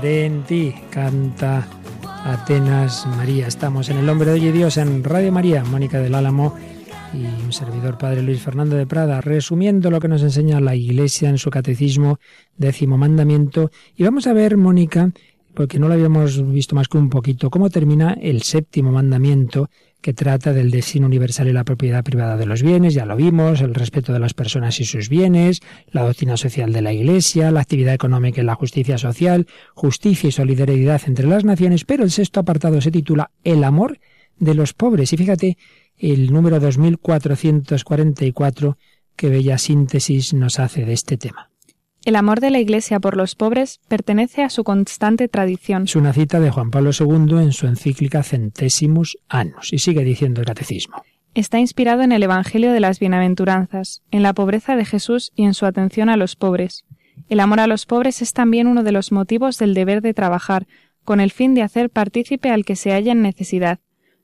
En 0.02 0.44
ti, 0.44 0.74
canta 0.92 1.68
Atenas 2.24 3.06
María. 3.18 3.48
Estamos 3.48 3.90
en 3.90 3.98
el 3.98 4.08
Hombre 4.08 4.32
de 4.32 4.40
Hoy 4.40 4.52
Dios 4.52 4.78
en 4.78 5.04
Radio 5.04 5.30
María, 5.30 5.64
Mónica 5.66 6.00
del 6.00 6.16
Álamo 6.16 6.56
y 7.14 7.26
un 7.26 7.52
servidor 7.52 7.98
padre 7.98 8.22
Luis 8.22 8.42
Fernando 8.42 8.78
de 8.78 8.86
Prada, 8.86 9.20
resumiendo 9.20 9.92
lo 9.92 10.00
que 10.00 10.08
nos 10.08 10.24
enseña 10.24 10.62
la 10.62 10.76
Iglesia 10.76 11.28
en 11.28 11.38
su 11.38 11.50
catecismo, 11.50 12.20
décimo 12.56 12.98
mandamiento. 12.98 13.72
Y 13.98 14.04
vamos 14.04 14.26
a 14.28 14.34
ver, 14.34 14.56
Mónica, 14.56 15.12
porque 15.60 15.78
no 15.78 15.90
lo 15.90 15.96
habíamos 15.96 16.50
visto 16.54 16.74
más 16.74 16.88
que 16.88 16.98
un 16.98 17.10
poquito, 17.10 17.50
cómo 17.50 17.70
termina 17.70 18.14
el 18.14 18.44
séptimo 18.44 18.94
mandamiento 18.94 19.70
que 20.00 20.14
trata 20.14 20.54
del 20.54 20.72
destino 20.72 21.06
universal 21.06 21.50
y 21.50 21.52
la 21.52 21.66
propiedad 21.66 22.02
privada 22.02 22.38
de 22.38 22.46
los 22.46 22.64
bienes, 22.64 22.94
ya 22.94 23.06
lo 23.06 23.18
vimos, 23.18 23.60
el 23.60 23.76
respeto 23.76 24.14
de 24.14 24.20
las 24.20 24.34
personas 24.34 24.80
y 24.80 24.86
sus 24.86 25.10
bienes, 25.10 25.60
la 25.92 26.04
doctrina 26.04 26.38
social 26.38 26.72
de 26.72 26.82
la 26.82 26.94
Iglesia, 26.94 27.52
la 27.52 27.60
actividad 27.60 27.94
económica 27.94 28.40
y 28.40 28.46
la 28.46 28.56
justicia 28.56 28.98
social, 28.98 29.48
justicia 29.74 30.30
y 30.30 30.32
solidaridad 30.32 31.02
entre 31.08 31.28
las 31.28 31.44
naciones, 31.44 31.84
pero 31.84 32.06
el 32.06 32.12
sexto 32.12 32.40
apartado 32.40 32.80
se 32.80 32.92
titula 32.92 33.32
El 33.44 33.66
amor 33.66 34.00
de 34.38 34.54
los 34.54 34.74
pobres. 34.74 35.12
Y 35.12 35.18
fíjate 35.18 35.58
el 35.98 36.32
número 36.32 36.62
2444, 36.62 38.78
qué 39.18 39.28
bella 39.28 39.58
síntesis 39.58 40.34
nos 40.34 40.58
hace 40.58 40.86
de 40.86 40.94
este 40.94 41.18
tema. 41.18 41.49
El 42.06 42.16
amor 42.16 42.40
de 42.40 42.50
la 42.50 42.60
Iglesia 42.60 43.00
por 43.00 43.18
los 43.18 43.36
pobres 43.36 43.82
pertenece 43.90 44.44
a 44.44 44.50
su 44.50 44.64
constante 44.64 45.28
tradición. 45.28 45.84
Es 45.84 45.98
una 45.98 46.14
cita 46.14 46.40
de 46.40 46.50
Juan 46.50 46.72
Pablo 46.72 46.92
II 46.98 47.38
en 47.40 47.52
su 47.52 47.68
encíclica 47.68 48.24
Centésimus 48.24 49.18
Annus, 49.28 49.74
y 49.74 49.80
sigue 49.80 50.04
diciendo 50.04 50.40
el 50.40 50.48
catecismo. 50.48 51.04
Está 51.36 51.60
inspirado 51.60 52.02
en 52.02 52.12
el 52.12 52.24
Evangelio 52.24 52.72
de 52.72 52.80
las 52.80 53.00
Bienaventuranzas, 53.00 54.02
en 54.12 54.24
la 54.24 54.34
pobreza 54.34 54.76
de 54.76 54.86
Jesús 54.86 55.32
y 55.36 55.44
en 55.44 55.54
su 55.54 55.66
atención 55.66 56.10
a 56.10 56.18
los 56.18 56.36
pobres. 56.36 56.86
El 57.28 57.42
amor 57.42 57.60
a 57.60 57.68
los 57.68 57.86
pobres 57.86 58.22
es 58.22 58.34
también 58.34 58.68
uno 58.68 58.84
de 58.84 58.94
los 58.94 59.12
motivos 59.12 59.58
del 59.58 59.74
deber 59.74 60.02
de 60.02 60.14
trabajar, 60.14 60.68
con 61.04 61.20
el 61.20 61.32
fin 61.32 61.54
de 61.54 61.64
hacer 61.64 61.90
partícipe 61.90 62.50
al 62.50 62.66
que 62.66 62.76
se 62.76 62.92
halla 62.92 63.12
en 63.12 63.22
necesidad. 63.22 63.80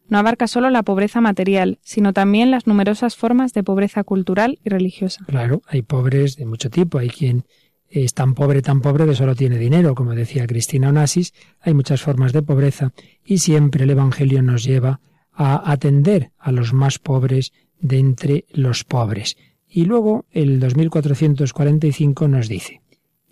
No 0.07 0.17
abarca 0.17 0.47
solo 0.47 0.69
la 0.69 0.83
pobreza 0.83 1.19
material, 1.19 1.79
sino 1.81 2.13
también 2.13 2.51
las 2.51 2.67
numerosas 2.67 3.15
formas 3.15 3.53
de 3.53 3.63
pobreza 3.63 4.03
cultural 4.03 4.59
y 4.63 4.69
religiosa. 4.69 5.25
Claro, 5.25 5.61
hay 5.67 5.81
pobres 5.81 6.35
de 6.35 6.45
mucho 6.45 6.69
tipo. 6.69 6.99
Hay 6.99 7.09
quien 7.09 7.43
es 7.89 8.13
tan 8.13 8.33
pobre, 8.33 8.61
tan 8.61 8.81
pobre 8.81 9.05
que 9.05 9.15
solo 9.15 9.35
tiene 9.35 9.57
dinero, 9.57 9.95
como 9.95 10.13
decía 10.13 10.47
Cristina 10.47 10.89
Onassis, 10.89 11.33
hay 11.61 11.73
muchas 11.73 12.01
formas 12.01 12.33
de 12.33 12.41
pobreza 12.41 12.91
y 13.23 13.39
siempre 13.39 13.83
el 13.83 13.91
Evangelio 13.91 14.41
nos 14.41 14.63
lleva 14.63 14.99
a 15.33 15.71
atender 15.71 16.31
a 16.37 16.51
los 16.51 16.73
más 16.73 16.99
pobres 16.99 17.51
de 17.79 17.99
entre 17.99 18.45
los 18.51 18.83
pobres. 18.83 19.37
Y 19.67 19.85
luego 19.85 20.25
el 20.31 20.59
2445 20.59 22.27
nos 22.27 22.47
dice, 22.47 22.81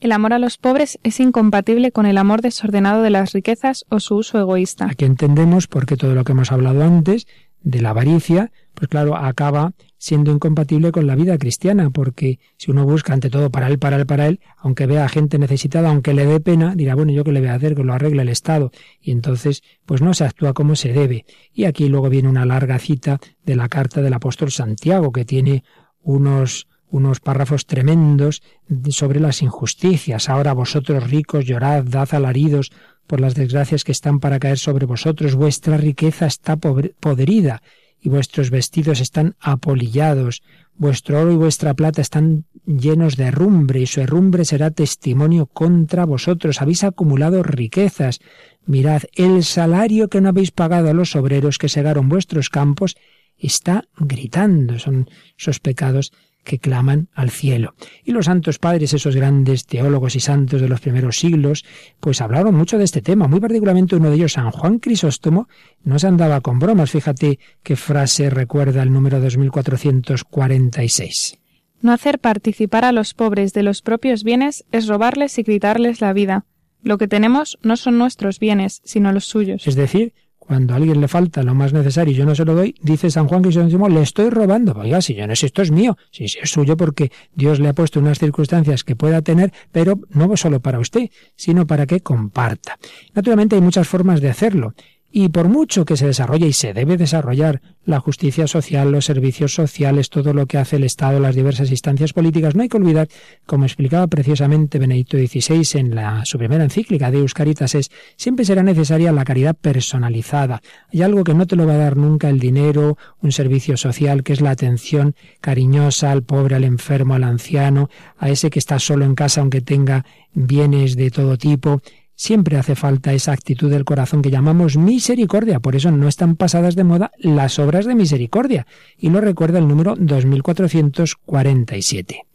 el 0.04 0.12
amor 0.12 0.34
a 0.34 0.40
los 0.40 0.58
pobres 0.58 1.00
es 1.04 1.22
incompatible 1.22 1.94
con 1.94 2.06
el 2.06 2.18
amor 2.18 2.42
desordenado 2.42 3.04
de 3.04 3.10
las 3.10 3.32
riquezas 3.32 3.86
o 3.88 4.02
su 4.02 4.16
uso 4.16 4.38
egoísta. 4.38 4.88
Aquí 4.90 5.06
entendemos 5.06 5.68
por 5.68 5.86
qué 5.86 5.96
todo 5.96 6.14
lo 6.14 6.26
que 6.26 6.34
hemos 6.34 6.52
hablado 6.52 6.84
antes 6.84 7.26
de 7.62 7.82
la 7.82 7.92
avaricia, 7.92 8.52
pues 8.74 8.90
claro, 8.90 9.16
acaba 9.16 9.72
siendo 10.04 10.34
incompatible 10.34 10.92
con 10.92 11.08
la 11.08 11.16
vida 11.16 11.38
cristiana, 11.38 11.90
porque 11.90 12.38
si 12.58 12.70
uno 12.72 12.84
busca 12.84 13.14
ante 13.14 13.30
todo 13.30 13.50
para 13.50 13.68
él, 13.68 13.80
para 13.80 13.96
él, 13.96 14.06
para 14.06 14.28
él, 14.28 14.42
aunque 14.58 14.86
vea 14.86 15.06
a 15.06 15.08
gente 15.08 15.40
necesitada, 15.40 15.88
aunque 15.88 16.14
le 16.14 16.26
dé 16.26 16.42
pena, 16.42 16.76
dirá, 16.76 16.94
bueno, 16.94 17.14
yo 17.14 17.24
qué 17.24 17.32
le 17.32 17.40
voy 17.40 17.48
a 17.48 17.54
hacer, 17.54 17.74
que 17.74 17.86
lo 17.86 17.94
arregle 17.94 18.24
el 18.24 18.28
Estado, 18.28 18.74
y 19.00 19.12
entonces, 19.12 19.64
pues 19.86 20.02
no 20.02 20.14
se 20.14 20.26
actúa 20.26 20.52
como 20.52 20.76
se 20.76 20.92
debe. 20.92 21.24
Y 21.54 21.64
aquí 21.64 21.88
luego 21.88 22.10
viene 22.10 22.28
una 22.28 22.46
larga 22.46 22.80
cita 22.80 23.22
de 23.46 23.56
la 23.56 23.70
carta 23.70 24.02
del 24.02 24.12
apóstol 24.12 24.52
Santiago, 24.52 25.14
que 25.14 25.24
tiene 25.24 25.64
unos 26.02 26.68
unos 26.90 27.22
párrafos 27.22 27.66
tremendos 27.66 28.44
sobre 28.90 29.22
las 29.22 29.42
injusticias. 29.42 30.30
Ahora 30.30 30.54
vosotros 30.54 31.10
ricos 31.10 31.46
llorad, 31.46 31.86
dad 31.86 32.14
alaridos 32.14 32.72
por 33.08 33.22
las 33.22 33.36
desgracias 33.36 33.86
que 33.86 33.94
están 33.94 34.20
para 34.20 34.38
caer 34.38 34.60
sobre 34.60 34.86
vosotros. 34.86 35.34
Vuestra 35.34 35.78
riqueza 35.78 36.28
está 36.28 36.58
podrida 36.58 37.64
y 38.04 38.10
vuestros 38.10 38.50
vestidos 38.50 39.00
están 39.00 39.36
apolillados. 39.40 40.44
Vuestro 40.76 41.22
oro 41.22 41.32
y 41.32 41.38
vuestra 41.38 41.74
plata 41.74 42.02
están 42.02 42.44
llenos 42.66 43.16
de 43.16 43.26
herrumbre 43.26 43.80
y 43.80 43.88
su 43.88 44.02
herrumbre 44.02 44.44
será 44.44 44.72
testimonio 44.72 45.46
contra 45.46 46.06
vosotros. 46.06 46.62
Habéis 46.62 46.84
acumulado 46.84 47.44
riquezas. 47.44 48.20
Mirad, 48.66 49.04
el 49.14 49.46
salario 49.46 50.10
que 50.10 50.20
no 50.20 50.30
habéis 50.30 50.52
pagado 50.52 50.90
a 50.90 50.94
los 50.94 51.16
obreros 51.16 51.58
que 51.58 51.70
segaron 51.70 52.10
vuestros 52.10 52.50
campos 52.50 52.98
está 53.38 53.86
gritando. 53.98 54.80
Son 54.80 55.10
esos 55.38 55.62
pecados 55.62 56.12
que 56.44 56.60
claman 56.60 57.08
al 57.14 57.30
cielo. 57.30 57.76
Y 58.04 58.12
los 58.12 58.26
santos 58.26 58.60
padres, 58.60 58.94
esos 58.94 59.16
grandes 59.16 59.66
teólogos 59.66 60.16
y 60.16 60.20
santos 60.20 60.62
de 60.62 60.70
los 60.70 60.82
primeros 60.82 61.18
siglos, 61.18 61.66
pues 62.00 62.22
hablaron 62.22 62.56
mucho 62.56 62.78
de 62.78 62.84
este 62.84 63.02
tema, 63.02 63.28
muy 63.28 63.40
particularmente 63.40 63.96
uno 63.96 64.10
de 64.10 64.16
ellos, 64.16 64.34
San 64.34 64.52
Juan 64.52 64.80
Crisóstomo, 64.80 65.48
no 65.84 66.00
se 66.00 66.08
andaba 66.08 66.42
con 66.42 66.60
bromas, 66.60 66.92
fíjate 66.92 67.40
qué 67.64 67.76
frase 67.76 68.30
recuerda 68.30 68.84
el 68.84 68.92
número 68.92 69.20
2446. 69.20 71.40
No 71.82 71.92
hacer 71.92 72.20
participar 72.20 72.86
a 72.86 72.94
los 72.94 73.14
pobres 73.14 73.54
de 73.54 73.64
los 73.64 73.82
propios 73.82 74.24
bienes 74.24 74.64
es 74.72 74.88
robarles 74.88 75.38
y 75.38 75.44
quitarles 75.44 76.00
la 76.00 76.14
vida. 76.14 76.46
Lo 76.82 76.98
que 76.98 77.08
tenemos 77.08 77.58
no 77.62 77.78
son 77.78 77.98
nuestros 77.98 78.40
bienes, 78.40 78.82
sino 78.84 79.12
los 79.12 79.26
suyos. 79.26 79.68
Es 79.68 79.76
decir, 79.76 80.14
cuando 80.46 80.74
a 80.74 80.78
alguien 80.78 81.00
le 81.00 81.08
falta 81.08 81.42
lo 81.42 81.56
más 81.56 81.72
necesario 81.72 82.14
y 82.14 82.18
yo 82.18 82.26
no 82.26 82.36
se 82.36 82.44
lo 82.44 82.54
doy, 82.54 82.76
dice 82.82 83.10
San 83.10 83.28
Juan 83.28 83.42
Crisóstomo, 83.42 83.88
le 83.88 84.02
estoy 84.02 84.30
robando. 84.30 84.74
Oiga, 84.74 85.02
si 85.02 85.14
yo 85.14 85.26
no 85.26 85.36
sé, 85.36 85.46
esto 85.46 85.62
es 85.62 85.72
mío. 85.72 85.98
Sí, 86.12 86.26
es 86.26 86.50
suyo 86.50 86.76
porque 86.76 87.12
Dios 87.34 87.62
le 87.62 87.70
ha 87.70 87.74
puesto 87.74 88.02
unas 88.02 88.20
circunstancias 88.20 88.84
que 88.84 88.96
pueda 88.96 89.22
tener, 89.22 89.54
pero 89.72 90.00
no 90.10 90.36
solo 90.36 90.60
para 90.60 90.80
usted, 90.80 91.10
sino 91.36 91.66
para 91.66 91.86
que 91.86 92.02
comparta. 92.02 92.78
Naturalmente 93.14 93.56
hay 93.56 93.62
muchas 93.62 93.88
formas 93.88 94.20
de 94.20 94.30
hacerlo. 94.30 94.74
Y 95.16 95.30
por 95.30 95.48
mucho 95.48 95.86
que 95.86 95.96
se 95.96 96.08
desarrolle 96.08 96.48
y 96.48 96.54
se 96.54 96.74
debe 96.74 96.98
desarrollar 96.98 97.62
la 97.86 98.00
justicia 98.00 98.48
social, 98.48 98.92
los 98.92 99.06
servicios 99.06 99.54
sociales, 99.54 100.10
todo 100.10 100.34
lo 100.34 100.48
que 100.48 100.58
hace 100.58 100.78
el 100.78 100.84
Estado, 100.84 101.20
las 101.20 101.36
diversas 101.36 101.70
instancias 101.70 102.14
políticas, 102.14 102.56
no 102.56 102.64
hay 102.64 102.68
que 102.68 102.78
olvidar, 102.78 103.08
como 103.46 103.66
explicaba 103.66 104.08
preciosamente 104.08 104.80
Benedicto 104.80 105.16
XVI 105.18 105.80
en 105.80 105.94
la, 105.94 106.26
su 106.26 106.40
primera 106.40 106.64
encíclica 106.64 107.12
de 107.12 107.20
Euscaritas, 107.20 107.76
es 107.76 107.92
siempre 108.16 108.44
será 108.44 108.64
necesaria 108.64 109.12
la 109.12 109.24
caridad 109.24 109.56
personalizada. 109.56 110.64
Hay 110.92 111.04
algo 111.04 111.24
que 111.24 111.36
no 111.36 111.46
te 111.46 111.58
lo 111.58 111.68
va 111.68 111.74
a 111.74 111.78
dar 111.78 111.96
nunca 111.96 112.28
el 112.28 112.40
dinero, 112.40 112.98
un 113.22 113.32
servicio 113.32 113.78
social, 113.78 114.24
que 114.24 114.34
es 114.34 114.42
la 114.42 114.50
atención 114.50 115.14
cariñosa 115.42 116.12
al 116.12 116.24
pobre, 116.24 116.56
al 116.56 116.64
enfermo, 116.64 117.14
al 117.14 117.24
anciano, 117.24 117.88
a 118.18 118.32
ese 118.32 118.50
que 118.50 118.58
está 118.58 118.80
solo 118.80 119.06
en 119.06 119.14
casa 119.14 119.42
aunque 119.42 119.62
tenga 119.62 120.06
bienes 120.34 120.96
de 120.96 121.12
todo 121.12 121.38
tipo 121.38 121.84
Siempre 122.16 122.58
hace 122.58 122.76
falta 122.76 123.14
esa 123.14 123.32
actitud 123.32 123.72
del 123.72 123.86
corazón 123.86 124.22
que 124.22 124.30
llamamos 124.30 124.78
misericordia, 124.78 125.60
por 125.60 125.76
eso 125.76 125.90
no 125.92 126.08
están 126.08 126.36
pasadas 126.36 126.76
de 126.76 126.84
moda 126.84 127.12
las 127.18 127.58
obras 127.60 127.86
de 127.86 127.96
misericordia, 127.96 128.68
y 128.98 129.10
lo 129.10 129.20
recuerda 129.20 129.60
el 129.60 129.68
número 129.68 129.96
2447. 129.96 132.26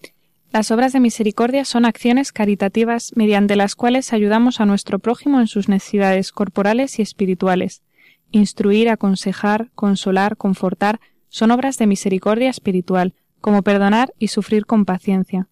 Las 0.52 0.70
obras 0.70 0.94
de 0.94 1.00
misericordia 1.00 1.64
son 1.64 1.84
acciones 1.84 2.32
caritativas 2.32 3.12
mediante 3.14 3.54
las 3.54 3.76
cuales 3.76 4.12
ayudamos 4.12 4.60
a 4.60 4.66
nuestro 4.66 4.98
prójimo 4.98 5.40
en 5.40 5.46
sus 5.46 5.68
necesidades 5.68 6.32
corporales 6.32 6.98
y 6.98 7.02
espirituales. 7.02 7.82
Instruir, 8.30 8.88
aconsejar, 8.88 9.70
consolar, 9.74 10.36
confortar 10.36 11.00
son 11.28 11.50
obras 11.50 11.76
de 11.76 11.86
misericordia 11.86 12.48
espiritual, 12.48 13.14
como 13.40 13.62
perdonar 13.62 14.12
y 14.18 14.28
sufrir 14.28 14.66
con 14.66 14.86
paciencia. 14.86 15.48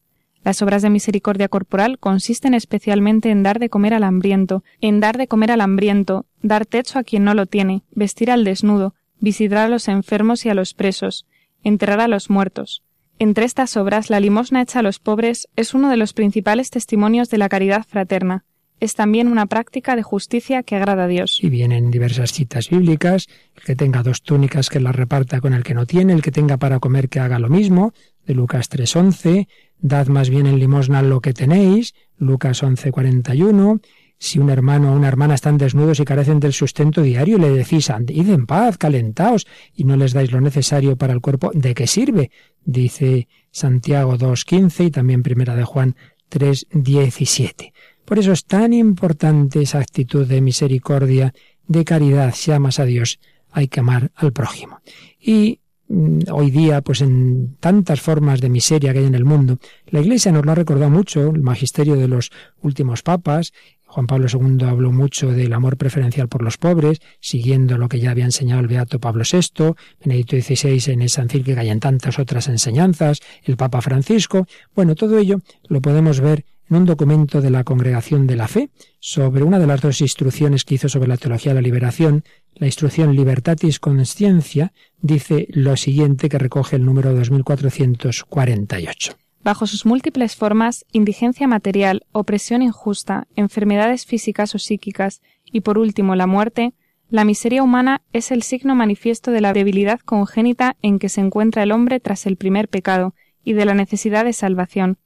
Las 0.46 0.62
obras 0.62 0.80
de 0.80 0.90
misericordia 0.90 1.48
corporal 1.48 1.98
consisten 1.98 2.54
especialmente 2.54 3.30
en 3.30 3.42
dar 3.42 3.58
de 3.58 3.68
comer 3.68 3.94
al 3.94 4.04
hambriento, 4.04 4.62
en 4.80 5.00
dar 5.00 5.18
de 5.18 5.26
comer 5.26 5.50
al 5.50 5.60
hambriento, 5.60 6.24
dar 6.40 6.66
techo 6.66 7.00
a 7.00 7.02
quien 7.02 7.24
no 7.24 7.34
lo 7.34 7.46
tiene, 7.46 7.82
vestir 7.90 8.30
al 8.30 8.44
desnudo, 8.44 8.94
visitar 9.18 9.58
a 9.58 9.68
los 9.68 9.88
enfermos 9.88 10.46
y 10.46 10.48
a 10.48 10.54
los 10.54 10.72
presos, 10.72 11.26
enterrar 11.64 11.98
a 11.98 12.06
los 12.06 12.30
muertos. 12.30 12.84
Entre 13.18 13.44
estas 13.44 13.76
obras, 13.76 14.08
la 14.08 14.20
limosna 14.20 14.62
hecha 14.62 14.78
a 14.78 14.82
los 14.82 15.00
pobres 15.00 15.48
es 15.56 15.74
uno 15.74 15.90
de 15.90 15.96
los 15.96 16.12
principales 16.12 16.70
testimonios 16.70 17.28
de 17.28 17.38
la 17.38 17.48
caridad 17.48 17.84
fraterna. 17.84 18.44
Es 18.78 18.94
también 18.94 19.26
una 19.26 19.46
práctica 19.46 19.96
de 19.96 20.04
justicia 20.04 20.62
que 20.62 20.76
agrada 20.76 21.04
a 21.04 21.08
Dios. 21.08 21.40
Y 21.42 21.48
vienen 21.48 21.90
diversas 21.90 22.30
citas 22.30 22.70
bíblicas, 22.70 23.26
el 23.56 23.62
que 23.64 23.74
tenga 23.74 24.04
dos 24.04 24.22
túnicas 24.22 24.68
que 24.68 24.78
las 24.78 24.94
reparta 24.94 25.40
con 25.40 25.54
el 25.54 25.64
que 25.64 25.74
no 25.74 25.86
tiene, 25.86 26.12
el 26.12 26.22
que 26.22 26.30
tenga 26.30 26.56
para 26.56 26.78
comer 26.78 27.08
que 27.08 27.18
haga 27.18 27.40
lo 27.40 27.48
mismo, 27.48 27.94
de 28.26 28.34
Lucas 28.34 28.70
3.11, 28.70 29.48
Dad 29.78 30.08
más 30.08 30.30
bien 30.30 30.46
en 30.46 30.58
limosna 30.58 31.02
lo 31.02 31.20
que 31.20 31.32
tenéis, 31.32 31.94
Lucas 32.18 32.62
11:41. 32.62 33.80
Si 34.18 34.38
un 34.38 34.48
hermano 34.48 34.92
o 34.92 34.96
una 34.96 35.08
hermana 35.08 35.34
están 35.34 35.58
desnudos 35.58 36.00
y 36.00 36.04
carecen 36.04 36.40
del 36.40 36.54
sustento 36.54 37.02
diario, 37.02 37.36
le 37.36 37.50
decís, 37.50 37.90
id 38.08 38.30
en 38.30 38.46
paz, 38.46 38.78
calentaos, 38.78 39.46
y 39.74 39.84
no 39.84 39.96
les 39.96 40.14
dais 40.14 40.32
lo 40.32 40.40
necesario 40.40 40.96
para 40.96 41.12
el 41.12 41.20
cuerpo, 41.20 41.50
¿de 41.52 41.74
qué 41.74 41.86
sirve? 41.86 42.30
Dice 42.64 43.28
Santiago 43.50 44.16
2.15 44.16 44.86
y 44.86 44.90
también 44.90 45.22
Primera 45.22 45.54
de 45.54 45.64
Juan 45.64 45.96
3.17. 46.30 47.72
Por 48.06 48.18
eso 48.18 48.32
es 48.32 48.46
tan 48.46 48.72
importante 48.72 49.60
esa 49.60 49.80
actitud 49.80 50.26
de 50.26 50.40
misericordia, 50.40 51.34
de 51.66 51.84
caridad. 51.84 52.34
Si 52.34 52.52
amas 52.52 52.78
a 52.78 52.84
Dios, 52.86 53.18
hay 53.50 53.68
que 53.68 53.80
amar 53.80 54.12
al 54.14 54.32
prójimo. 54.32 54.80
Y 55.20 55.60
hoy 55.88 56.50
día, 56.50 56.80
pues 56.80 57.00
en 57.00 57.56
tantas 57.60 58.00
formas 58.00 58.40
de 58.40 58.48
miseria 58.48 58.92
que 58.92 59.00
hay 59.00 59.06
en 59.06 59.14
el 59.14 59.24
mundo. 59.24 59.58
La 59.86 60.00
Iglesia 60.00 60.32
nos 60.32 60.44
lo 60.44 60.52
ha 60.52 60.56
recordado 60.56 60.90
mucho, 60.90 61.30
el 61.30 61.42
magisterio 61.42 61.96
de 61.96 62.08
los 62.08 62.30
últimos 62.60 63.02
papas, 63.02 63.52
Juan 63.96 64.06
Pablo 64.06 64.26
II 64.30 64.66
habló 64.66 64.92
mucho 64.92 65.30
del 65.30 65.52
amor 65.52 65.76
preferencial 65.76 66.28
por 66.28 66.42
los 66.42 66.58
pobres, 66.58 67.00
siguiendo 67.20 67.78
lo 67.78 67.88
que 67.88 68.00
ya 68.00 68.10
había 68.10 68.24
enseñado 68.24 68.60
el 68.60 68.66
Beato 68.66 68.98
Pablo 68.98 69.22
VI, 69.30 69.74
Benedicto 70.04 70.36
XVI 70.36 70.92
en 70.92 71.02
esa 71.02 71.22
encíclica 71.22 71.64
y 71.64 71.70
en 71.70 71.80
tantas 71.80 72.18
otras 72.18 72.48
enseñanzas, 72.48 73.20
el 73.44 73.56
Papa 73.56 73.80
Francisco. 73.80 74.46
Bueno, 74.74 74.96
todo 74.96 75.16
ello 75.18 75.40
lo 75.68 75.80
podemos 75.80 76.20
ver 76.20 76.44
en 76.68 76.76
un 76.76 76.84
documento 76.84 77.40
de 77.40 77.50
la 77.50 77.64
Congregación 77.64 78.26
de 78.26 78.36
la 78.36 78.48
Fe 78.48 78.70
sobre 79.00 79.44
una 79.44 79.58
de 79.58 79.66
las 79.66 79.80
dos 79.80 80.00
instrucciones 80.00 80.64
que 80.64 80.76
hizo 80.76 80.88
sobre 80.88 81.08
la 81.08 81.16
teología 81.16 81.52
de 81.52 81.60
la 81.60 81.66
liberación, 81.66 82.24
la 82.54 82.66
instrucción 82.66 83.14
Libertatis 83.14 83.78
Consciencia, 83.78 84.72
dice 85.00 85.46
lo 85.50 85.76
siguiente 85.76 86.28
que 86.28 86.38
recoge 86.38 86.76
el 86.76 86.84
número 86.84 87.14
2448. 87.14 89.14
Bajo 89.42 89.66
sus 89.66 89.86
múltiples 89.86 90.34
formas, 90.34 90.84
indigencia 90.90 91.46
material, 91.46 92.04
opresión 92.10 92.62
injusta, 92.62 93.28
enfermedades 93.36 94.04
físicas 94.04 94.54
o 94.56 94.58
psíquicas 94.58 95.22
y 95.44 95.60
por 95.60 95.78
último 95.78 96.16
la 96.16 96.26
muerte, 96.26 96.74
la 97.08 97.24
miseria 97.24 97.62
humana 97.62 98.02
es 98.12 98.32
el 98.32 98.42
signo 98.42 98.74
manifiesto 98.74 99.30
de 99.30 99.40
la 99.40 99.52
debilidad 99.52 100.00
congénita 100.00 100.76
en 100.82 100.98
que 100.98 101.08
se 101.08 101.20
encuentra 101.20 101.62
el 101.62 101.70
hombre 101.70 102.00
tras 102.00 102.26
el 102.26 102.36
primer 102.36 102.68
pecado 102.68 103.14
y 103.44 103.52
de 103.52 103.64
la 103.64 103.74
necesidad 103.74 104.24
de 104.24 104.32
salvación, 104.32 104.98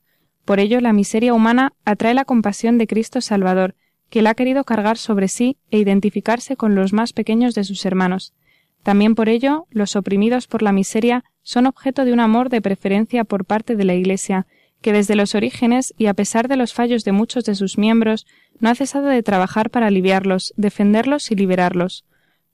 por 0.44 0.60
ello, 0.60 0.80
la 0.80 0.92
miseria 0.92 1.34
humana 1.34 1.72
atrae 1.84 2.14
la 2.14 2.24
compasión 2.24 2.78
de 2.78 2.86
Cristo 2.86 3.20
Salvador, 3.20 3.74
que 4.08 4.22
la 4.22 4.30
ha 4.30 4.34
querido 4.34 4.64
cargar 4.64 4.98
sobre 4.98 5.28
sí 5.28 5.56
e 5.70 5.78
identificarse 5.78 6.56
con 6.56 6.74
los 6.74 6.92
más 6.92 7.12
pequeños 7.12 7.54
de 7.54 7.64
sus 7.64 7.84
hermanos. 7.86 8.34
También 8.82 9.14
por 9.14 9.28
ello, 9.28 9.66
los 9.70 9.94
oprimidos 9.94 10.46
por 10.46 10.62
la 10.62 10.72
miseria 10.72 11.24
son 11.42 11.66
objeto 11.66 12.04
de 12.04 12.12
un 12.12 12.20
amor 12.20 12.48
de 12.48 12.60
preferencia 12.60 13.24
por 13.24 13.44
parte 13.44 13.76
de 13.76 13.84
la 13.84 13.94
Iglesia, 13.94 14.46
que 14.80 14.92
desde 14.92 15.14
los 15.14 15.34
orígenes 15.34 15.94
y 15.98 16.06
a 16.06 16.14
pesar 16.14 16.48
de 16.48 16.56
los 16.56 16.72
fallos 16.72 17.04
de 17.04 17.12
muchos 17.12 17.44
de 17.44 17.54
sus 17.54 17.76
miembros, 17.76 18.26
no 18.58 18.70
ha 18.70 18.74
cesado 18.74 19.06
de 19.06 19.22
trabajar 19.22 19.70
para 19.70 19.86
aliviarlos, 19.88 20.54
defenderlos 20.56 21.30
y 21.30 21.36
liberarlos. 21.36 22.06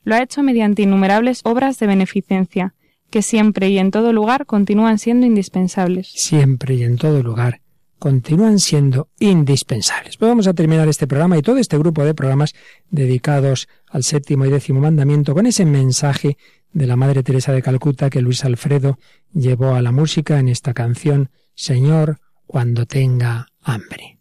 Lo 0.02 0.16
ha 0.16 0.22
hecho 0.22 0.42
mediante 0.42 0.82
innumerables 0.82 1.40
obras 1.44 1.78
de 1.78 1.86
beneficencia, 1.86 2.74
que 3.10 3.22
siempre 3.22 3.70
y 3.70 3.78
en 3.78 3.92
todo 3.92 4.12
lugar 4.12 4.44
continúan 4.46 4.98
siendo 4.98 5.26
indispensables. 5.26 6.08
Siempre 6.08 6.74
y 6.74 6.82
en 6.82 6.96
todo 6.96 7.22
lugar 7.22 7.60
continúan 8.06 8.60
siendo 8.60 9.08
indispensables. 9.18 10.16
Pues 10.16 10.28
vamos 10.28 10.46
a 10.46 10.54
terminar 10.54 10.86
este 10.86 11.08
programa 11.08 11.38
y 11.38 11.42
todo 11.42 11.58
este 11.58 11.76
grupo 11.76 12.04
de 12.04 12.14
programas 12.14 12.54
dedicados 12.88 13.66
al 13.88 14.04
séptimo 14.04 14.46
y 14.46 14.50
décimo 14.50 14.78
mandamiento 14.78 15.34
con 15.34 15.44
ese 15.44 15.64
mensaje 15.64 16.38
de 16.72 16.86
la 16.86 16.94
Madre 16.94 17.24
Teresa 17.24 17.50
de 17.50 17.62
Calcuta 17.62 18.08
que 18.08 18.20
Luis 18.20 18.44
Alfredo 18.44 19.00
llevó 19.32 19.74
a 19.74 19.82
la 19.82 19.90
música 19.90 20.38
en 20.38 20.46
esta 20.46 20.72
canción 20.72 21.30
Señor, 21.56 22.20
cuando 22.46 22.86
tenga 22.86 23.48
hambre. 23.60 24.15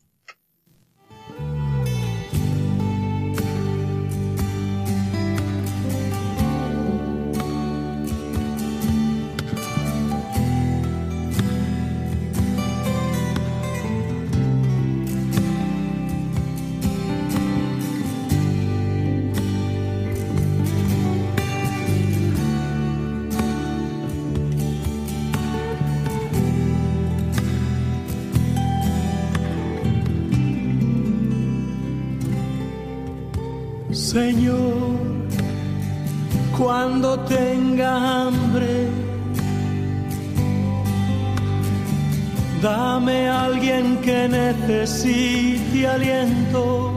Señor, 34.15 34.95
cuando 36.57 37.19
tenga 37.25 38.21
hambre, 38.21 38.87
dame 42.61 43.27
a 43.27 43.43
alguien 43.43 43.97
que 43.97 44.29
necesite 44.29 45.85
aliento. 45.85 46.93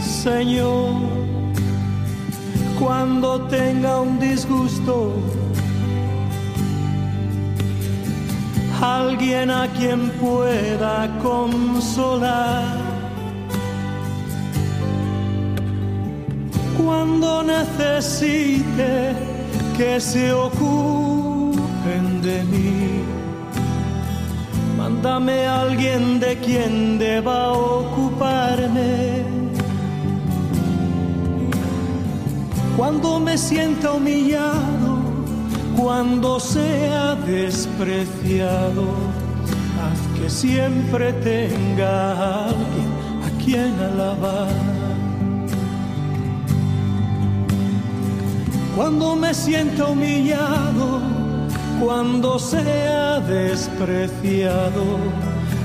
Señor, 0.00 0.94
cuando 2.78 3.40
tenga 3.48 4.02
un 4.02 4.20
disgusto, 4.20 5.14
alguien 8.80 9.50
a 9.50 9.66
quien 9.76 10.10
pueda 10.20 11.08
consolar. 11.24 12.87
Cuando 16.78 17.42
necesite 17.42 19.14
que 19.76 20.00
se 20.00 20.32
ocupen 20.32 22.22
de 22.22 22.44
mí. 22.44 23.02
Mándame 24.76 25.46
a 25.46 25.62
alguien 25.62 26.20
de 26.20 26.38
quien 26.38 26.98
deba 26.98 27.52
ocuparme. 27.52 29.24
Cuando 32.76 33.18
me 33.18 33.36
sienta 33.36 33.92
humillado, 33.92 34.98
cuando 35.76 36.38
sea 36.38 37.16
despreciado, 37.16 38.84
haz 39.82 40.20
que 40.20 40.30
siempre 40.30 41.12
tenga 41.14 42.44
alguien 42.46 42.90
a 43.26 43.44
quien 43.44 43.74
alabar. 43.80 44.77
Cuando 48.78 49.16
me 49.16 49.34
sienta 49.34 49.86
humillado, 49.86 51.02
cuando 51.80 52.38
sea 52.38 53.18
despreciado, 53.18 54.84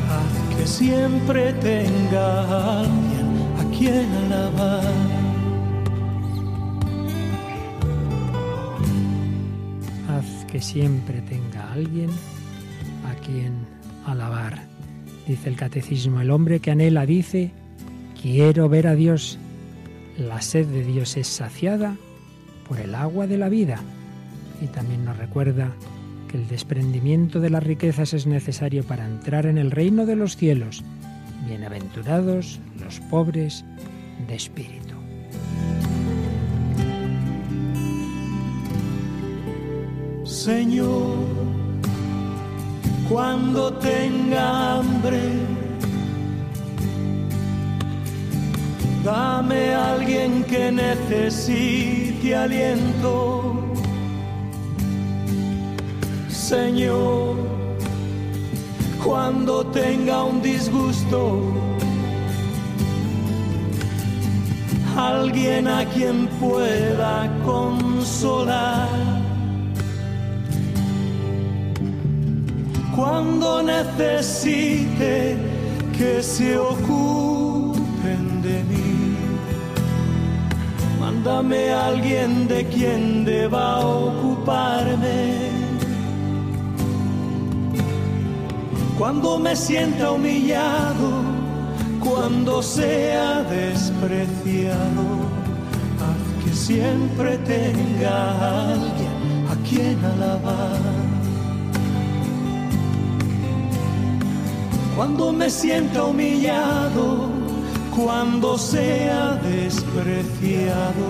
haz 0.09 0.57
que 0.57 0.65
siempre 0.65 1.53
tenga 1.53 2.79
alguien 2.79 3.27
a 3.59 3.77
quien 3.77 4.11
alabar. 4.11 4.83
Haz 10.09 10.45
que 10.51 10.59
siempre 10.59 11.21
tenga 11.21 11.71
alguien 11.71 12.09
a 13.07 13.13
quien 13.23 13.53
alabar. 14.07 14.63
Dice 15.27 15.49
el 15.49 15.55
catecismo, 15.55 16.19
el 16.19 16.31
hombre 16.31 16.59
que 16.59 16.71
anhela 16.71 17.05
dice, 17.05 17.51
quiero 18.19 18.69
ver 18.69 18.87
a 18.87 18.95
Dios. 18.95 19.37
La 20.17 20.41
sed 20.41 20.65
de 20.65 20.83
Dios 20.83 21.15
es 21.15 21.27
saciada 21.27 21.95
por 22.67 22.79
el 22.79 22.95
agua 22.95 23.27
de 23.27 23.37
la 23.37 23.49
vida. 23.49 23.79
Y 24.61 24.67
también 24.67 25.05
nos 25.05 25.17
recuerda 25.17 25.71
que 26.29 26.37
el 26.37 26.47
desprendimiento 26.47 27.39
de 27.39 27.49
las 27.49 27.63
riquezas 27.63 28.13
es 28.13 28.25
necesario 28.25 28.83
para 28.83 29.05
entrar 29.05 29.45
en 29.45 29.57
el 29.57 29.71
reino 29.71 30.05
de 30.05 30.15
los 30.15 30.35
cielos. 30.37 30.83
Bienaventurados 31.47 32.59
los 32.81 32.99
pobres 33.01 33.65
de 34.27 34.35
espíritu. 34.35 34.95
Señor, 40.23 41.17
cuando 43.09 43.73
tenga 43.73 44.79
hambre, 44.79 45.19
Dame 49.03 49.73
a 49.75 49.95
alguien 49.95 50.45
que 50.45 50.71
necesite 50.71 52.33
aliento. 52.33 53.61
Señor, 56.29 57.35
cuando 59.03 59.65
tenga 59.65 60.23
un 60.23 60.41
disgusto, 60.41 61.51
alguien 64.95 65.67
a 65.67 65.83
quien 65.83 66.27
pueda 66.39 67.29
consolar. 67.43 68.87
Cuando 72.95 73.63
necesite 73.63 75.35
que 75.97 76.23
se 76.23 76.57
ocupen 76.57 77.52
Mándame 81.25 81.69
a 81.69 81.85
alguien 81.85 82.49
de 82.49 82.65
quien 82.65 83.23
deba 83.23 83.79
ocuparme. 83.79 85.51
Cuando 88.97 89.39
me 89.39 89.55
sienta 89.55 90.11
humillado, 90.11 91.23
cuando 92.01 92.61
sea 92.61 93.41
despreciado, 93.43 95.05
haz 96.03 96.43
que 96.43 96.53
siempre 96.53 97.37
tenga 97.37 98.73
alguien 98.73 99.47
a 99.49 99.55
quien 99.69 99.97
alabar. 100.03 101.13
cuando 104.95 105.31
me 105.31 105.49
sienta 105.49 106.03
humillado, 106.03 107.42
cuando 107.95 108.57
sea 108.57 109.39
despreciado, 109.43 111.05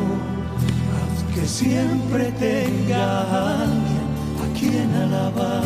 haz 0.94 1.36
que 1.36 1.46
siempre 1.46 2.32
tenga 2.34 3.62
alguien 3.62 4.08
a 4.42 4.60
quien 4.60 4.94
alabar. 4.94 5.64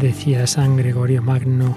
Decía 0.00 0.46
San 0.46 0.76
Gregorio 0.76 1.22
Magno, 1.22 1.76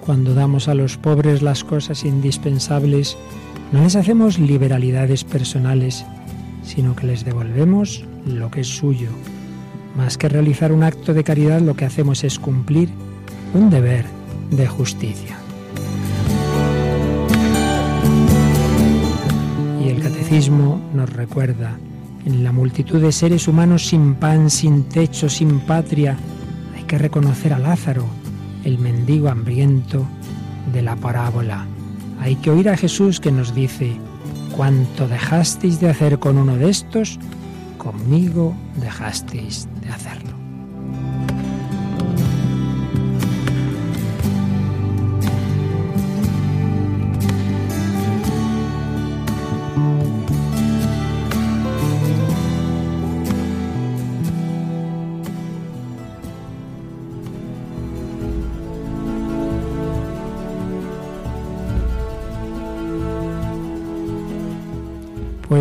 cuando 0.00 0.34
damos 0.34 0.68
a 0.68 0.74
los 0.74 0.96
pobres 0.96 1.42
las 1.42 1.62
cosas 1.64 2.04
indispensables, 2.04 3.16
no 3.70 3.82
les 3.82 3.96
hacemos 3.96 4.38
liberalidades 4.38 5.24
personales, 5.24 6.04
sino 6.62 6.96
que 6.96 7.06
les 7.06 7.24
devolvemos 7.24 8.04
lo 8.26 8.50
que 8.50 8.60
es 8.60 8.68
suyo. 8.68 9.08
Más 9.96 10.16
que 10.16 10.28
realizar 10.28 10.72
un 10.72 10.82
acto 10.82 11.12
de 11.12 11.24
caridad, 11.24 11.60
lo 11.60 11.76
que 11.76 11.84
hacemos 11.84 12.24
es 12.24 12.38
cumplir 12.38 12.88
un 13.54 13.70
deber 13.70 14.06
de 14.50 14.66
justicia. 14.66 15.36
Y 19.84 19.88
el 19.88 20.02
catecismo 20.02 20.80
nos 20.94 21.12
recuerda, 21.12 21.78
en 22.24 22.44
la 22.44 22.52
multitud 22.52 23.00
de 23.00 23.12
seres 23.12 23.48
humanos 23.48 23.86
sin 23.86 24.14
pan, 24.14 24.48
sin 24.48 24.84
techo, 24.84 25.28
sin 25.28 25.60
patria, 25.60 26.16
hay 26.76 26.84
que 26.84 26.98
reconocer 26.98 27.52
a 27.52 27.58
Lázaro, 27.58 28.06
el 28.64 28.78
mendigo 28.78 29.28
hambriento 29.28 30.06
de 30.72 30.82
la 30.82 30.96
parábola. 30.96 31.66
Hay 32.20 32.36
que 32.36 32.50
oír 32.50 32.68
a 32.68 32.76
Jesús 32.76 33.18
que 33.18 33.32
nos 33.32 33.54
dice, 33.54 33.96
cuanto 34.56 35.08
dejasteis 35.08 35.80
de 35.80 35.90
hacer 35.90 36.18
con 36.18 36.38
uno 36.38 36.56
de 36.56 36.70
estos, 36.70 37.18
conmigo 37.78 38.54
dejasteis 38.80 39.68
de 39.82 39.88
hacerlo. 39.90 40.41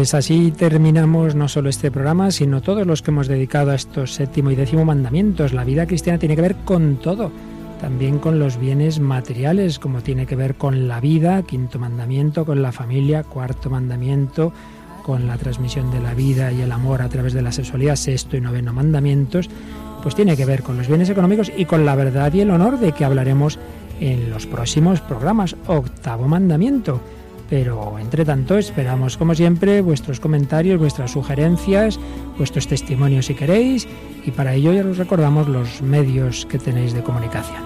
Pues 0.02 0.16
así 0.16 0.50
terminamos 0.50 1.36
no 1.36 1.48
solo 1.48 1.70
este 1.70 1.92
programa, 1.92 2.32
sino 2.32 2.64
todos 2.64 2.88
los 2.88 3.04
que 3.04 3.12
hemos 3.12 3.28
dedicado 3.28 3.70
a 3.70 3.76
estos 3.76 4.16
séptimo 4.16 4.50
y 4.50 4.56
décimo 4.56 4.84
mandamientos. 4.84 5.54
La 5.54 5.64
vida 5.64 5.86
cristiana 5.86 6.18
tiene 6.18 6.36
que 6.36 6.42
ver 6.42 6.56
con 6.66 6.96
todo, 6.96 7.32
también 7.80 8.18
con 8.18 8.40
los 8.40 8.58
bienes 8.58 9.00
materiales, 9.00 9.78
como 9.78 10.02
tiene 10.02 10.26
que 10.26 10.36
ver 10.36 10.56
con 10.56 10.88
la 10.88 11.00
vida, 11.00 11.44
quinto 11.44 11.78
mandamiento, 11.78 12.48
con 12.48 12.64
la 12.64 12.72
familia, 12.72 13.22
cuarto 13.22 13.70
mandamiento, 13.70 14.52
con 15.04 15.28
la 15.28 15.38
transmisión 15.38 15.92
de 15.92 16.00
la 16.00 16.16
vida 16.16 16.52
y 16.52 16.62
el 16.62 16.72
amor 16.72 17.04
a 17.04 17.10
través 17.10 17.34
de 17.34 17.44
la 17.44 17.52
sexualidad, 17.52 17.96
sexto 17.96 18.36
y 18.36 18.42
noveno 18.42 18.74
mandamientos, 18.74 19.52
pues 20.02 20.16
tiene 20.16 20.36
que 20.36 20.46
ver 20.46 20.64
con 20.64 20.78
los 20.78 20.88
bienes 20.88 21.12
económicos 21.12 21.52
y 21.56 21.66
con 21.66 21.86
la 21.86 21.96
verdad 21.96 22.34
y 22.34 22.42
el 22.42 22.50
honor 22.50 22.80
de 22.80 22.94
que 22.94 23.06
hablaremos 23.06 23.60
en 24.00 24.32
los 24.32 24.48
próximos 24.48 25.00
programas. 25.00 25.56
Octavo 25.68 26.28
mandamiento 26.28 27.02
pero 27.52 28.00
entre 28.00 28.24
tanto 28.24 28.58
esperamos 28.58 29.18
como 29.18 29.36
siempre 29.36 29.82
vuestros 29.82 30.22
comentarios, 30.22 30.80
vuestras 30.80 31.12
sugerencias, 31.12 32.00
vuestros 32.38 32.66
testimonios 32.66 33.26
si 33.26 33.36
queréis 33.36 33.90
y 34.26 34.32
para 34.32 34.54
ello 34.54 34.72
ya 34.72 34.86
os 34.86 34.98
recordamos 34.98 35.50
los 35.50 35.82
medios 35.82 36.46
que 36.46 36.58
tenéis 36.58 36.94
de 36.94 37.04
comunicación. 37.04 37.62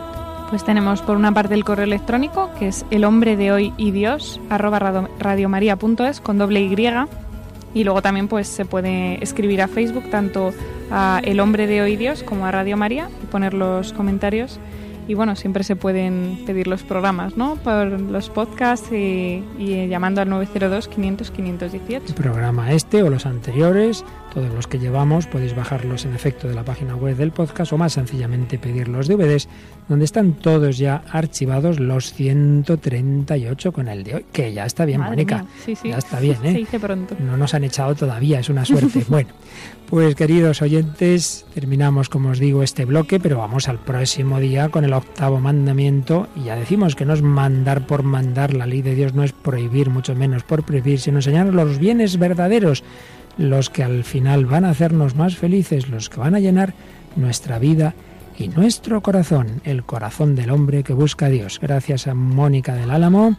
Pues 0.50 0.66
tenemos 0.66 1.04
por 1.04 1.18
una 1.18 1.32
parte 1.32 1.54
el 1.54 1.64
correo 1.64 1.86
electrónico 1.86 2.50
que 2.58 2.70
es 2.70 2.84
el 2.90 3.04
hombre 3.04 3.38
de 3.38 3.52
hoy 3.52 3.74
y 3.78 3.92
Dios 3.92 4.42
arroba 4.50 5.08
radiomaria.es 5.20 6.20
con 6.20 6.40
doble 6.40 6.62
Y 6.62 6.76
y 7.76 7.84
luego 7.84 8.02
también 8.02 8.28
pues 8.28 8.48
se 8.48 8.66
puede 8.66 9.24
escribir 9.24 9.62
a 9.62 9.68
Facebook 9.68 10.10
tanto 10.10 10.52
a 10.90 11.22
El 11.24 11.40
Hombre 11.40 11.68
de 11.68 11.84
Hoy 11.84 11.96
Dios 11.96 12.24
como 12.24 12.48
a 12.48 12.52
Radio 12.52 12.76
María 12.76 13.10
y 13.22 13.28
poner 13.28 13.54
los 13.54 13.94
comentarios 13.94 14.60
y 15.08 15.14
bueno, 15.14 15.36
siempre 15.36 15.64
se 15.64 15.76
pueden 15.76 16.44
pedir 16.46 16.68
los 16.68 16.84
programas, 16.84 17.38
¿no? 17.38 17.56
Por 17.56 18.00
los 18.00 18.30
podcasts 18.30 18.92
y, 18.92 19.44
llamando 19.88 20.22
al 20.22 20.30
902-500-518. 20.30 22.02
El 22.08 22.14
programa 22.14 22.72
este 22.72 23.04
o 23.04 23.10
los 23.10 23.26
anteriores, 23.26 24.04
todos 24.36 24.54
los 24.54 24.68
que 24.68 24.80
llevamos, 24.80 25.28
podéis 25.28 25.56
bajarlos 25.56 26.04
en 26.04 26.14
efecto 26.14 26.50
de 26.50 26.54
la 26.54 26.66
página 26.66 26.94
web 26.98 27.16
del 27.16 27.32
podcast 27.32 27.72
o 27.72 27.78
más 27.78 27.94
sencillamente 27.94 28.60
pedir 28.60 28.90
los 28.90 29.08
DVDs, 29.08 29.48
donde 29.88 30.04
están 30.04 30.34
todos 30.34 30.78
ya 30.78 31.04
archivados 31.10 31.80
los 31.80 32.12
138 32.12 33.72
con 33.72 33.88
el 33.88 34.04
de 34.04 34.16
hoy, 34.16 34.26
que 34.34 34.52
ya 34.52 34.66
está 34.66 34.84
bien, 34.84 35.00
Mónica. 35.00 35.46
Sí, 35.64 35.78
sí. 35.78 35.88
Ya 35.88 36.00
está 36.00 36.20
bien, 36.20 36.36
¿eh? 36.44 36.52
Se 36.52 36.58
dice 36.58 36.80
pronto. 36.82 37.16
No 37.18 37.38
nos 37.38 37.54
han 37.54 37.64
echado 37.64 37.96
todavía, 37.96 38.42
es 38.42 38.50
una 38.50 38.66
suerte. 38.66 39.06
bueno. 39.08 39.30
Pues 39.90 40.16
queridos 40.16 40.64
oyentes, 40.64 41.46
terminamos 41.54 42.10
como 42.10 42.30
os 42.30 42.40
digo 42.40 42.64
este 42.64 42.86
bloque, 42.86 43.20
pero 43.20 43.38
vamos 43.38 43.70
al 43.70 43.78
próximo 43.78 44.40
día 44.40 44.70
con 44.70 44.84
el 44.84 44.94
octavo 44.94 45.40
mandamiento 45.40 46.28
y 46.36 46.46
ya 46.46 46.56
decimos 46.56 46.96
que 46.96 47.06
no 47.06 47.14
es 47.14 47.22
mandar 47.22 47.86
por 47.86 48.02
mandar, 48.02 48.56
la 48.56 48.66
ley 48.66 48.82
de 48.82 48.96
Dios 48.96 49.14
no 49.14 49.24
es 49.24 49.32
prohibir, 49.32 49.92
mucho 49.92 50.16
menos 50.16 50.42
por 50.44 50.64
prohibir, 50.64 51.00
sino 51.00 51.20
enseñar 51.20 51.54
los 51.54 51.78
bienes 51.78 52.18
verdaderos, 52.18 52.84
los 53.38 53.70
que 53.70 53.84
al 53.84 54.04
final 54.04 54.46
van 54.46 54.66
a 54.66 54.70
hacernos 54.70 55.16
más 55.16 55.36
felices, 55.36 55.90
los 55.90 56.10
que 56.10 56.20
van 56.20 56.36
a 56.36 56.40
llenar 56.40 56.74
nuestra 57.16 57.60
vida 57.60 57.94
y 58.38 58.50
nuestro 58.50 59.02
corazón, 59.02 59.62
el 59.64 59.84
corazón 59.84 60.36
del 60.36 60.50
hombre 60.50 60.84
que 60.84 60.94
busca 60.94 61.28
a 61.28 61.30
Dios. 61.30 61.60
Gracias 61.62 62.08
a 62.08 62.14
Mónica 62.14 62.76
del 62.76 62.92
Álamo 62.92 63.38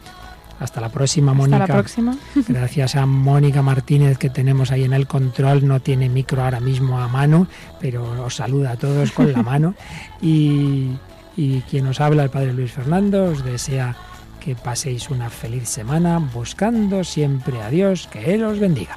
hasta 0.59 0.80
la 0.80 0.88
próxima, 0.88 1.34
Mónica. 1.34 1.64
Hasta 1.64 1.68
la 1.68 1.74
próxima. 1.74 2.16
Gracias 2.49 2.97
a 2.97 3.05
Mónica 3.05 3.62
Martínez 3.62 4.16
que 4.16 4.30
tenemos 4.30 4.70
ahí 4.70 4.84
en 4.84 4.94
el 4.94 5.07
control. 5.07 5.66
No 5.66 5.80
tiene 5.80 6.09
micro 6.09 6.42
ahora 6.42 6.61
mismo 6.61 6.99
a 6.99 7.09
mano, 7.09 7.47
pero 7.80 8.24
os 8.24 8.36
saluda 8.36 8.72
a 8.72 8.76
todos 8.76 9.12
con 9.12 9.32
la 9.32 9.42
mano. 9.42 9.74
Y, 10.22 10.92
y 11.36 11.61
quien 11.62 11.86
os 11.86 12.01
habla, 12.01 12.24
el 12.24 12.30
Padre 12.30 12.55
Luis 12.55 12.72
Fernando, 12.72 13.24
os 13.24 13.44
desea 13.44 13.94
que 14.40 14.55
paséis 14.55 15.11
una 15.11 15.28
feliz 15.28 15.68
semana 15.68 16.18
buscando 16.18 17.05
siempre 17.05 17.61
a 17.61 17.68
Dios, 17.68 18.09
que 18.11 18.34
Él 18.34 18.44
os 18.44 18.59
bendiga. 18.59 18.97